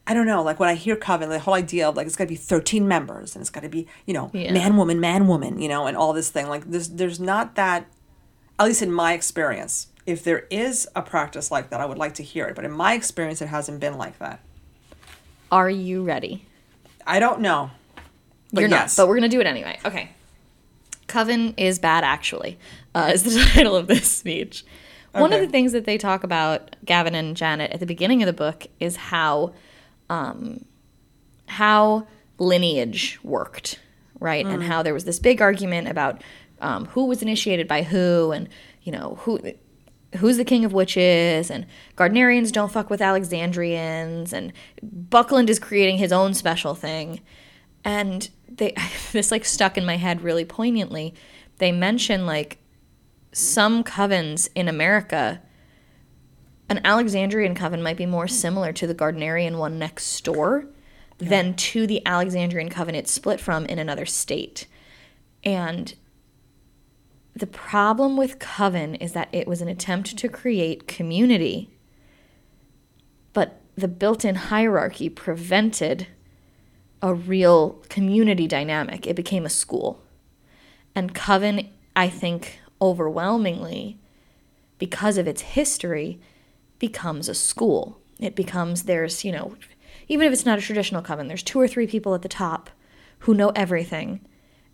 [0.07, 2.24] I don't know, like when I hear coven, the whole idea of like it's got
[2.24, 4.53] to be 13 members and it's got to be, you know, Yeah.
[4.53, 6.49] man, woman, man, woman, you know, and all this thing.
[6.49, 7.86] Like there's there's not that
[8.59, 12.14] at least in my experience, if there is a practice like that, I would like
[12.14, 12.55] to hear it.
[12.55, 14.40] But in my experience, it hasn't been like that.
[15.53, 16.46] Are you ready?
[17.07, 17.70] I don't know.
[18.53, 18.96] But You're yes.
[18.96, 19.78] not, but we're gonna do it anyway.
[19.84, 20.11] Okay.
[21.07, 22.59] Coven is bad, actually,
[22.94, 24.64] uh, is the title of this speech.
[25.12, 28.26] One of the things that they talk about, Gavin and Janet, at the beginning of
[28.28, 29.55] the book is how
[30.09, 30.64] um,
[31.46, 32.07] how
[32.38, 33.80] lineage worked,
[34.20, 34.46] right?
[34.46, 36.22] And how there was this big argument about
[36.61, 38.48] um, who was initiated by who, and
[38.82, 39.40] you know who
[40.16, 44.52] who's the king of witches, and Gardnerians don't fuck with Alexandrians, and
[44.82, 47.20] Buckland is creating his own special thing,
[47.84, 48.74] and they
[49.12, 51.14] this like stuck in my head really poignantly.
[51.58, 52.58] They mention like
[53.32, 55.40] some covens in America,
[56.68, 60.66] an Alexandrian coven might be more similar to the Gardnerian one next door
[61.18, 64.66] than to the Alexandrian coven it split from in another state.
[65.44, 65.94] And
[67.35, 71.70] the problem with coven is that it was an attempt to create community,
[73.33, 76.07] but the built in hierarchy prevented
[77.03, 79.07] a real community dynamic.
[79.07, 80.03] It became a school.
[80.95, 83.99] And Coven, I think, overwhelmingly,
[84.78, 86.20] because of its history,
[86.78, 88.01] becomes a school.
[88.18, 89.57] It becomes, there's, you know,
[90.09, 92.70] even if it's not a traditional coven, there's two or three people at the top
[93.20, 94.20] who know everything.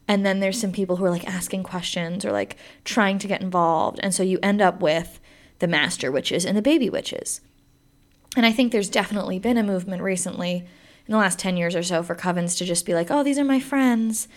[0.08, 3.40] And then there's some people who are like asking questions or like trying to get
[3.40, 3.98] involved.
[4.02, 5.20] And so you end up with
[5.58, 7.40] the master witches and the baby witches.
[8.36, 10.58] And I think there's definitely been a movement recently
[11.06, 13.38] in the last 10 years or so for covens to just be like, oh, these
[13.38, 14.28] are my friends.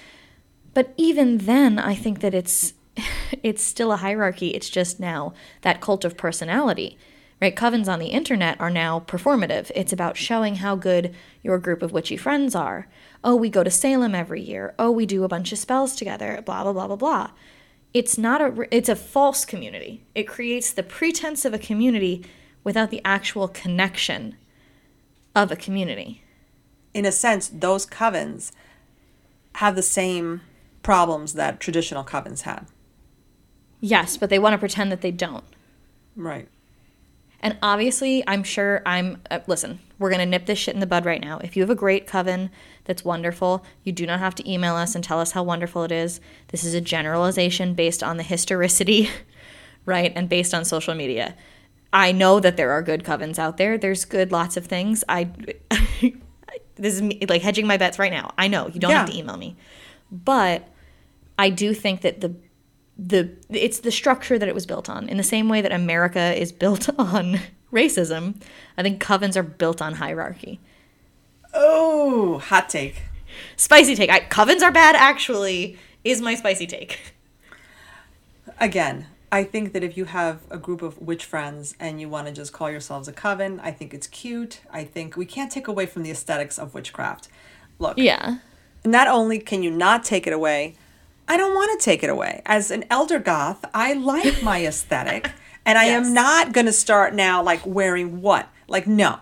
[0.74, 2.74] But even then, I think that it's
[3.44, 4.50] it's still a hierarchy.
[4.50, 6.98] It's just now that cult of personality.
[7.42, 7.56] Right?
[7.56, 9.72] Covens on the internet are now performative.
[9.74, 12.90] It's about showing how good your group of witchy friends are.
[13.24, 14.74] Oh, we go to Salem every year.
[14.80, 16.42] Oh, we do a bunch of spells together.
[16.46, 17.32] Blah blah blah blah blah.
[17.94, 20.04] It's not a it's a false community.
[20.16, 22.26] It creates the pretense of a community
[22.64, 24.36] without the actual connection
[25.36, 26.24] of a community.
[26.94, 28.52] In a sense, those covens
[29.56, 30.42] have the same
[30.84, 32.68] problems that traditional covens had.
[33.82, 35.44] Yes, but they want to pretend that they don't.
[36.16, 36.48] Right.
[37.42, 39.22] And obviously, I'm sure I'm.
[39.32, 41.40] Uh, listen, we're going to nip this shit in the bud right now.
[41.40, 42.50] If you have a great coven
[42.90, 45.92] that's wonderful, you do not have to email us and tell us how wonderful it
[45.92, 46.20] is.
[46.48, 49.10] This is a generalization based on the historicity,
[49.86, 50.12] right?
[50.16, 51.36] And based on social media.
[51.94, 53.78] I know that there are good covens out there.
[53.78, 55.04] There's good lots of things.
[55.08, 55.30] I.
[56.76, 58.34] this is me, like hedging my bets right now.
[58.38, 59.56] I know you don't have to email me.
[60.12, 60.68] But
[61.38, 62.36] I do think that the
[62.98, 66.38] the it's the structure that it was built on in the same way that america
[66.38, 67.40] is built on
[67.72, 68.36] racism
[68.78, 70.60] i think covens are built on hierarchy
[71.62, 73.02] Oh, hot take.
[73.58, 77.00] spicy take I, covens are bad actually is my spicy take
[78.60, 82.28] Again, I think that if you have a group of witch friends and you want
[82.28, 84.62] to just call yourselves a coven, I think it's cute.
[84.72, 87.28] I think we can't take away from the aesthetics of witchcraft.
[87.78, 88.38] Look, yeah
[88.86, 90.76] not only can you not take it away,
[91.28, 92.42] I don't want to take it away.
[92.46, 95.32] As an elder goth, I like my aesthetic,
[95.66, 96.08] and I Yes.
[96.08, 98.48] am not going to start now like wearing what?
[98.68, 99.20] Like, no.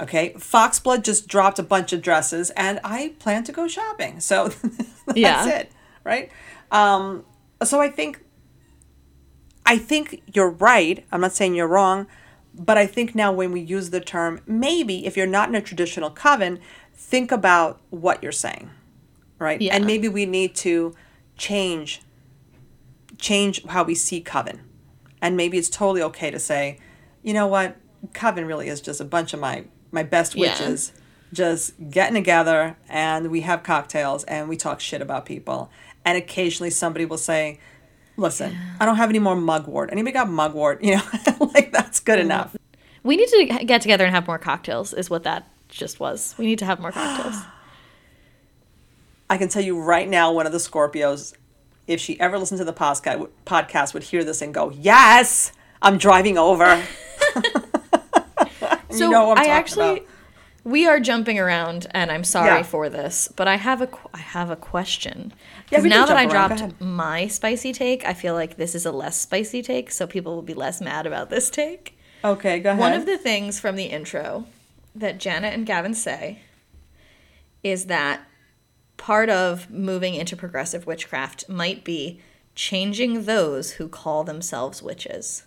[0.00, 4.20] Okay, Foxblood just dropped a bunch of dresses, and I plan to go shopping.
[4.20, 4.48] So
[5.06, 5.48] that's Yeah.
[5.48, 5.72] it,
[6.04, 6.30] right?
[6.70, 7.24] Um,
[7.64, 8.20] so I think,
[9.64, 11.04] I think you're right.
[11.10, 12.06] I'm not saying you're wrong,
[12.54, 15.62] but I think now when we use the term, maybe if you're not in a
[15.62, 16.60] traditional coven,
[16.94, 18.70] think about what you're saying,
[19.38, 19.60] right?
[19.60, 19.74] Yeah.
[19.74, 20.94] And maybe we need to
[21.36, 22.02] change
[23.18, 24.60] change how we see coven.
[25.22, 26.78] And maybe it's totally okay to say,
[27.22, 27.76] you know what,
[28.12, 29.64] coven really is just a bunch of my
[29.96, 30.42] my best Yeah.
[30.52, 30.92] witches
[31.32, 35.70] just getting together and we have cocktails and we talk shit about people.
[36.04, 37.58] And occasionally somebody will say,
[38.18, 39.90] Listen, I don't have any more mugwort.
[39.92, 40.82] Anybody got mugwort?
[40.86, 41.02] You know,
[41.54, 42.56] like that's good enough.
[43.02, 46.46] we need to get together and have more cocktails is what that just was we
[46.46, 47.36] need to have more cocktails
[49.30, 51.34] I can tell you right now, one of the Scorpios,
[51.88, 55.50] if she ever listened to the podcast, podcast would hear this and go, "Yes,
[55.82, 56.80] I'm driving over."
[58.96, 60.06] so you know i actually about.
[60.64, 62.62] we are jumping around and i'm sorry Yeah.
[62.62, 65.32] for this but i have a i have a question
[65.70, 66.56] Yeah, 'Cause we can now that i around.
[66.58, 70.34] Dropped my spicy take i feel like this is a less spicy take so people
[70.34, 71.92] will be less mad about this take
[72.24, 72.80] Okay, go ahead.
[72.80, 74.46] One of the things from the intro
[74.96, 76.40] that Janet and Gavin say
[77.62, 78.20] is that
[78.96, 82.20] part of moving into progressive witchcraft might be
[82.56, 85.44] changing those who call themselves witches.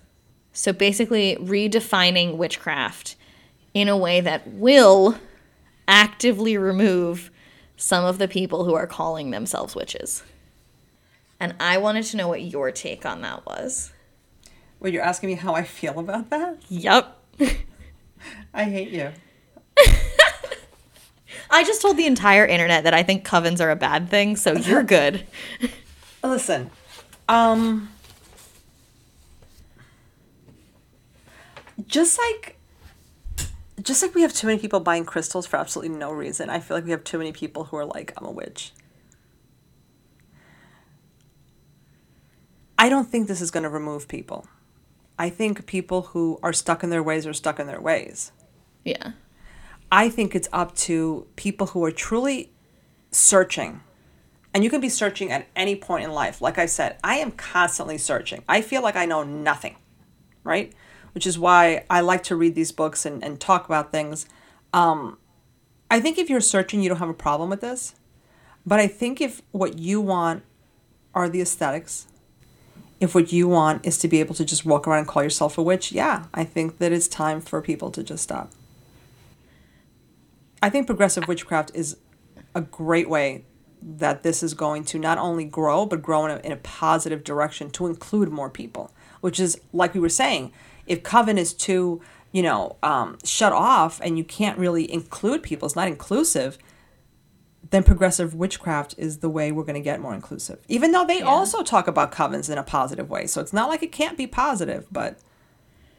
[0.53, 3.15] So basically, redefining witchcraft
[3.73, 5.15] in a way that will
[5.87, 7.31] actively remove
[7.75, 10.23] some of the people who are calling themselves witches.
[11.39, 13.93] And I wanted to know what your take on that was.
[14.79, 16.57] Well, you're asking me how I feel about that?
[16.69, 17.17] Yep.
[18.53, 19.11] I hate you.
[21.49, 24.53] I just told the entire internet that I think covens are a bad thing, so
[24.53, 25.25] you're good.
[26.23, 26.69] Listen,
[27.27, 27.89] um,
[31.87, 32.58] just like
[33.81, 36.77] just like we have too many people buying crystals for absolutely no reason, I feel
[36.77, 38.73] like we have too many people who are like, I'm a witch.
[42.77, 44.47] I don't think this is going to remove people.
[45.17, 48.31] I think people who are stuck in their ways are stuck in their ways.
[48.85, 49.11] Yeah.
[49.91, 52.51] I think it's up to people who are truly
[53.11, 53.81] searching.
[54.53, 56.41] And you can be searching at any point in life.
[56.41, 58.43] Like I said, I am constantly searching.
[58.47, 59.75] I feel like I know nothing,
[60.43, 60.73] right?
[61.13, 64.27] Which is why I like to read these books and, and talk about things.
[64.73, 65.17] Um,
[65.89, 67.95] I think if you're searching, you don't have a problem with this.
[68.65, 70.43] But I think if what you want
[71.15, 72.07] are the aesthetics,
[72.99, 75.57] if what you want is to be able to just walk around and call yourself
[75.57, 78.51] a witch, yeah, I think that it's time for people to just stop.
[80.61, 81.97] I think progressive witchcraft is
[82.53, 83.45] a great way
[83.81, 87.23] that this is going to not only grow, but grow in a, in a positive
[87.23, 88.91] direction to include more people,
[89.21, 90.51] which is like we were saying,
[90.89, 92.01] if Coven is too,
[92.33, 96.57] you know, um, shut off and you can't really include people, it's not inclusive,
[97.69, 100.59] then progressive witchcraft is the way we're going to get more inclusive.
[100.67, 101.25] Even though they Yeah.
[101.25, 103.27] also talk about covens in a positive way.
[103.27, 105.17] So it's not like it can't be positive, but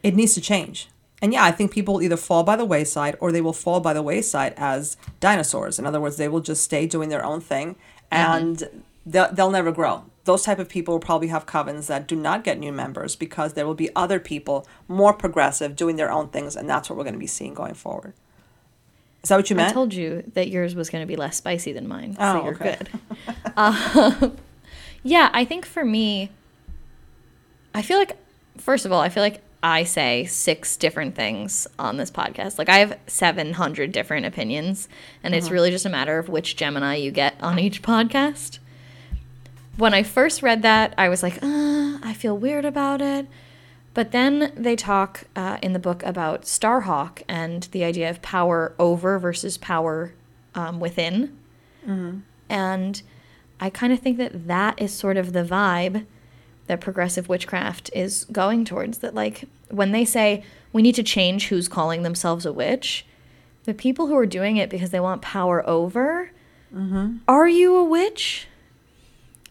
[0.03, 0.89] it needs to change.
[1.21, 3.79] And yeah, I think people will either fall by the wayside or they will fall
[3.79, 5.77] by the wayside as dinosaurs.
[5.79, 7.75] In other words, they will just stay doing their own thing
[8.09, 10.03] and they'll, they'll never grow.
[10.25, 13.53] Those type of people will probably have covens that do not get new members because
[13.53, 17.03] there will be other people more progressive doing their own things, and that's what we're
[17.03, 18.13] going to be seeing going forward.
[19.23, 19.69] Is that what you meant?
[19.69, 22.43] I told you that yours was going to be less spicy than mine, Oh, so
[22.45, 22.77] you're okay.
[22.79, 23.51] good.
[23.57, 24.37] um,
[25.03, 26.29] yeah, I think for me,
[27.73, 28.17] I feel like,
[28.57, 32.57] first of all, I feel like I say six different things on this podcast.
[32.57, 34.87] Like I have 700 different opinions,
[35.23, 38.57] and it's really just a matter of which Gemini you get on each podcast.
[39.77, 43.27] When I first read that, I was like, uh, I feel weird about it.
[43.93, 48.73] But then they talk uh, in the book about Starhawk and the idea of power
[48.79, 50.13] over versus power
[50.55, 51.37] um, within.
[52.49, 53.01] And
[53.59, 56.05] I kind of think that that is sort of the vibe
[56.67, 58.99] that progressive witchcraft is going towards.
[58.99, 63.05] That, like, when they say we need to change who's calling themselves a witch,
[63.65, 66.31] the people who are doing it because they want power over,
[67.27, 68.47] are you a witch?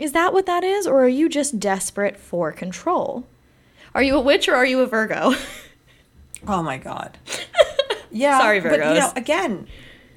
[0.00, 0.86] Is that what that is?
[0.86, 3.26] Or are you just desperate for control?
[3.94, 5.34] Are you a witch or are you a Virgo?
[6.48, 7.18] Oh my god.
[8.12, 8.38] Yeah.
[8.40, 8.70] Sorry, Virgos.
[8.70, 9.66] But you know, again,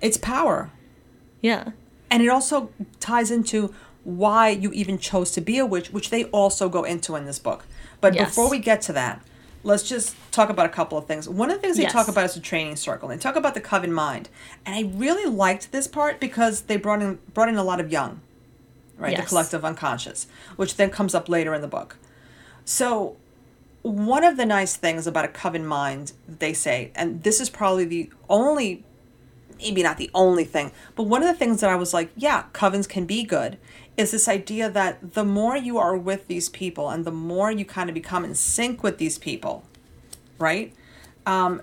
[0.02, 0.72] it's power.
[1.42, 1.72] yeah.
[2.10, 2.70] And it also
[3.00, 3.74] ties into
[4.04, 7.38] why you even chose to be a witch, which they also go into in this
[7.40, 7.66] book.
[8.02, 8.30] But Yes.
[8.30, 9.22] before we get to that,
[9.64, 11.28] let's just talk about a couple of things.
[11.30, 11.92] One of the things they Yes.
[11.94, 13.10] talk about is the training circle.
[13.10, 14.30] They talk about the coven mind.
[14.66, 17.92] And I really liked this part because they brought in brought in a lot of
[17.92, 18.22] young,
[19.04, 19.18] right?
[19.18, 21.98] The collective unconscious, which then comes up later in the book.
[22.66, 23.18] So
[23.82, 27.86] one of the nice things about a coven mind, they say, and this is probably
[27.86, 28.84] the only,
[29.60, 32.46] maybe not the only thing, but one of the things that I was like, yeah,
[32.54, 33.58] covens can be good,
[33.98, 37.66] is this idea that the more you are with these people and the more you
[37.66, 39.66] kind of become in sync with these people,
[40.40, 40.74] right?
[41.26, 41.62] Um,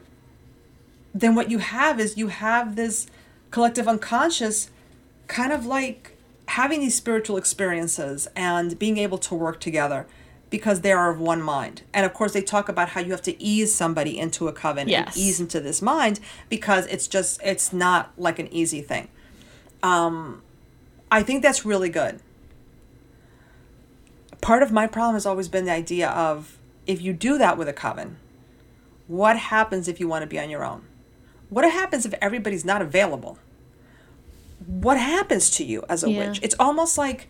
[1.15, 3.07] then what you have is you have this
[3.51, 4.71] collective unconscious
[5.27, 6.17] kind of like
[6.51, 10.07] having these spiritual experiences and being able to work together
[10.51, 11.83] because they are of one mind.
[11.95, 14.89] And of course, they talk about how you have to ease somebody into a coven
[14.89, 15.15] Yes.
[15.15, 19.07] and ease into this mind because it's just, it's not like an easy thing.
[19.81, 20.43] Um,
[21.09, 22.19] I think that's really good.
[24.41, 27.69] Part of my problem has always been the idea of if you do that with
[27.69, 28.17] a coven,
[29.07, 30.83] what happens if you want to be on your own?
[31.49, 33.39] What happens if everybody's not available?
[34.71, 36.19] What happens to you as a Yeah.
[36.19, 36.41] witch?
[36.43, 37.27] It's almost like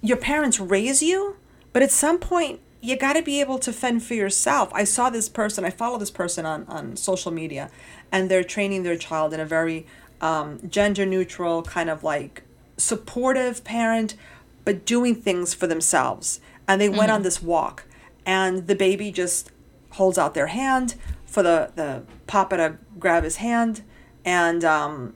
[0.00, 1.36] your parents raise you,
[1.72, 4.68] but at some point you got to be able to fend for yourself.
[4.74, 7.70] I saw this person, I follow this person on, on social media,
[8.10, 9.86] and they're training their child in a very
[10.20, 12.42] um, gender neutral, kind of like
[12.76, 14.16] supportive parent,
[14.64, 16.40] but doing things for themselves.
[16.66, 17.84] And they went on this walk,
[18.26, 19.52] and the baby just
[19.90, 23.82] holds out their hand for the, the papa to grab his hand,
[24.24, 25.14] and um,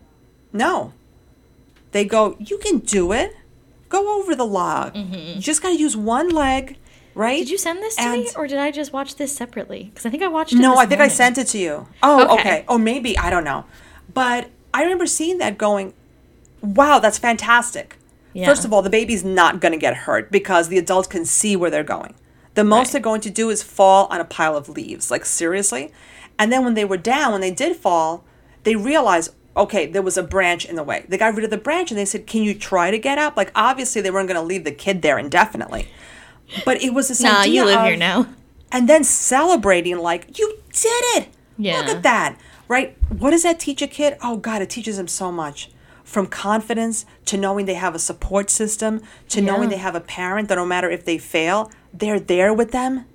[0.52, 0.92] no,
[1.96, 3.34] they go, You can do it.
[3.88, 4.94] Go over the log.
[4.96, 6.76] You just got to use one leg,
[7.14, 7.34] right?
[7.34, 7.44] Mm-hmm.
[7.44, 9.84] Did you send this to me, or did I just watch this separately?
[9.84, 10.58] Because I think I watched it.
[10.58, 11.88] No, I think I sent it to you.
[12.02, 12.40] Oh, Okay.
[12.40, 12.64] okay.
[12.68, 13.16] Oh, maybe.
[13.16, 13.64] I don't know.
[14.12, 15.94] But I remember seeing that going,
[16.60, 17.96] wow, that's fantastic.
[18.32, 18.46] Yeah.
[18.46, 21.54] First of all, the baby's not going to get hurt because the adult can see
[21.56, 22.14] where they're going.
[22.54, 22.92] The most Right.
[22.94, 25.10] they're going to do is fall on a pile of leaves.
[25.10, 25.92] Like, seriously?
[26.38, 28.24] And then when they were down, when they did fall,
[28.64, 31.04] they realized, okay, there was a branch in the way.
[31.08, 33.36] They got rid of the branch and they said, can you try to get up?
[33.36, 35.88] Like, obviously, they weren't going to leave the kid there indefinitely.
[36.64, 38.28] But it was this Nah, idea you live of, here now.
[38.70, 41.28] and then celebrating like you did it
[41.58, 41.78] Yeah.
[41.78, 42.38] Look at that,
[42.68, 42.96] right?
[43.08, 44.16] What does that teach a kid?
[44.22, 45.70] Oh, God, it teaches them so much.
[46.04, 49.00] From confidence to knowing they have a support system
[49.30, 52.70] to knowing they have a parent that no matter if they fail, they're there with
[52.70, 53.06] them,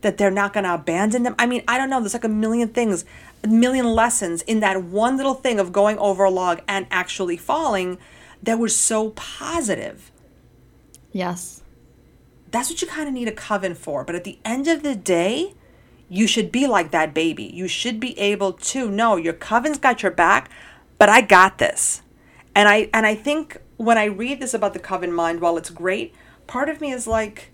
[0.00, 1.36] that they're not going to abandon them.
[1.38, 2.00] I mean, I don't know.
[2.00, 3.04] There's like a million things,
[3.42, 7.36] a million lessons in that one little thing of going over a log and actually
[7.36, 7.98] falling
[8.42, 10.10] that was so positive
[11.12, 11.62] Yes.
[12.50, 14.04] that's what you kind of need a coven for.
[14.04, 15.54] But at the end of the day,
[16.08, 17.44] you should be like that baby.
[17.44, 20.50] You should be able to know your coven's got your back,
[20.98, 22.02] but I got this.
[22.54, 25.70] And I and I think when I read this about the coven mind, while it's
[25.70, 26.14] great,
[26.46, 27.52] part of me is like,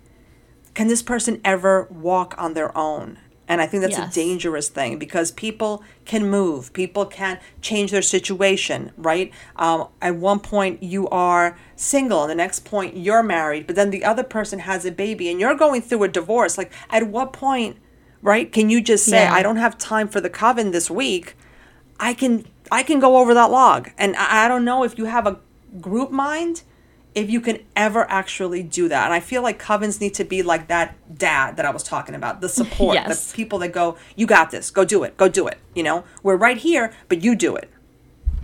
[0.73, 3.19] can this person ever walk on their own?
[3.47, 4.11] And I think that's Yes.
[4.11, 9.31] a dangerous thing because people can move, people can change their situation, right?
[9.55, 13.89] Um, at one point, you are single, and the next point, you're married, but then
[13.89, 16.57] the other person has a baby, and you're going through a divorce.
[16.57, 17.77] Like, at what point,
[18.21, 18.51] right?
[18.51, 19.33] Can you just say, Yeah.
[19.33, 21.35] "I don't have time for the coven this week"?
[21.99, 25.05] I can I can go over that log, and I, I don't know if you
[25.05, 25.37] have a
[25.79, 26.63] group mind
[27.17, 29.05] if you can ever actually do that.
[29.05, 32.13] And I feel like covens need to be like that dad that I was talking
[32.13, 33.31] about, the support, Yes.
[33.31, 35.57] the people that go, you got this, go do it, go do it.
[35.73, 37.71] You know, we're right here, but you do it.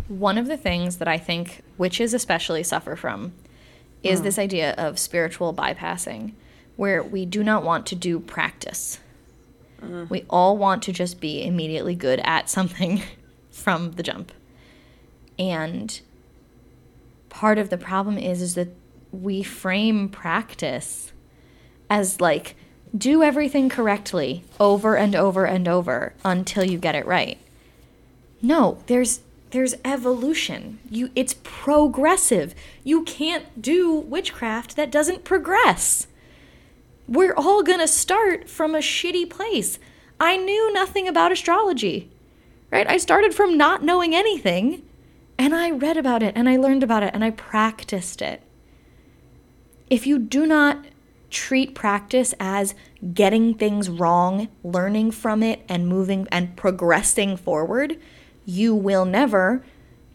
[0.08, 3.34] One of the things that I think witches especially suffer from
[4.02, 4.26] is hmm.
[4.26, 6.34] this idea of spiritual bypassing,
[6.76, 9.00] where we do not want to do practice.
[9.80, 10.10] Mm.
[10.10, 13.04] We all want to just be immediately good at something
[13.52, 14.32] from the jump.
[15.38, 16.02] And
[17.34, 18.70] part of the problem is is that
[19.12, 21.12] we frame practice
[21.90, 22.56] as like
[22.96, 27.40] do everything correctly over and over and over until you get it right.
[28.42, 30.80] No, there's there's evolution.
[30.92, 32.54] You it's progressive.
[32.84, 36.06] You can't do witchcraft that doesn't progress.
[37.08, 39.80] We're all going to start from a shitty place.
[40.20, 42.12] I knew nothing about astrology.
[42.72, 42.90] Right?
[42.90, 44.84] I started from not knowing anything
[45.44, 48.42] and I read about it and I learned about it and I practiced it.
[49.90, 50.86] If you do not
[51.30, 52.74] treat practice as
[53.14, 58.00] getting things wrong, learning from it, and moving and progressing forward,
[58.46, 59.66] you will never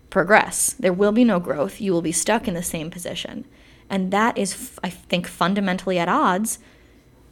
[0.09, 0.73] progress.
[0.73, 1.79] There will be no growth.
[1.79, 3.45] You will be stuck in the same position.
[3.91, 6.59] And that is, I think, fundamentally at odds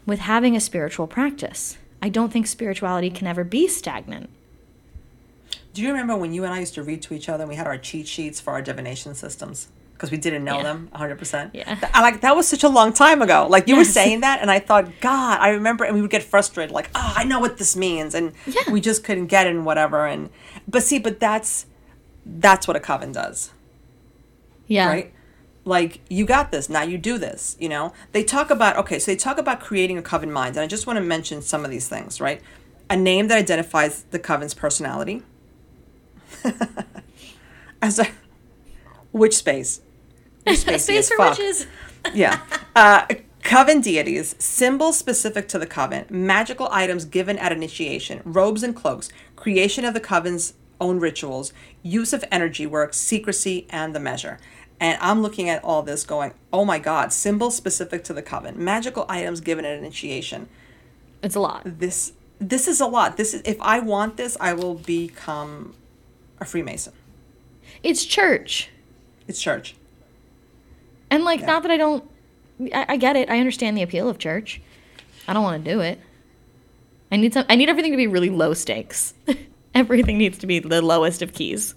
[0.05, 1.79] with having a spiritual practice.
[2.03, 4.29] I don't think spirituality can ever be stagnant.
[5.77, 7.55] Do you remember when you and I used to read to each other and we
[7.57, 9.69] had our cheat sheets for our divination systems?
[9.93, 10.63] Because we didn't know Yeah.
[10.63, 11.51] them 100%.
[11.53, 11.77] Yeah.
[11.93, 13.47] I like that was such a long time ago.
[13.51, 16.23] Like you were saying that, and I thought, God, I remember, and we would get
[16.23, 18.71] frustrated, like, oh, I know what this means, and Yeah.
[18.71, 20.07] we just couldn't get it and whatever.
[20.07, 20.31] And
[20.67, 21.67] but see, but that's
[22.25, 23.51] that's what a coven does.
[24.67, 24.89] Yeah.
[24.89, 25.13] right?
[25.67, 26.71] Like you got this.
[26.71, 27.55] Now you do this.
[27.61, 30.65] You know, they talk about okay, so they talk about creating a coven mind, and
[30.65, 32.41] I just want to mention some of these things, right?
[32.89, 35.23] A name that identifies the coven's personality.
[37.83, 38.07] As a
[39.13, 39.81] which space?
[40.45, 41.39] Which spacey Space for fuck.
[41.39, 41.67] witches.
[42.15, 42.41] Yeah.
[42.77, 43.07] Uh,
[43.43, 49.09] coven deities, symbols specific to the coven, magical items given at initiation, robes and cloaks,
[49.35, 54.39] creation of the coven's own rituals, use of energy work, secrecy, and the measure.
[54.79, 58.63] And I'm looking at all this going, oh my God, symbols specific to the coven,
[58.63, 60.49] magical items given at initiation.
[61.23, 61.63] It's a lot.
[61.65, 63.17] This this is a lot.
[63.17, 65.75] This is if I want this, I will become
[66.41, 66.93] a Freemason.
[67.83, 68.71] It's church.
[69.29, 69.75] It's church.
[71.11, 71.47] And like, Yeah.
[71.47, 72.05] not that I don't,
[72.75, 73.29] I, I get it.
[73.31, 74.61] I understand the appeal of church.
[75.29, 76.01] I don't want to do it.
[77.11, 77.45] I need some.
[77.49, 79.15] I need everything to be really low stakes.
[79.75, 81.75] everything needs to be the lowest of keys.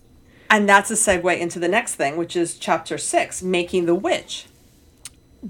[0.50, 4.48] And that's a segue into the next thing, which is chapter six, making the witch.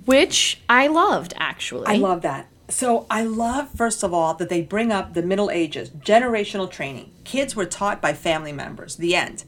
[0.06, 1.88] Which I loved actually.
[1.88, 2.48] I love that.
[2.70, 7.12] So I love, first of all, that they bring up the Middle Ages, generational training.
[7.24, 8.96] Kids were taught by family members.
[8.96, 9.44] The end.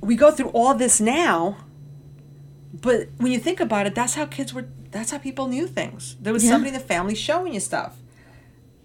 [0.00, 1.58] We go through all this now,
[2.74, 4.66] but when you think about it, that's how kids were.
[4.90, 6.16] That's how people knew things.
[6.20, 6.50] There was Yeah.
[6.50, 7.94] somebody in the family showing you stuff.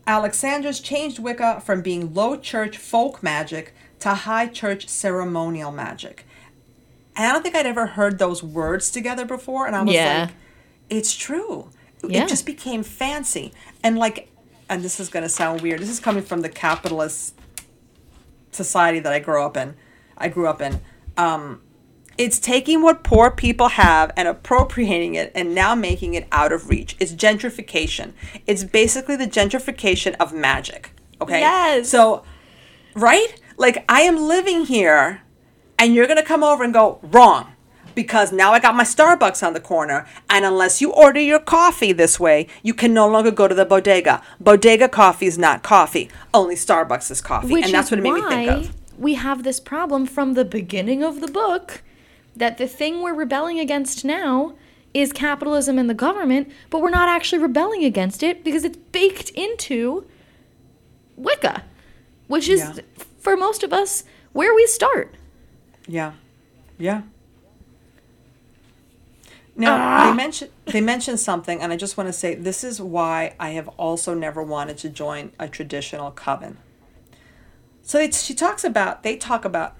[0.05, 6.25] Alex Sanders changed Wicca from being low church folk magic to high church ceremonial magic.
[7.17, 9.67] And I don't think I'd ever heard those words together before.
[9.67, 10.19] And I was Yeah.
[10.21, 10.29] like,
[10.89, 11.69] it's true.
[12.04, 12.24] Yeah.
[12.24, 13.54] It just became fancy.
[13.84, 14.30] And like,
[14.70, 15.80] and this is going to sound weird.
[15.80, 17.34] This is coming from the capitalist
[18.52, 19.76] society that I grew up in.
[20.18, 20.82] I grew up in.
[21.16, 21.62] Um,
[22.18, 26.70] it's taking what poor people have and appropriating it and now making it out of
[26.70, 26.95] reach.
[27.00, 28.14] It's gentrification.
[28.48, 30.91] It's basically the gentrification of magic.
[31.22, 31.39] Okay?
[31.39, 31.89] Yes.
[31.89, 32.24] So,
[32.95, 33.39] right?
[33.58, 35.22] Like, I am living here
[35.78, 37.54] and you're going to come over and go, wrong.
[37.98, 41.91] Because now I got my Starbucks on the corner, and unless you order your coffee
[41.93, 44.22] this way, you can no longer go to the bodega.
[44.39, 46.08] Bodega coffee is not coffee.
[46.32, 49.00] Only Starbucks is coffee, Which and that's what it made me think of.
[49.00, 51.82] we have this problem from the beginning of the book
[52.36, 54.54] that the thing we're rebelling against now
[54.93, 59.32] is capitalism and the government, but we're not actually rebelling against it because it's baked
[59.32, 60.06] into
[61.16, 61.64] Wicca,
[62.28, 62.84] which is Yeah.
[63.20, 65.16] for most of us where we start.
[65.88, 66.12] Yeah,
[66.78, 67.02] yeah.
[69.58, 70.10] Now ah!
[70.10, 73.49] they mentioned they mentioned something, and I just want to say this is why I
[73.51, 76.58] have also never wanted to join a traditional coven.
[77.82, 79.76] So they, she talks about they talk about.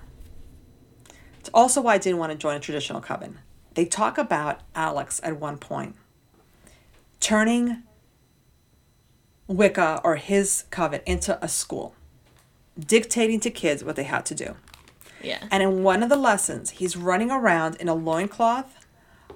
[1.39, 3.39] It's also why I didn't want to join a traditional coven.
[3.75, 5.95] They talk about Alex at one point
[7.19, 7.84] turning
[9.47, 11.95] Wicca or his coven into a school,
[12.78, 14.55] dictating to kids what they had to do.
[15.23, 15.39] Yeah.
[15.49, 18.86] And in one of the lessons, he's running around in a loincloth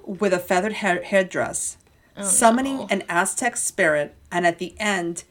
[0.06, 1.78] with a feathered hair- headdress,
[2.18, 2.88] oh, summoning no.
[2.89, 5.24] an Aztec spirit, and at the end,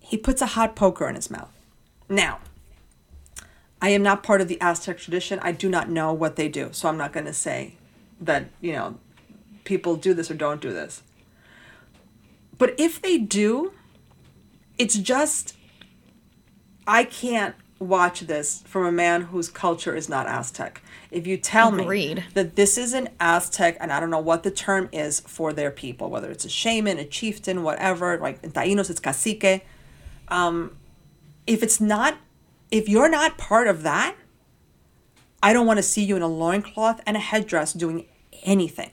[0.00, 1.52] he puts a hot poker in his mouth.
[2.08, 2.40] Now,
[3.80, 5.38] I am not part of the Aztec tradition.
[5.42, 7.74] I do not know what they do, so I'm not going to say
[8.20, 8.98] that, you know,
[9.64, 11.02] people do this or don't do this.
[12.58, 13.72] But if they do,
[14.78, 15.56] it's just
[16.86, 20.82] I can't watch this from a man whose culture is not Aztec.
[21.12, 24.50] If you tell me that this is an Aztec, and I don't know what the
[24.50, 28.88] term is for their people, whether it's a shaman, a chieftain, whatever, like in Taínos
[28.88, 29.62] it's cacique.
[30.28, 30.76] Um,
[31.46, 32.16] if it's not,
[32.70, 34.16] if you're not part of that,
[35.42, 38.06] I don't want to see you in a loincloth and a headdress doing
[38.44, 38.90] anything.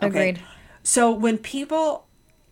[0.00, 0.40] Agreed.
[0.82, 2.06] So when people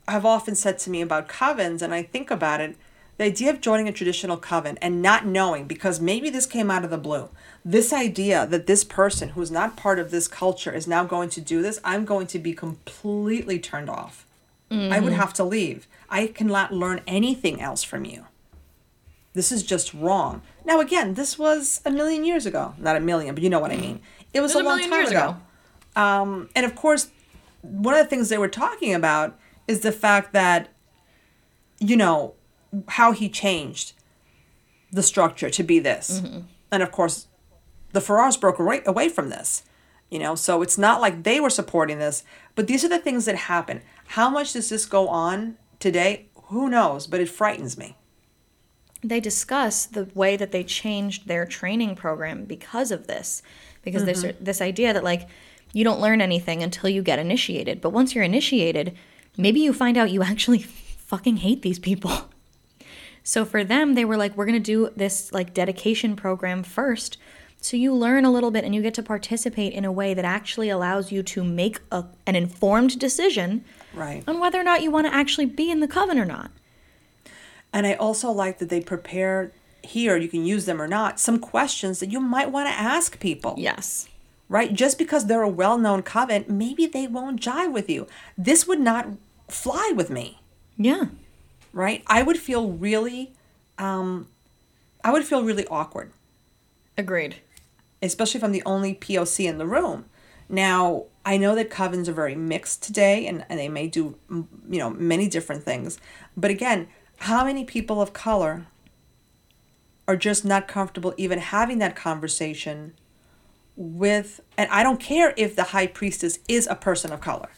[0.09, 2.77] have often said to me about covens, and I think about it,
[3.19, 6.85] the idea of joining a traditional coven and not knowing, because maybe this came out
[6.85, 7.31] of the blue,
[7.67, 11.41] this idea that this person who's not part of this culture is now going to
[11.41, 14.25] do this, I'm going to be completely turned off.
[14.71, 15.87] I would have to leave.
[16.09, 18.27] I cannot learn anything else from you.
[19.33, 20.43] This is just wrong.
[20.65, 22.75] Now, again, this was a million years ago.
[22.79, 24.01] Not a million, but you know what I mean.
[24.33, 25.11] It was, was a, long time ago.
[25.11, 26.01] ago.
[26.01, 27.11] Um, and of course,
[27.63, 30.69] one of the things they were talking about is the fact that,
[31.81, 32.35] you know,
[32.89, 33.93] how he changed
[34.93, 36.23] the structure to be this.
[36.73, 37.27] And of course,
[37.97, 39.63] the Farrars broke away, away from this.
[40.11, 42.23] You know, so it's not like they were supporting this,
[42.55, 43.81] but these are the things that happen.
[44.09, 46.29] How much does this go on today?
[46.49, 47.07] Who knows?
[47.07, 47.97] But it frightens me.
[49.03, 53.43] they discuss the way that they changed their training program because of this
[53.83, 54.45] because there's mm-hmm.
[54.45, 55.29] this idea that like
[55.73, 58.97] you don't learn anything until you get initiated but once you're initiated
[59.37, 60.59] maybe you find out you actually
[61.13, 62.31] fucking hate these people
[63.23, 67.19] so for them they were like we're going to do this like dedication program first
[67.67, 70.25] so you learn a little bit and you get to participate in a way that
[70.25, 74.23] actually allows you to make a, an informed decision Right.
[74.29, 76.51] on whether or not you want to actually be in the coven or not
[77.73, 79.51] And I also like that they prepare
[79.83, 83.19] here, you can use them or not, some questions that you might want to ask
[83.19, 83.55] people.
[83.59, 84.09] yes
[84.49, 84.73] Right?
[84.73, 88.07] Just because they're a well known coven, maybe they won't jive with you.
[88.39, 89.09] This would not
[89.49, 90.39] fly with me.
[90.77, 91.07] yeah
[91.73, 92.05] Right?
[92.07, 93.33] I would feel really
[93.79, 94.29] um
[95.03, 96.11] I would feel really awkward,
[96.97, 97.37] agreed
[98.07, 100.07] especially if I'm the only POC in the room.
[100.49, 104.79] Now, I know that covens are very mixed today and, and they may do, you
[104.79, 105.99] know, many different things.
[106.37, 106.89] But again,
[107.19, 108.67] how many people of color
[110.07, 112.95] are just not comfortable even having that conversation
[113.75, 117.49] with, and I don't care if the high priestess is a person of color.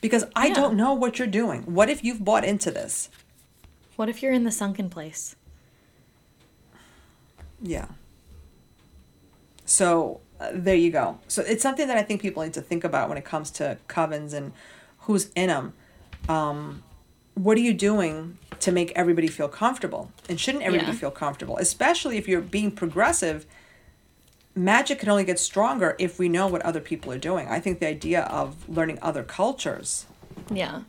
[0.00, 0.54] Because I Yeah.
[0.54, 1.62] don't know what you're doing.
[1.62, 3.08] What if you've bought into this?
[3.96, 5.34] What if you're in the sunken place?
[7.62, 7.86] Yeah.
[9.64, 11.18] So uh, there you go.
[11.28, 13.78] So it's something that I think people need to think about when it comes to
[13.88, 14.52] covens and
[15.00, 15.72] who's in them.
[16.28, 16.82] Um,
[17.34, 20.10] what are you doing to make everybody feel comfortable?
[20.28, 20.98] And shouldn't everybody Yeah.
[20.98, 21.56] feel comfortable?
[21.58, 23.46] Especially if you're being progressive.
[24.56, 27.48] Magic can only get stronger if we know what other people are doing.
[27.48, 30.06] I think the idea of learning other cultures
[30.48, 30.82] Yeah.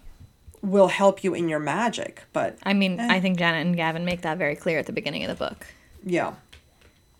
[0.61, 2.23] will help you in your magic.
[2.31, 3.07] But I mean, Eh.
[3.09, 5.65] I think Janet and Gavin make that very clear at the beginning of the book
[6.07, 6.33] yeah,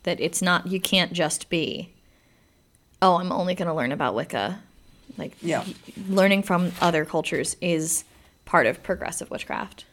[0.06, 1.91] that it's not, you can't just be,
[3.01, 4.60] oh, I'm only going to learn about Wicca.
[5.18, 5.64] Like, Yeah.
[6.08, 8.03] learning from other cultures is
[8.45, 9.86] part of progressive witchcraft.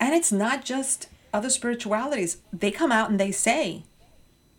[0.00, 2.38] And it's not just other spiritualities.
[2.52, 3.82] They come out and they say,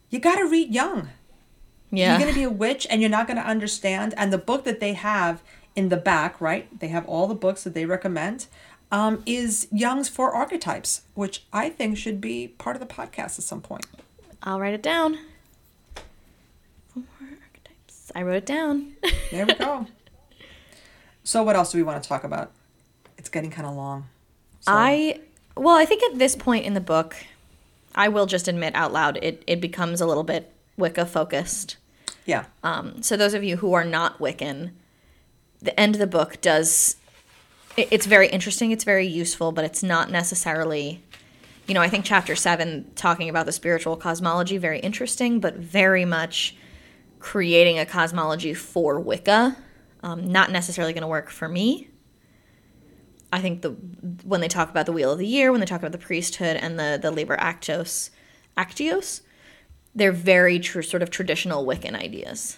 [0.09, 1.09] you got to read Jung.
[1.89, 2.11] Yeah.
[2.11, 4.13] You're going to be a witch and you're not going to understand.
[4.17, 5.41] And the book that they have
[5.75, 6.79] in the back, right?
[6.79, 8.47] They have all the books that they recommend,
[8.91, 13.43] um, is Jung's Four Archetypes, which I think should be part of the podcast at
[13.43, 13.85] some point.
[14.43, 15.17] I'll write it down.
[16.93, 18.11] Four archetypes.
[18.15, 18.93] I wrote it down.
[19.31, 19.87] There we go.
[21.23, 22.51] so, what else do we want to talk about?
[23.17, 24.07] It's getting kind of long.
[24.61, 25.19] So, I
[25.55, 27.15] well, I think at this point in the book,
[27.93, 31.77] I will just admit out loud it it becomes a little bit Wicca focused.
[32.25, 32.45] yeah.
[32.63, 34.71] Um, so those of you who are not Wiccan,
[35.61, 36.95] the end of the book does
[37.77, 41.01] it, it's very interesting, it's very useful, but it's not necessarily
[41.71, 46.03] you know, I think chapter 7 talking about the spiritual cosmology very interesting, but very
[46.03, 46.53] much
[47.19, 49.55] creating a cosmology for Wicca.
[50.03, 51.87] Um, not necessarily going to work for me.
[53.31, 55.79] I think the when they talk about the wheel of the year, when they talk
[55.79, 58.09] about the priesthood and the the Liber Actos,
[58.57, 59.21] Actios,
[59.95, 62.57] they're very true, sort of traditional Wiccan ideas.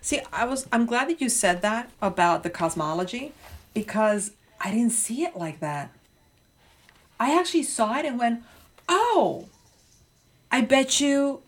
[0.00, 3.32] See, I was I'm glad that you said that about the cosmology
[3.74, 5.90] because I didn't see it like that.
[7.18, 8.42] I actually saw it and went,
[8.88, 9.48] "Oh,
[10.50, 11.42] I bet you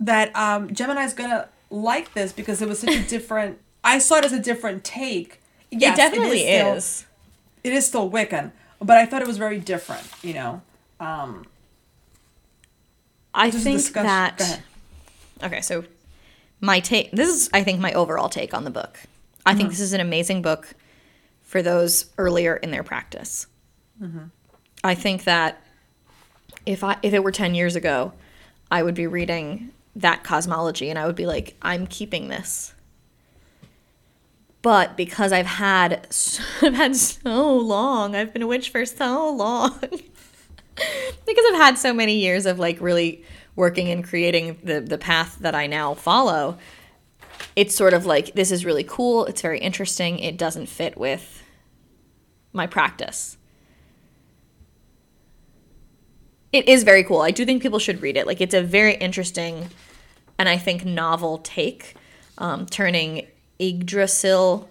[0.00, 3.58] that um, Gemini's gonna like this because it was such a different.
[3.82, 5.40] I saw it as a different take.
[5.70, 7.06] Yes, it definitely still- is.
[7.64, 10.06] it is still Wiccan, but I thought it was very different.
[10.22, 10.62] You know,
[11.00, 11.46] um,
[13.34, 14.60] I think discuss- that.
[15.42, 15.84] Okay, so
[16.60, 17.10] my take.
[17.10, 18.98] This is, I think, my overall take on the book.
[19.44, 19.58] I Mm-hmm.
[19.58, 20.74] think this is an amazing book
[21.42, 23.46] for those earlier in their practice.
[24.00, 24.24] Mm-hmm.
[24.82, 25.60] I think that
[26.66, 28.12] if I if it were ten years ago,
[28.70, 32.74] I would be reading that cosmology and I would be like, I'm keeping this.
[34.62, 39.30] But because I've had so, I've had so long, I've been a witch for so
[39.30, 39.78] long.
[39.80, 43.24] because I've had so many years of like really
[43.56, 46.58] working and creating the the path that I now follow,
[47.54, 51.42] it's sort of like this is really cool, it's very interesting, it doesn't fit with
[52.52, 53.36] my practice.
[56.54, 57.20] It is very cool.
[57.20, 58.28] I do think people should read it.
[58.28, 59.70] Like it's a very interesting
[60.38, 61.96] and I think novel take,
[62.38, 63.26] um, turning
[63.58, 64.68] Yggdrasil,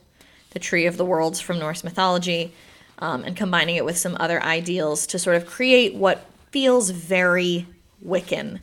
[0.51, 2.53] the tree of the worlds from Norse mythology,
[2.99, 7.67] um, and combining it with some other ideals to sort of create what feels very
[8.05, 8.61] Wiccan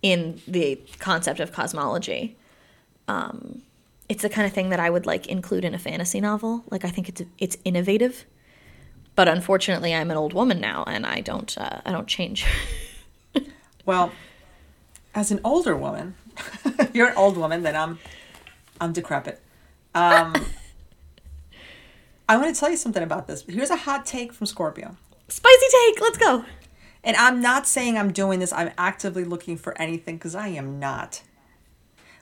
[0.00, 2.38] in the concept of cosmology.
[3.06, 3.60] Um,
[4.08, 6.64] it's the kind of thing that I would like include in a fantasy novel.
[6.70, 8.24] Like I think it's it's innovative,
[9.20, 12.46] but unfortunately, I'm an old woman now, and I don't uh, I don't change.
[13.84, 14.12] Well,
[15.14, 16.14] as an older woman,
[16.94, 17.98] you're an old woman, then I'm
[18.80, 19.42] I'm decrepit.
[19.94, 20.34] Um,
[22.30, 23.42] I want to tell you something about this.
[23.46, 24.96] Here's a hot take from Scorpio.
[25.28, 26.00] Spicy take.
[26.00, 26.46] Let's go.
[27.04, 30.78] And I'm not saying I'm doing this, I'm actively looking for anything because I am
[30.78, 31.22] not.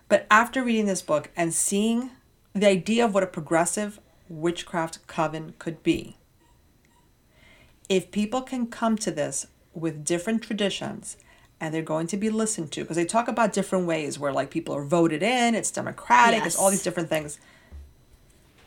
[0.08, 2.10] But after reading this book and seeing
[2.54, 6.17] the idea of what a progressive witchcraft coven could be,
[7.88, 11.16] if people can come to this with different traditions
[11.60, 14.50] and they're going to be listened to, because they talk about different ways where like
[14.50, 17.38] people are voted in, it's democratic, it's all these different things.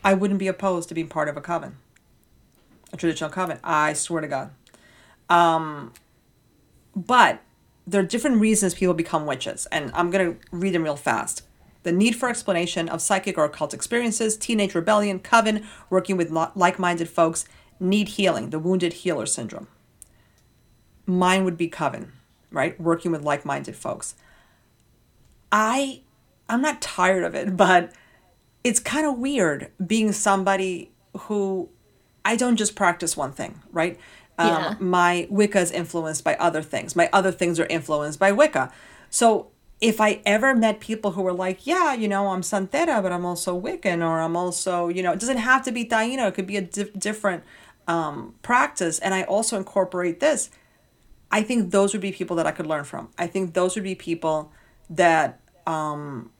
[0.04, 1.76] I wouldn't be opposed to being part of a coven,
[2.92, 3.58] a traditional coven.
[3.62, 4.50] I swear to God.
[5.30, 5.92] Um,
[6.94, 7.40] but
[7.86, 11.42] there are different reasons people become witches, and I'm going to read them real fast.
[11.84, 16.78] The need for explanation of psychic or occult experiences, teenage rebellion, coven, working with like
[16.78, 17.44] minded folks,
[17.82, 19.68] need healing, the wounded healer syndrome.
[21.06, 22.12] Mine would be coven,
[22.50, 22.80] right?
[22.80, 24.14] Working with like minded folks.
[25.50, 26.02] I
[26.48, 27.92] I'm not tired of it, but
[28.64, 31.68] it's kind of weird being somebody who
[32.24, 33.98] I don't just practice one thing, right?
[34.38, 34.68] Yeah.
[34.68, 36.96] Um, my Wicca is influenced by other things.
[36.96, 38.72] My other things are influenced by Wicca.
[39.10, 39.48] So
[39.80, 43.26] if I ever met people who were like, yeah, you know, I'm Santera, but I'm
[43.26, 46.46] also Wiccan, or I'm also, you know, it doesn't have to be Taino, it could
[46.46, 47.42] be a di- different
[47.88, 48.98] um, practice.
[48.98, 50.50] And I also incorporate this.
[51.30, 53.08] I think those would be people that I could learn from.
[53.18, 54.52] I think those would be people
[54.90, 56.30] that um,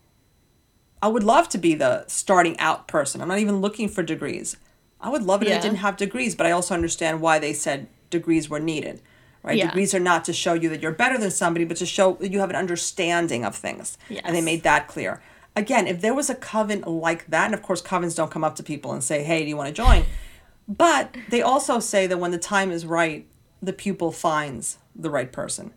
[1.01, 3.20] I would love to be the starting out person.
[3.20, 4.56] I'm not even looking for degrees.
[5.01, 7.52] I would love it if I didn't have degrees, but I also understand why they
[7.52, 9.02] said degrees were needed.
[9.43, 9.59] Right?
[9.59, 9.66] Yeah.
[9.66, 12.31] Degrees are not to show you that you're better than somebody, but to show that
[12.31, 13.98] you have an understanding of things.
[14.24, 15.20] And they made that clear.
[15.56, 18.55] Again, if there was a coven like that, and of course covens don't come up
[18.56, 20.05] to people and say, "Hey, do you want to join?"
[20.68, 23.26] But they also say that when the time is right,
[23.60, 25.72] the pupil finds the right person.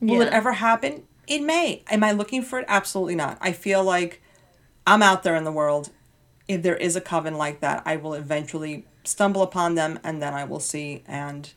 [0.00, 1.04] Will it ever happen?
[1.26, 1.82] It may.
[1.90, 2.64] Am I looking for it?
[2.68, 3.36] Absolutely not.
[3.40, 4.22] I feel like
[4.86, 5.90] I'm out there in the world.
[6.46, 10.34] If there is a coven like that, I will eventually stumble upon them and then
[10.34, 11.52] I will see and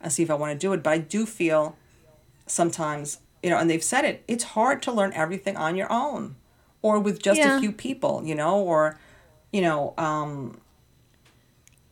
[0.00, 0.82] and see if I want to do it.
[0.82, 1.76] But I do feel
[2.46, 6.36] sometimes, you know, and they've said it, it's hard to learn everything on your own
[6.82, 7.56] or with just Yeah.
[7.56, 8.98] a few people, you know, or
[9.52, 10.60] you know, um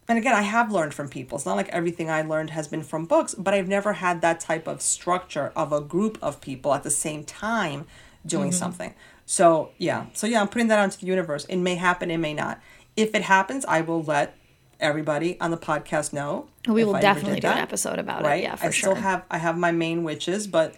[0.08, 1.36] and again, I have learned from people.
[1.36, 4.40] It's not like everything I learned has been from books, but I've never had that
[4.40, 7.86] type of structure of a group of people at the same time
[8.24, 8.58] doing mm-hmm.
[8.58, 8.94] something.
[9.26, 11.44] So yeah, so yeah, I'm putting that out into the universe.
[11.44, 12.60] It may happen, it may not.
[12.96, 14.34] If it happens, I will let
[14.80, 16.48] everybody on the podcast know.
[16.66, 18.40] We will I definitely do an episode about Right?
[18.40, 18.44] it.
[18.44, 18.90] Yeah, for I sure.
[18.90, 20.76] I still have I have my main witches, but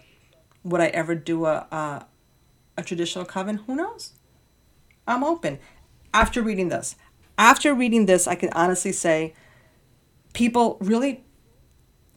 [0.65, 2.05] would I ever do a a,
[2.77, 3.57] a traditional coven?
[3.67, 4.11] Who knows?
[5.07, 5.59] I'm open.
[6.13, 6.97] After reading this,
[7.37, 9.33] after reading this, I can honestly say,
[10.33, 11.23] people really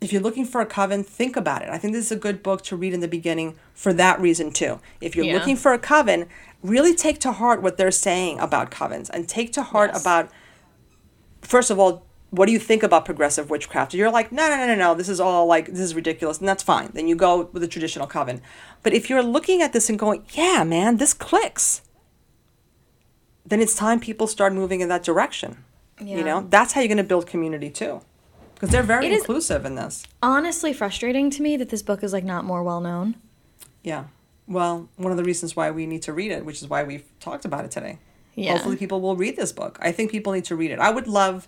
[0.01, 1.71] if you're looking for a coven, think about it.
[1.71, 4.51] I think this is a good book to read in the beginning for that reason
[4.53, 4.79] too.
[5.01, 5.33] If you're Yeah.
[5.33, 6.27] looking for a coven,
[6.63, 10.03] really take to heart what they're saying about covens and take to heart Yes.
[10.03, 10.29] about
[11.41, 13.95] first of all, what do you think about progressive witchcraft?
[13.95, 16.49] You're like, no, no, no, no, no, this is all like, this is ridiculous, and
[16.49, 16.91] that's fine.
[16.93, 18.43] Then you go with a traditional coven.
[18.83, 21.81] But if you're looking at this and going, yeah, man, this clicks,
[23.47, 25.65] then it's time people start moving in that direction.
[26.01, 26.17] Yeah.
[26.19, 28.01] You know, that's how you're going to build community too.
[28.55, 30.05] Because they're very It inclusive in this.
[30.23, 33.17] Honestly, frustrating to me that this book is like not more well known.
[33.83, 34.05] Yeah.
[34.47, 37.05] Well, one of the reasons why we need to read it, which is why we've
[37.21, 37.99] talked about it today.
[38.35, 38.53] Yeah.
[38.53, 39.79] Hopefully, people will read this book.
[39.81, 40.79] I think people need to read it.
[40.79, 41.47] I would love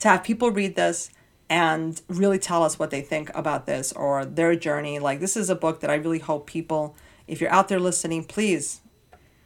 [0.00, 1.10] to have people read this
[1.50, 4.98] and really tell us what they think about this or their journey.
[4.98, 6.94] Like, this is a book that I really hope people,
[7.26, 8.80] if you're out there listening, please,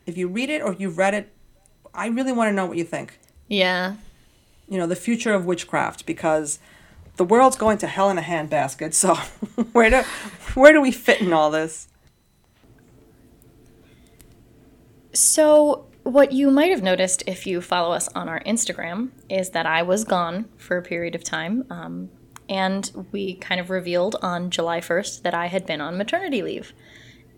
[0.05, 1.33] if you read it or you've read it,
[1.95, 3.19] I really want to know what you think.
[3.49, 3.97] Yeah.
[4.69, 6.59] You know, the future of witchcraft, because
[7.17, 8.95] the world's going to hell in a handbasket.
[8.95, 9.15] So,
[9.73, 10.03] where do
[10.55, 11.89] where do we fit in all this?
[15.13, 19.67] So, what you might have noticed if you follow us on our Instagram is that
[19.67, 21.65] I was gone for a period of time.
[21.71, 22.11] Um,
[22.49, 26.73] and we kind of revealed on July 1st that I had been on maternity leave.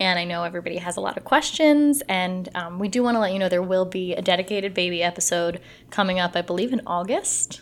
[0.00, 3.20] And I know everybody has a lot of questions, and um, we do want to
[3.20, 5.60] let you know there will be a dedicated baby episode
[5.90, 7.60] coming up, I believe, in August.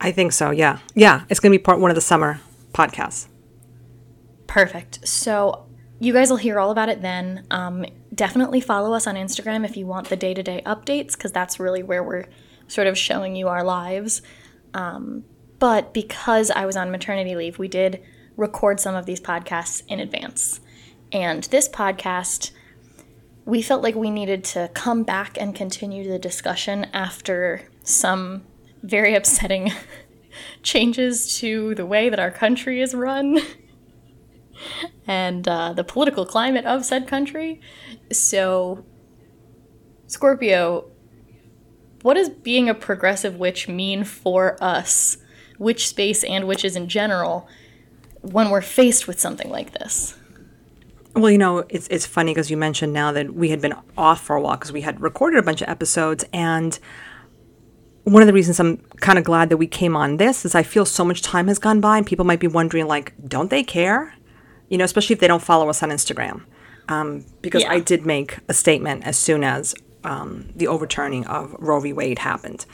[0.00, 0.50] I think so.
[0.50, 1.24] Yeah, yeah.
[1.28, 2.40] It's gonna be part one of the summer
[2.72, 3.26] podcasts.
[4.46, 5.06] Perfect.
[5.06, 5.66] So
[5.98, 7.46] you guys will hear all about it then.
[7.50, 7.84] Um,
[8.14, 11.60] definitely follow us on Instagram if you want the day to day updates, because that's
[11.60, 12.26] really where we're
[12.68, 14.22] sort of showing you our lives.
[14.72, 15.24] Um,
[15.58, 18.02] but because I was on maternity leave, we did
[18.36, 20.60] record some of these podcasts in advance.
[21.12, 22.50] And this podcast,
[23.44, 28.44] we felt like we needed to come back and continue the discussion after some
[28.82, 29.72] very upsetting
[30.62, 33.38] changes to the way that our country is run.
[35.06, 37.60] and uh, the political climate of said country.
[38.12, 38.84] So,
[40.06, 40.90] Scorpio,
[42.02, 45.16] what does being a progressive witch mean for us,
[45.58, 47.48] witch space and witches in general,
[48.20, 50.17] when we're faced with something like this?
[51.18, 54.20] Well, you know, it's it's funny because you mentioned now that we had been off
[54.22, 56.78] for a while because we had recorded a bunch of episodes, and
[58.04, 60.62] one of the reasons I'm kind of glad that we came on this is I
[60.62, 63.64] feel so much time has gone by, and people might be wondering, like, don't they
[63.64, 64.14] care?
[64.68, 66.42] You know, especially if they don't follow us on Instagram,
[66.88, 67.72] um, because Yeah.
[67.72, 69.74] I did make a statement as soon as
[70.04, 71.92] um, the overturning of Roe v.
[71.92, 72.64] Wade happened.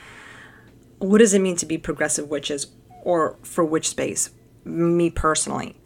[0.98, 2.66] What does it mean to be progressive witches
[3.02, 4.30] or for witch space?
[4.64, 5.76] Me personally,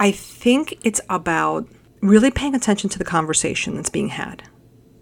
[0.00, 1.68] I think it's about
[2.00, 4.44] really paying attention to the conversation that's being had,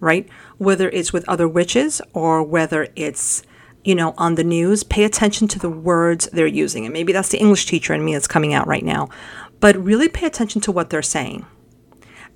[0.01, 0.29] right?
[0.59, 3.43] Whether it's with other witches or whether it's,
[3.85, 6.87] you know, on the news, pay attention to the words they're using.
[6.87, 9.09] And maybe that's the English teacher in me that's coming out right now.
[9.61, 11.45] But really pay attention to what they're saying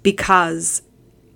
[0.02, 0.82] because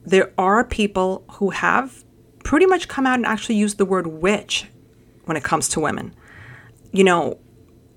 [0.05, 2.05] there are people who have
[2.43, 4.67] pretty much come out and actually used the word witch
[5.25, 6.15] when it comes to women.
[6.93, 7.39] You know,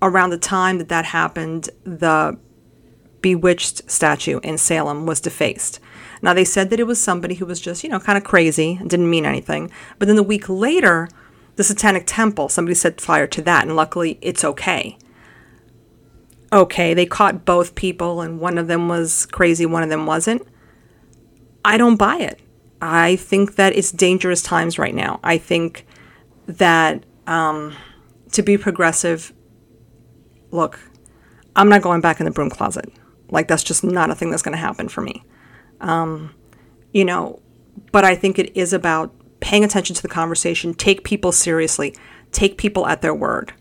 [0.00, 2.38] around the time that that happened, the
[3.20, 5.80] bewitched statue in Salem was defaced.
[6.20, 8.76] Now, they said that it was somebody who was just, you know, kind of crazy
[8.80, 9.70] and didn't mean anything.
[9.98, 11.08] But then the week later,
[11.56, 14.98] the Satanic Temple, somebody set fire to that, and luckily it's okay.
[16.52, 20.46] Okay, they caught both people, and one of them was crazy, one of them wasn't.
[21.64, 22.40] I don't buy it.
[22.80, 25.20] I think that it's dangerous times right now.
[25.22, 25.84] I think
[26.46, 27.74] that um,
[28.32, 29.32] to be progressive,
[30.50, 30.80] look,
[31.56, 32.90] I'm not going back in the broom closet.
[33.30, 35.24] Like that's just not a thing that's going to happen for me.
[35.80, 36.34] Um,
[36.92, 37.40] you know,
[37.92, 41.94] but I think it is about paying attention to the conversation, take people seriously,
[42.32, 43.52] take people at their word.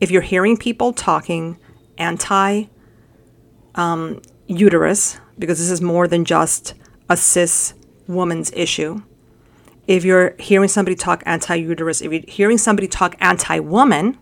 [0.00, 1.58] If you're hearing people talking
[1.98, 2.64] anti
[3.74, 6.74] um, uterus, because this is more than just
[7.08, 7.74] a cis
[8.06, 9.02] woman's issue,
[9.86, 14.18] if you're hearing somebody talk anti uterus, if you're hearing somebody talk anti woman,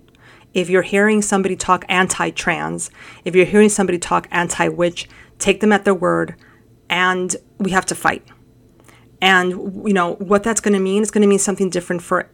[0.54, 2.90] if you're hearing somebody talk anti trans,
[3.24, 5.08] if you're hearing somebody talk anti witch,
[5.38, 6.34] take them at their word
[6.90, 8.26] and we have to fight.
[9.20, 9.50] And
[9.86, 11.02] you know what that's going to mean?
[11.02, 12.28] It's going to mean something different for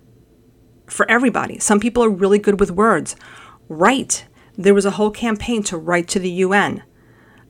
[0.87, 1.59] for everybody.
[1.59, 3.15] Some people are really good with words.
[3.69, 4.27] Write.
[4.57, 6.83] There was a whole campaign to write to the UN.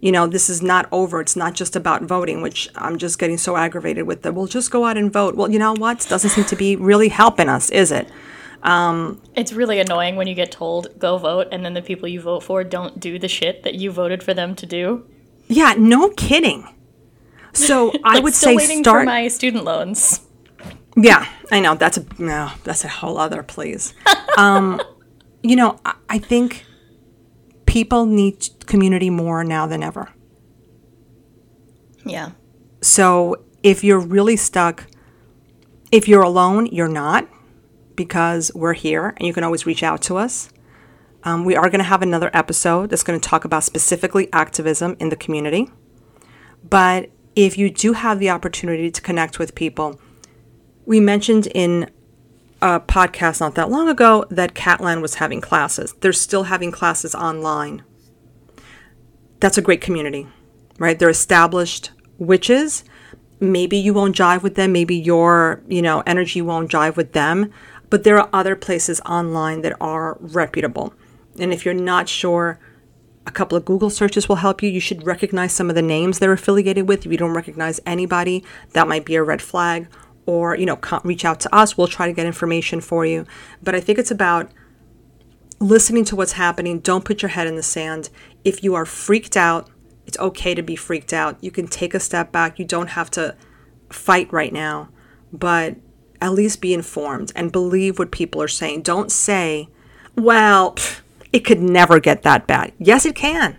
[0.01, 1.21] you know, this is not over.
[1.21, 4.71] It's not just about voting, which I'm just getting so aggravated with the, well, just
[4.71, 5.35] go out and vote.
[5.35, 6.07] Well, you know what?
[6.09, 8.09] Doesn't seem to be really helping us, is it?
[8.63, 12.21] Um, it's really annoying when you get told go vote and then the people you
[12.21, 15.07] vote for don't do the shit that you voted for them to do.
[15.47, 16.67] Yeah, no kidding.
[17.53, 20.21] So I like would say waiting start for my student loans.
[20.97, 23.95] Yeah, I know that's a no, that's a whole other please.
[24.37, 24.81] um,
[25.43, 26.65] you know, I, I think
[27.67, 30.09] people need community more now than ever.
[32.05, 32.33] Yeah.
[32.81, 34.87] So if you're really stuck,
[35.93, 37.29] if you're alone, you're not
[37.99, 40.51] because we're here and you can always reach out to us.
[41.25, 44.97] Um, we are going to have another episode that's going to talk about specifically activism
[45.01, 45.69] in the community.
[46.63, 50.01] But if you do have the opportunity to connect with people,
[50.87, 51.91] we mentioned in
[52.63, 55.93] a podcast not that long ago that Catland was having classes.
[56.01, 57.83] They're still having classes online.
[59.41, 60.29] That's a great community,
[60.79, 60.99] right?
[60.99, 62.85] They're established witches.
[63.41, 64.73] Maybe you won't jive with them.
[64.73, 67.53] Maybe your, you know, energy won't jive with them.
[67.91, 70.95] But there are other places online that are reputable.
[71.39, 72.59] And if you're not sure,
[73.27, 74.71] a couple of Google searches will help you.
[74.71, 77.07] You should recognize some of the names they're affiliated with.
[77.07, 79.89] If you don't recognize anybody, that might be a red flag.
[80.27, 81.79] Or, you know, reach out to us.
[81.79, 83.27] We'll try to get information for you.
[83.63, 84.51] But I think it's about
[85.61, 86.81] listening to what's happening.
[86.81, 88.11] Don't put your head in the sand.
[88.45, 89.71] If you are freaked out,
[90.07, 91.37] it's okay to be freaked out.
[91.43, 92.59] You can take a step back.
[92.59, 93.37] You don't have to
[93.91, 94.91] fight right now.
[95.33, 95.77] But
[96.21, 98.83] at least be informed and believe what people are saying.
[98.83, 99.69] Don't say,
[100.17, 101.01] well, pff,
[101.33, 102.73] it could never get that bad.
[102.79, 103.57] Yes, it can.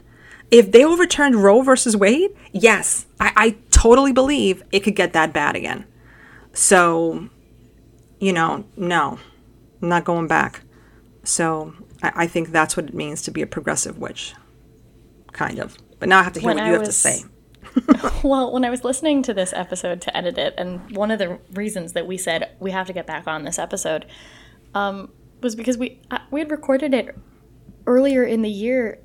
[0.51, 5.31] If they overturned Roe versus Wade, yes, I, I totally believe it could get that
[5.31, 5.85] bad again.
[6.53, 7.29] So,
[8.19, 9.19] you know, no,
[9.81, 10.61] I'm not going back.
[11.23, 14.33] So I, I, think that's what it means to be a progressive witch,
[15.31, 15.77] kind of.
[15.99, 17.23] But now I have to hear when what you have to say.
[18.23, 21.39] well, when I was listening to this episode to edit it, and one of the
[21.53, 24.05] reasons that we said we have to get back on this episode
[24.73, 27.15] um, was because we uh, we had recorded it
[27.85, 28.99] earlier in the year,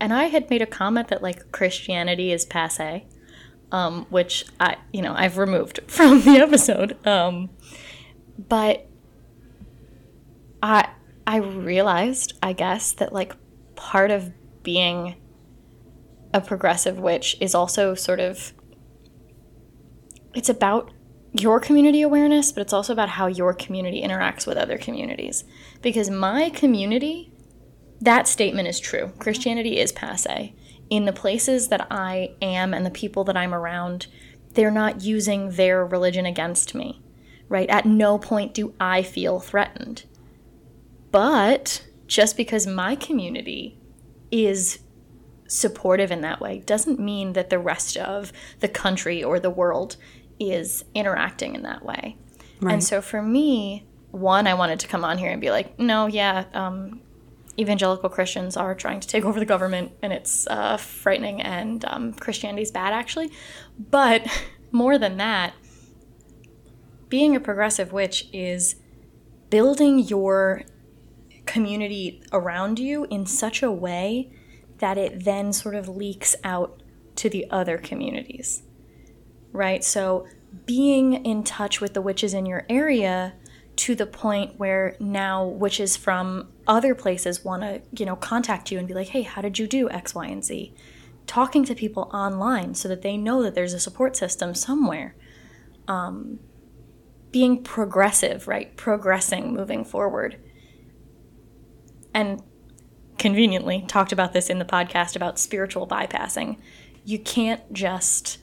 [0.00, 3.04] and I had made a comment that like Christianity is passe,
[3.72, 7.50] um, which I you know I've removed from the episode, um,
[8.38, 8.86] but
[10.62, 10.88] I
[11.26, 13.34] I realized I guess that like
[13.74, 14.32] part of
[14.62, 15.16] being
[16.36, 18.52] a progressive witch is also sort of
[20.34, 20.92] it's about
[21.32, 25.44] your community awareness, but it's also about how your community interacts with other communities.
[25.80, 27.32] Because my community,
[28.02, 29.12] that statement is true.
[29.18, 30.54] Christianity is passe.
[30.90, 34.08] In the places that I am and the people that I'm around,
[34.52, 37.02] they're not using their religion against me,
[37.48, 37.68] right?
[37.70, 40.04] At no point do I feel threatened.
[41.10, 43.78] But just because my community
[44.30, 44.80] is
[45.48, 49.96] supportive in that way doesn't mean that the rest of the country or the world
[50.38, 52.16] is interacting in that way.
[52.60, 52.74] Right.
[52.74, 56.06] And so for me, one, I wanted to come on here and be like, no,
[56.06, 57.00] yeah, um,
[57.58, 62.12] evangelical Christians are trying to take over the government and it's uh, frightening and um,
[62.14, 63.30] Christianity's bad, actually.
[63.78, 64.26] But
[64.72, 65.54] more than that,
[67.08, 68.76] being a progressive witch is
[69.48, 70.62] building your
[71.46, 74.30] community around you in such a way
[74.78, 76.82] that it then sort of leaks out
[77.16, 78.62] to the other communities,
[79.52, 79.82] right?
[79.82, 80.26] So
[80.64, 83.34] being in touch with the witches in your area
[83.76, 88.78] to the point where now witches from other places want to, you know, contact you
[88.78, 90.74] and be like, hey, how did you do X, Y, and Z?
[91.26, 95.14] Talking to people online so that they know that there's a support system somewhere.
[95.88, 96.38] Um,
[97.30, 98.74] being progressive, right?
[98.76, 100.38] Progressing, moving forward.
[102.14, 102.42] And
[103.18, 106.58] conveniently talked about this in the podcast about spiritual bypassing.
[107.04, 108.38] You can't just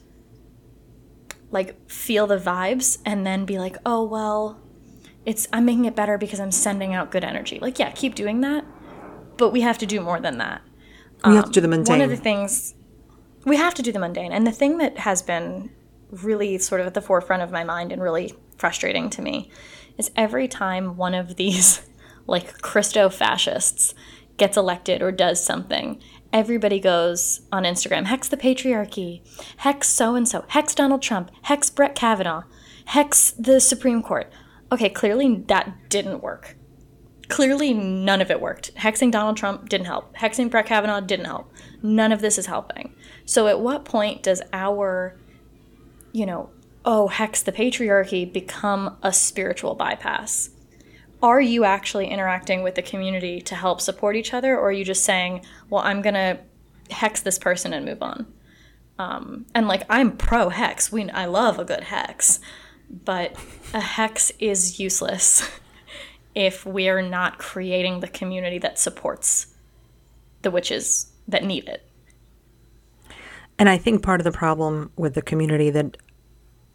[1.50, 4.60] like feel the vibes and then be like, "Oh, well,
[5.24, 8.40] it's I'm making it better because I'm sending out good energy." Like, yeah, keep doing
[8.40, 8.64] that,
[9.36, 10.62] but we have to do more than that.
[11.24, 11.98] We um, have to do the mundane.
[11.98, 12.74] One of the things
[13.44, 14.32] we have to do the mundane.
[14.32, 15.70] And the thing that has been
[16.10, 19.50] really sort of at the forefront of my mind and really frustrating to me
[19.98, 21.82] is every time one of these
[22.26, 23.94] like Christo fascists
[24.36, 26.00] gets elected or does something,
[26.32, 29.22] everybody goes on Instagram, hex the patriarchy,
[29.58, 32.42] hex so and so, hex Donald Trump, hex Brett Kavanaugh,
[32.86, 34.32] hex the Supreme Court.
[34.72, 36.56] Okay, clearly that didn't work.
[37.28, 38.74] Clearly none of it worked.
[38.74, 40.14] Hexing Donald Trump didn't help.
[40.16, 41.50] Hexing Brett Kavanaugh didn't help.
[41.82, 42.94] None of this is helping.
[43.24, 45.16] So at what point does our,
[46.12, 46.50] you know,
[46.84, 50.50] oh, hex the patriarchy become a spiritual bypass?
[51.24, 54.84] Are you actually interacting with the community to help support each other or are you
[54.84, 56.38] just saying well i'm going to
[56.90, 58.26] hex this person and move on.
[58.98, 60.92] Um, and like I'm pro hex.
[60.92, 62.40] We I love a good hex,
[62.88, 63.34] but
[63.72, 65.50] a hex is useless
[66.34, 69.48] if we're not creating the community that supports
[70.42, 71.88] the witches that need it.
[73.58, 75.96] And I think part of the problem with the community that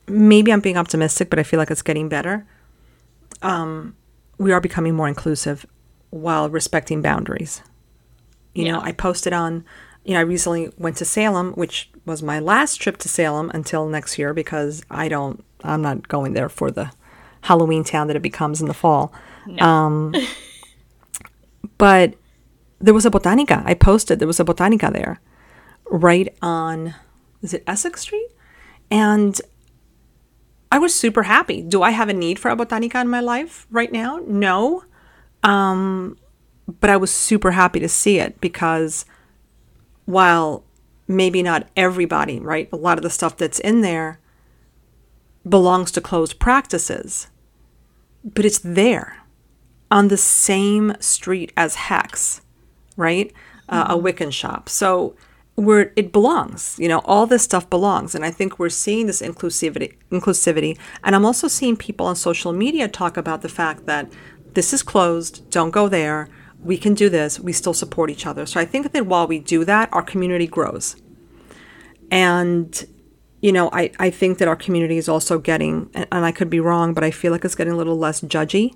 [0.08, 2.48] maybe I'm being optimistic, but I feel like it's getting better.
[3.42, 3.96] Um,
[4.40, 5.66] we are becoming more inclusive
[6.10, 7.62] while respecting boundaries.
[8.56, 8.72] You yeah.
[8.72, 9.66] know, I posted on,
[10.04, 13.88] you know, I recently went to Salem, which was my last trip to Salem until
[13.88, 16.92] next year because I don't, I'm not going there for the
[17.42, 19.14] Halloween town that it becomes in the fall.
[19.46, 19.64] No.
[19.64, 20.16] Um,
[21.78, 22.16] but
[22.80, 23.62] there was a botanica.
[23.66, 25.20] I posted there was a botanica there,
[25.90, 26.96] right on,
[27.42, 28.28] is it Essex Street?
[28.90, 29.40] And
[30.72, 31.62] I was super happy.
[31.62, 34.20] Do I have a need for a botanica in my life right now?
[34.28, 34.84] No.
[35.44, 36.18] Um,
[36.80, 39.06] but I was super happy to see it because
[40.06, 40.64] while
[41.08, 44.20] maybe not everybody, right, a lot of the stuff that's in there
[45.48, 47.28] belongs to closed practices,
[48.24, 49.18] but it's there
[49.90, 52.42] on the same street as Hex,
[52.96, 53.34] right?
[53.68, 54.06] Uh, a mm-hmm.
[54.06, 54.70] Wiccan shop.
[54.70, 55.16] So
[55.60, 58.16] where it belongs, you know, all this stuff belongs.
[58.16, 60.78] And I think we're seeing this inclusivity inclusivity.
[61.04, 64.12] And I'm also seeing people on social media talk about the fact that
[64.54, 66.30] this is closed, don't go there.
[66.64, 67.40] We can do this.
[67.40, 68.46] We still support each other.
[68.46, 70.96] So I think that while we do that, our community grows.
[72.10, 72.86] And
[73.42, 76.60] you know, I, I think that our community is also getting, and I could be
[76.60, 78.76] wrong, but I feel like it's getting a little less judgy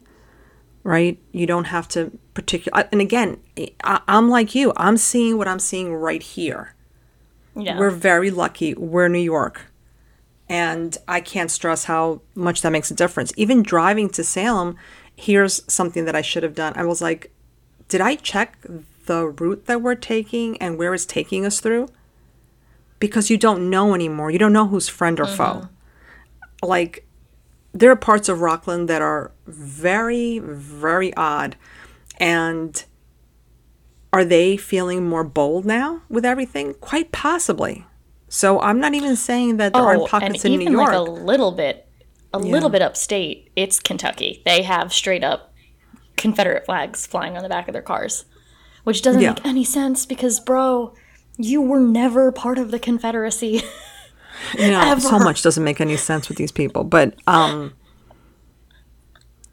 [0.84, 1.18] right?
[1.31, 2.88] You don't have to particular.
[2.91, 3.39] And again,
[3.84, 4.73] I, am like you.
[4.77, 6.76] I'm seeing what I'm seeing right here.
[7.55, 7.77] Yeah.
[7.77, 8.73] We're very lucky.
[8.73, 9.61] We're New York.
[10.49, 13.31] And I can't stress how much that makes a difference.
[13.38, 14.77] Even driving to Salem,
[15.15, 16.73] here's something that I should have done.
[16.76, 17.31] I was like,
[17.88, 18.57] did I check
[19.05, 21.88] the route that we're taking and where it's taking us through?
[22.99, 24.31] Because you don't know anymore.
[24.31, 25.35] You don't know who's friend or mm-hmm.
[25.35, 25.69] foe.
[26.61, 27.02] Like,
[27.73, 31.55] there are parts of Rockland that are very, very odd.
[32.17, 32.83] And
[34.11, 36.75] are they feeling more bold now with everything?
[36.75, 37.85] Quite possibly.
[38.29, 40.89] So I'm not even saying that there oh, aren't pockets in New York.
[40.89, 41.87] Like a little bit,
[42.33, 42.51] a yeah.
[42.51, 44.41] little bit upstate, it's Kentucky.
[44.45, 45.53] They have straight up
[46.15, 48.25] Confederate flags flying on the back of their cars,
[48.83, 49.33] which doesn't yeah.
[49.33, 50.93] make any sense because, bro,
[51.37, 53.63] you were never part of the Confederacy.
[54.57, 56.84] you know, so much doesn't make any sense with these people.
[56.84, 57.73] But um,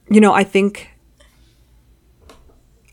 [0.09, 0.90] you know, I think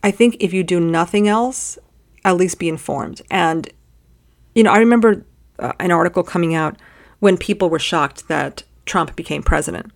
[0.04, 1.78] I think if you do nothing else,
[2.24, 3.22] at least be informed.
[3.30, 3.70] And
[4.56, 5.26] you know, I remember
[5.60, 6.78] uh, an article coming out
[7.20, 9.92] when people were shocked that Trump became president.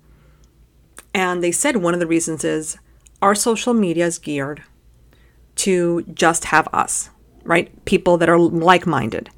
[1.13, 2.77] And they said one of the reasons is
[3.21, 4.63] our social media is geared
[5.57, 7.09] to just have us,
[7.43, 7.83] right?
[7.85, 9.29] People that are like minded.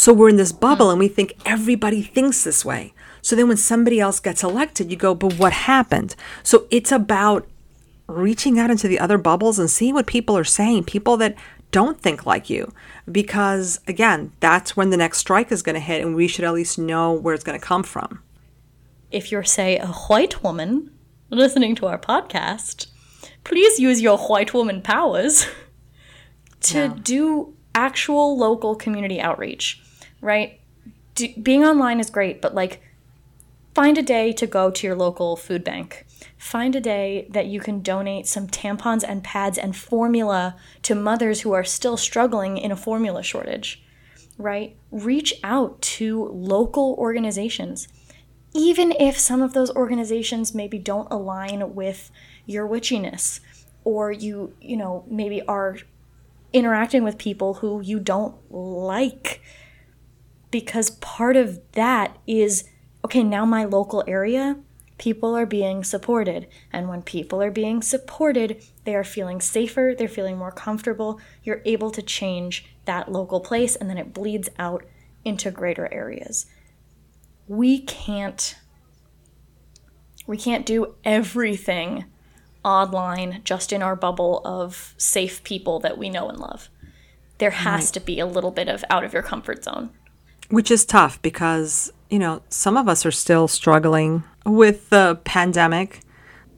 [0.00, 0.60] So we're in this hmm.
[0.60, 2.94] bubble and we think everybody thinks this way.
[3.20, 6.16] So then when somebody else gets elected, you go, but what happened?
[6.42, 7.46] So it's about
[8.06, 11.36] reaching out into the other bubbles and seeing what people are saying, people that
[11.70, 12.72] don't think like you.
[13.12, 16.54] Because again, that's when the next strike is going to hit and we should at
[16.54, 18.22] least know where it's going to come from.
[19.10, 20.92] If you're, say, a white woman
[21.28, 22.86] listening to our podcast,
[23.44, 25.46] please use your white woman powers
[26.60, 26.94] to yeah.
[27.02, 29.82] do actual local community outreach
[30.20, 30.60] right?
[31.42, 32.80] Being online is great, but like
[33.74, 36.06] find a day to go to your local food bank.
[36.36, 41.42] Find a day that you can donate some tampons and pads and formula to mothers
[41.42, 43.82] who are still struggling in a formula shortage,
[44.38, 44.76] right?
[44.90, 47.88] Reach out to local organizations.
[48.54, 52.10] Even if some of those organizations maybe don't align with
[52.46, 53.40] your witchiness
[53.84, 55.76] or you, you know, maybe are
[56.52, 59.40] interacting with people who you don't like
[60.50, 62.64] because part of that is
[63.04, 64.58] okay, now my local area,
[64.98, 66.46] people are being supported.
[66.70, 71.18] And when people are being supported, they are feeling safer, they're feeling more comfortable.
[71.42, 74.84] You're able to change that local place, and then it bleeds out
[75.24, 76.46] into greater areas.
[77.48, 78.56] We can't
[80.26, 82.04] we can't do everything
[82.64, 86.68] online just in our bubble of safe people that we know and love.
[87.38, 87.94] There has right.
[87.94, 89.90] to be a little bit of out of your comfort zone.
[90.50, 96.00] Which is tough because, you know, some of us are still struggling with the pandemic.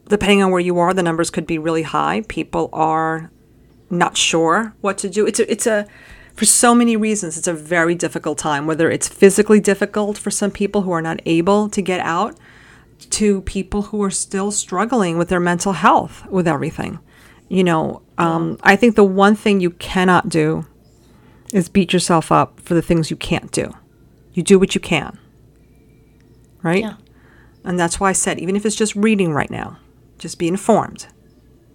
[0.09, 2.25] Depending on where you are, the numbers could be really high.
[2.29, 3.31] People are
[3.91, 5.27] not sure what to do.
[5.27, 5.87] It's a, it's a,
[6.35, 10.51] for so many reasons, it's a very difficult time, whether it's physically difficult for some
[10.51, 12.37] people who are not able to get out
[13.11, 16.99] to people who are still struggling with their mental health with everything.
[17.49, 20.65] You know, um, I think the one thing you cannot do
[21.53, 23.75] is beat yourself up for the things you can't do.
[24.35, 25.19] You do what you can.
[26.63, 26.83] Right?
[26.83, 26.95] Yeah.
[27.65, 29.79] And that's why I said, even if it's just reading right now,
[30.19, 31.07] just be informed.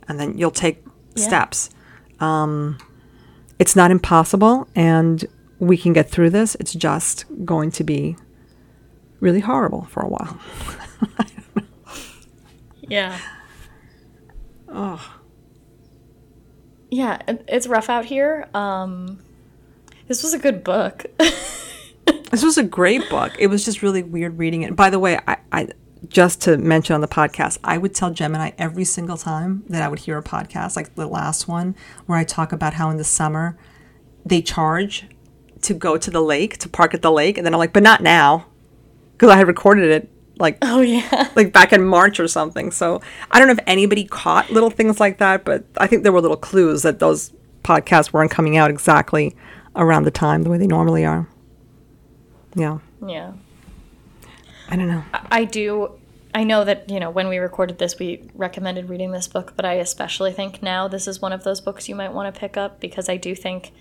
[0.07, 0.83] And then you'll take
[1.15, 1.23] Yeah.
[1.23, 1.69] steps.
[2.19, 2.77] Um,
[3.59, 5.25] it's not impossible, and
[5.59, 6.55] we can get through this.
[6.59, 8.15] It's just going to be
[9.19, 10.39] really horrible for a while.
[12.89, 13.17] Yeah.
[14.69, 15.17] Oh.
[16.89, 18.47] Yeah, it's rough out here.
[18.53, 19.19] Um,
[20.07, 21.05] this was a good book.
[22.31, 23.33] This was a great book.
[23.39, 24.75] It was just really weird reading it.
[24.75, 25.69] By the way, I, I
[26.09, 29.87] just to mention on the podcast, I would tell Gemini every single time that I
[29.87, 31.75] would hear a podcast, like the last one,
[32.05, 33.57] where I talk about how in the summer
[34.25, 35.07] they charge
[35.61, 37.83] to go to the lake, to park at the lake, and then I'm like, but
[37.83, 38.45] not now,
[39.13, 40.09] because I had recorded it
[40.39, 41.31] like oh yeah.
[41.35, 42.71] like back in March or something.
[42.71, 43.01] So
[43.31, 46.21] I don't know if anybody caught little things like that, but I think there were
[46.21, 49.35] little clues that those podcasts weren't coming out exactly
[49.75, 51.27] around the time the way they normally are.
[52.57, 53.33] Yeah, Yeah.
[54.69, 55.03] I don't know.
[55.31, 55.91] I do.
[56.35, 59.63] I know that, you know, when we recorded this, we recommended reading this book, but
[59.63, 62.57] I especially think now this is one of those books you might want to pick
[62.57, 63.71] up because I do think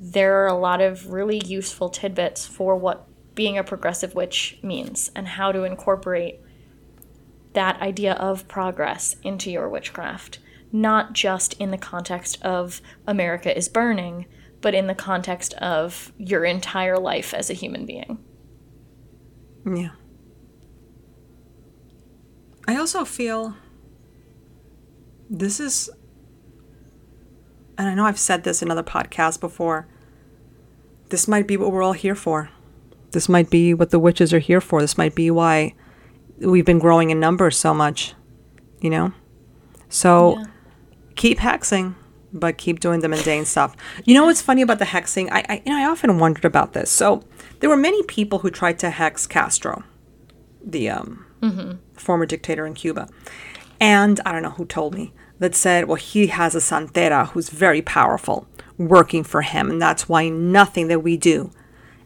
[0.00, 5.10] there are a lot of really useful tidbits for what being a progressive witch means
[5.14, 6.40] and how to incorporate
[7.52, 10.38] that idea of progress into your witchcraft.
[10.72, 14.26] Not just in the context of America is burning,
[14.60, 18.18] but in the context of your entire life as a human being.
[19.64, 19.90] Yeah.
[22.68, 23.54] I also feel
[25.30, 25.88] this is,
[27.78, 29.86] and I know I've said this in other podcasts before,
[31.10, 32.50] this might be what we're all here for.
[33.12, 34.80] This might be what the witches are here for.
[34.80, 35.74] This might be why
[36.38, 38.14] we've been growing in numbers so much,
[38.80, 39.12] you know?
[39.88, 40.44] So Yeah.
[41.14, 41.94] keep hexing,
[42.38, 43.76] but keep doing the mundane stuff.
[44.04, 45.28] You know what's funny about the hexing?
[45.30, 46.90] I, I you know I often wondered about this.
[46.90, 47.22] So
[47.60, 49.82] there were many people who tried to hex Castro,
[50.64, 51.24] the um,
[51.94, 53.08] former dictator in Cuba,
[53.80, 57.50] and I don't know who told me that said, well, he has a santera who's
[57.50, 58.46] very powerful
[58.78, 61.50] working for him, and that's why nothing that we do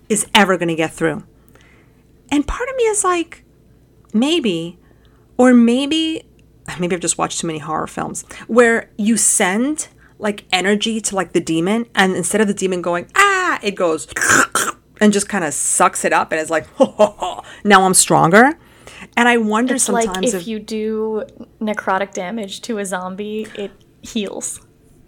[0.09, 1.25] is ever going to get through.
[2.31, 3.45] And part of me is like,
[4.13, 4.79] maybe,
[5.37, 6.23] or maybe,
[6.79, 9.89] maybe I've just watched too many horror films where you send
[10.21, 14.07] like energy to like the demon, and instead of the demon going ah, it goes
[15.01, 16.67] and just kind of sucks it up, and it's like,
[17.65, 18.59] now I'm stronger.
[19.17, 21.25] And I wonder It's sometimes like if, if you do
[21.61, 23.71] necrotic damage to a zombie, it
[24.03, 24.61] heals.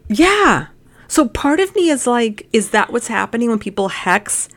[0.09, 0.69] Yeah.
[1.09, 4.49] So part of me is like, is that what's happening when people hex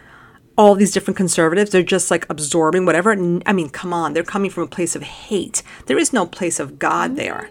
[0.58, 1.72] all these different conservatives?
[1.72, 3.12] They're just like absorbing whatever.
[3.46, 5.64] i mean, come on, they're coming from a place of hate.
[5.88, 7.50] There is no place of God there.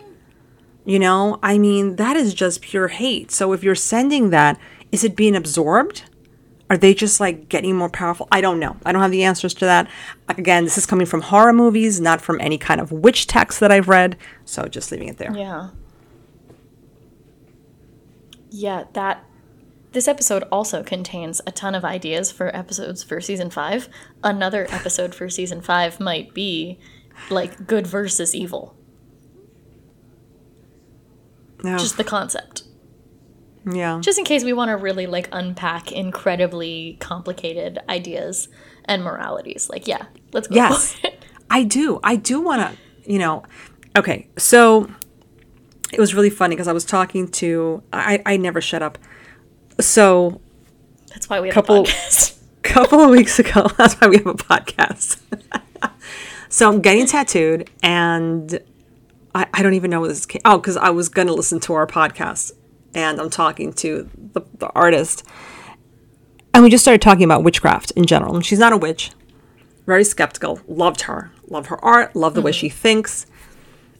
[0.84, 3.30] You know, I mean, that is just pure hate.
[3.30, 4.58] So if you're sending that,
[4.92, 6.04] is it being absorbed?
[6.68, 8.28] Are they just like getting more powerful?
[8.32, 8.76] I don't know.
[8.84, 9.88] I don't have the answers to that.
[10.28, 13.70] Again, this is coming from horror movies, not from any kind of witch text that
[13.70, 14.16] I've read.
[14.44, 15.34] So just leaving it there.
[15.36, 15.70] Yeah.
[18.50, 19.24] Yeah, that
[19.92, 23.88] this episode also contains a ton of ideas for episodes for season 5.
[24.22, 26.78] Another episode for season 5 might be
[27.30, 28.76] like good versus evil.
[31.64, 31.78] Yeah.
[31.78, 32.62] Just the concept.
[33.70, 33.98] yeah.
[34.00, 38.48] Just in case we want to really like unpack incredibly complicated ideas
[38.84, 39.70] and moralities.
[39.70, 40.54] Like, yeah, let's go.
[40.56, 40.96] Yes.
[41.50, 42.00] I do.
[42.04, 43.44] I do want to, you know.
[43.96, 44.90] Okay, so
[45.92, 47.82] it was really funny because I was talking to.
[47.92, 48.98] I I never shut up.
[49.80, 50.40] So
[51.08, 52.38] That's why we have Couple- a podcast.
[52.64, 55.20] couple of weeks ago, that's why we have a podcast.
[56.48, 58.58] so I'm getting tattooed, and
[59.34, 60.42] I, I don't even know what this came.
[60.44, 62.52] Oh, because I was gonna listen to our podcast,
[62.94, 65.24] and I'm talking to the, the artist,
[66.52, 68.34] and we just started talking about witchcraft in general.
[68.34, 69.10] And she's not a witch,
[69.86, 70.60] very skeptical.
[70.68, 72.58] Loved her, love her art, love the way mm-hmm.
[72.58, 73.26] she thinks.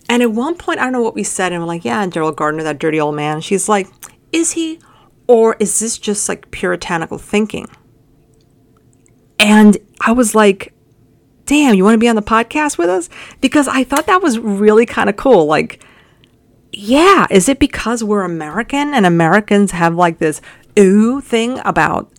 [0.09, 2.37] And at one point, I don't know what we said, and we're like, "Yeah, Gerald
[2.37, 3.89] Gardner, that dirty old man." She's like,
[4.33, 4.79] "Is he,
[5.27, 7.69] or is this just like puritanical thinking?"
[9.39, 10.74] And I was like,
[11.47, 13.09] damn, you want to be on the podcast with us?
[13.41, 15.47] Because I thought that was really kind of cool.
[15.47, 15.85] Like,
[16.73, 20.41] yeah, is it because we're American and Americans have like this
[20.79, 22.11] ooh thing about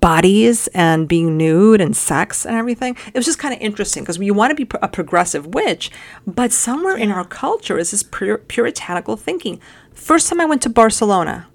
[0.00, 2.96] bodies and being nude and sex and everything?
[3.08, 5.90] It was just kind of interesting because you want to be a progressive witch,
[6.26, 9.60] but somewhere in our culture is this pur- puritanical thinking.
[9.92, 11.48] First time I went to Barcelona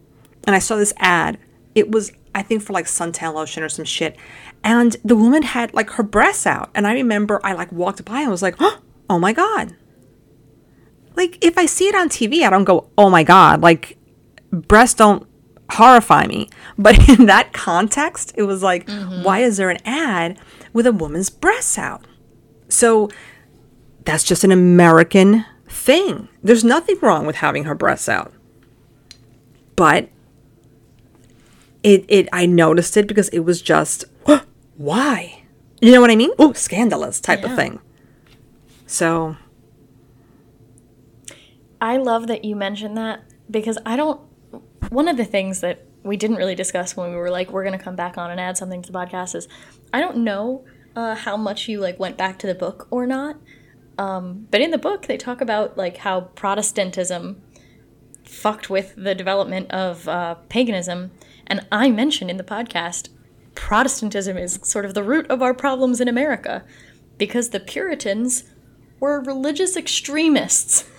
[0.45, 1.37] and I saw this ad.
[1.73, 4.17] It was, I think, for like suntan lotion or some shit.
[4.63, 6.69] And the woman had like her breasts out.
[6.75, 9.75] And I remember I like walked by and was like, oh my God.
[11.15, 13.61] Like if I see it on TV, I don't go, oh my God.
[13.61, 13.97] Like
[14.51, 15.25] breasts don't
[15.71, 16.49] horrify me.
[16.77, 19.23] But in that context, it was like, mm-hmm.
[19.23, 20.37] why is there an ad
[20.73, 22.03] with a woman's breasts out?
[22.67, 23.09] So
[24.03, 26.27] that's just an American thing.
[26.43, 28.33] There's nothing wrong with having her breasts out.
[29.77, 30.09] But
[31.85, 34.05] it it I noticed it because it was just
[34.77, 35.43] why?
[35.81, 36.31] You know what I mean?
[36.39, 37.79] Oh, scandalous type of thing.
[38.87, 39.37] So
[41.79, 44.19] I love that you mentioned that because I don't.
[44.89, 47.77] One of the things that we didn't really discuss when we were like, we're going
[47.77, 49.47] to come back on and add something to the podcast is
[49.93, 53.37] I don't know uh, how much you like went back to the book or not.
[53.97, 57.41] Um, but in the book, they talk about like how Protestantism
[58.23, 61.11] fucked with the development of uh, paganism.
[61.47, 63.09] And I mentioned in the podcast,
[63.53, 66.65] Protestantism is sort of the root of our problems in America
[67.17, 68.43] because the Puritans
[68.99, 70.89] were religious extremists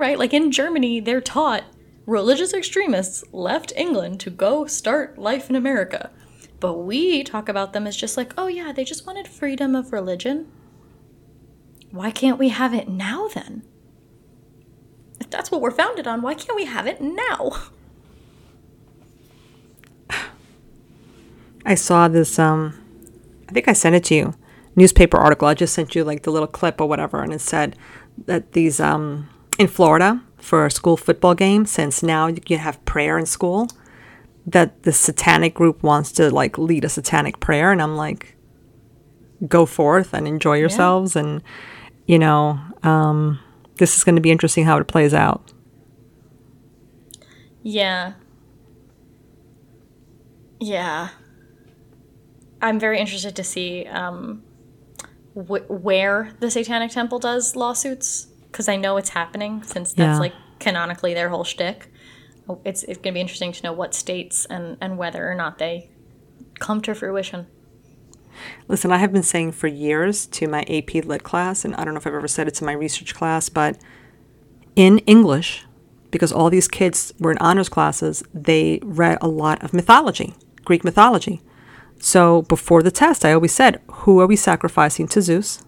[0.00, 0.18] right?
[0.18, 1.64] Like in Germany, they're taught
[2.06, 6.10] religious extremists left England to go start life in America.
[6.58, 9.92] But we talk about them as just like, oh yeah, they just wanted freedom of
[9.92, 10.50] religion.
[11.90, 13.62] Why can't we have it now then?
[15.20, 17.52] If that's what we're founded on, why can't we have it now?
[21.64, 22.74] I saw this um
[23.48, 24.34] I think I sent it to you.
[24.76, 25.48] Newspaper article.
[25.48, 27.76] I just sent you like the little clip or whatever and it said
[28.26, 29.28] that these um
[29.58, 33.68] in Florida for a school football game since now you can have prayer in school
[34.46, 38.36] that the satanic group wants to like lead a satanic prayer and I'm like
[39.46, 41.42] go forth and enjoy yourselves and
[42.06, 43.38] you know um
[43.76, 45.52] this is going to be interesting how it plays out.
[47.62, 48.12] Yeah.
[50.60, 51.08] Yeah.
[52.62, 54.42] I'm very interested to see um,
[55.34, 60.18] wh- where the Satanic Temple does lawsuits because I know it's happening since that's Yeah.
[60.18, 61.90] like canonically their whole shtick.
[62.48, 65.58] Oh, It's it's gonna be interesting to know what states and and whether or not
[65.58, 65.90] they
[66.58, 67.46] come to fruition.
[68.68, 71.94] Listen, I have been saying for years to my AP Lit class, and I don't
[71.94, 73.76] know if I've ever said it to my research class, but
[74.76, 75.64] in English,
[76.10, 80.34] because all these kids were in honors classes, they read a lot of mythology,
[80.64, 81.40] Greek mythology.
[82.00, 85.62] So before the test, I always said, Who are we sacrificing to Zeus?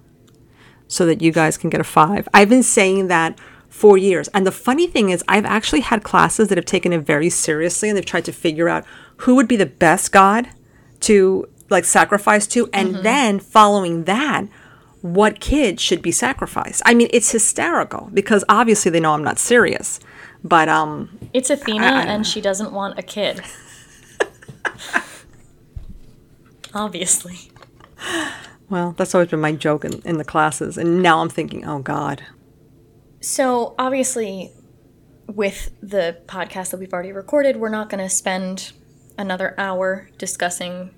[0.89, 2.29] So that you guys can get a five.
[2.35, 3.39] I've been saying that
[3.69, 4.29] for years.
[4.29, 7.89] And the funny thing is, I've actually had classes that have taken it very seriously
[7.89, 8.85] and they've tried to figure out
[9.19, 10.49] who would be the best god
[11.01, 12.69] to like sacrifice to.
[12.73, 14.45] And then following that,
[15.01, 16.83] what kid should be sacrificed?
[16.85, 19.99] I mean, it's hysterical because obviously they know I'm not serious.
[20.45, 23.41] But um, It's Athena, I- and she doesn't want a kid.
[26.75, 27.51] Obviously.
[28.69, 30.79] well, that's always been my joke in, in the classes.
[30.79, 32.23] And now I'm thinking, oh God.
[33.21, 34.53] So, obviously,
[35.27, 38.73] with the podcast that we've already recorded, we're not going to spend
[39.17, 40.91] another hour discussing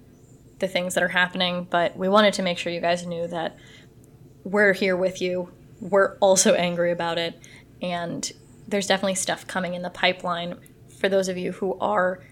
[0.58, 3.56] the things that are happening, but we wanted to make sure you guys knew that
[4.44, 5.50] we're here with you.
[5.80, 7.38] We're also angry about it,
[7.82, 8.30] and
[8.66, 10.56] there's definitely stuff coming in the pipeline
[10.98, 12.24] for those of you who are,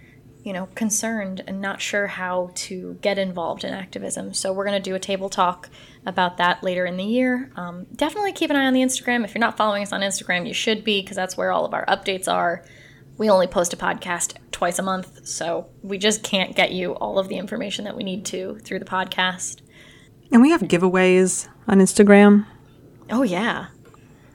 [0.43, 4.35] you know, concerned and not sure how to get involved in activism.
[4.35, 5.69] So we're going to do a table talk
[6.05, 7.52] about that later in the year.
[7.55, 9.24] Um, definitely keep an eye on the Instagram.
[9.24, 11.74] If you're not following us on Instagram, you should be because that's where all of
[11.74, 12.64] our updates are.
[13.19, 17.19] We only post a podcast twice a month, so we just can't get you all
[17.19, 19.60] of the information that we need to through the podcast.
[20.32, 22.47] And we have giveaways on Instagram.
[23.10, 23.66] Oh yeah,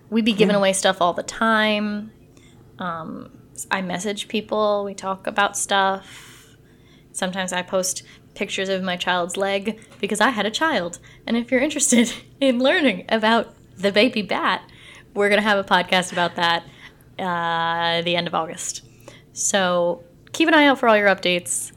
[0.09, 2.11] we be giving away stuff all the time.
[2.79, 3.36] Um,
[3.71, 4.83] I message people.
[4.83, 6.55] We talk about stuff.
[7.11, 8.03] Sometimes I post
[8.35, 10.99] pictures of my child's leg because I had a child.
[11.25, 14.61] And if you're interested in learning about the baby bat,
[15.13, 16.63] we're gonna have a podcast about that
[17.17, 18.83] uh, the end of August.
[19.33, 21.71] So keep an eye out for all your updates.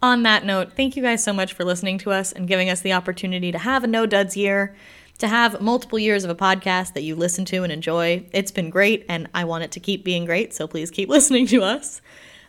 [0.00, 2.80] On that note, thank you guys so much for listening to us and giving us
[2.80, 4.74] the opportunity to have a no duds year,
[5.22, 8.26] to have multiple years of a podcast that you listen to and enjoy.
[8.32, 11.46] It's been great, and I want it to keep being great, so please keep listening
[11.46, 12.00] to us.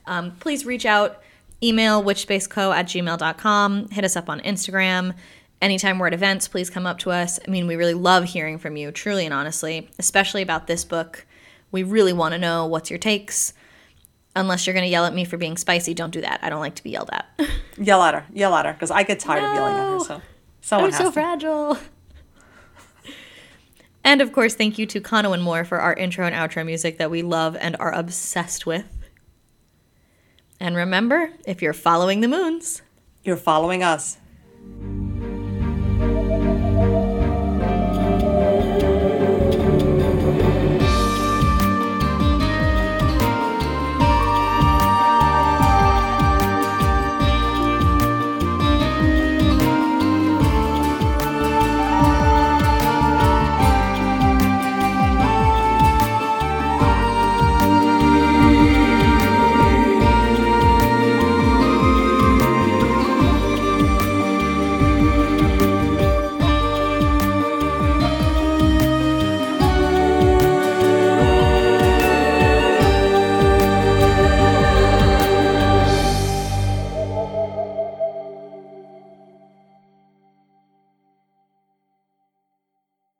[0.08, 1.22] Um, please reach out,
[1.62, 5.14] email witchspaceco at gmail.com, hit us up on Instagram.
[5.62, 7.40] Anytime we're at events, please come up to us.
[7.48, 11.28] I mean, we really love hearing from you, truly and honestly, especially about this book.
[11.72, 13.54] We really want to know what's your takes.
[14.36, 16.40] Unless you're going to yell at me for being spicy, don't do that.
[16.41, 17.30] I don't like to be yelled at.
[17.78, 18.26] Yell at her.
[18.34, 18.74] Yell at her.
[18.74, 20.00] Because I get tired of yelling at her.
[20.00, 20.22] So
[20.62, 21.12] someone I'm so to.
[21.12, 21.78] fragile.
[24.04, 26.98] And of course, thank you to Kano and Moore for our intro and outro music
[26.98, 28.86] that we love and are obsessed with.
[30.60, 32.82] And remember, if you're following the moons,
[33.24, 34.18] You're following us.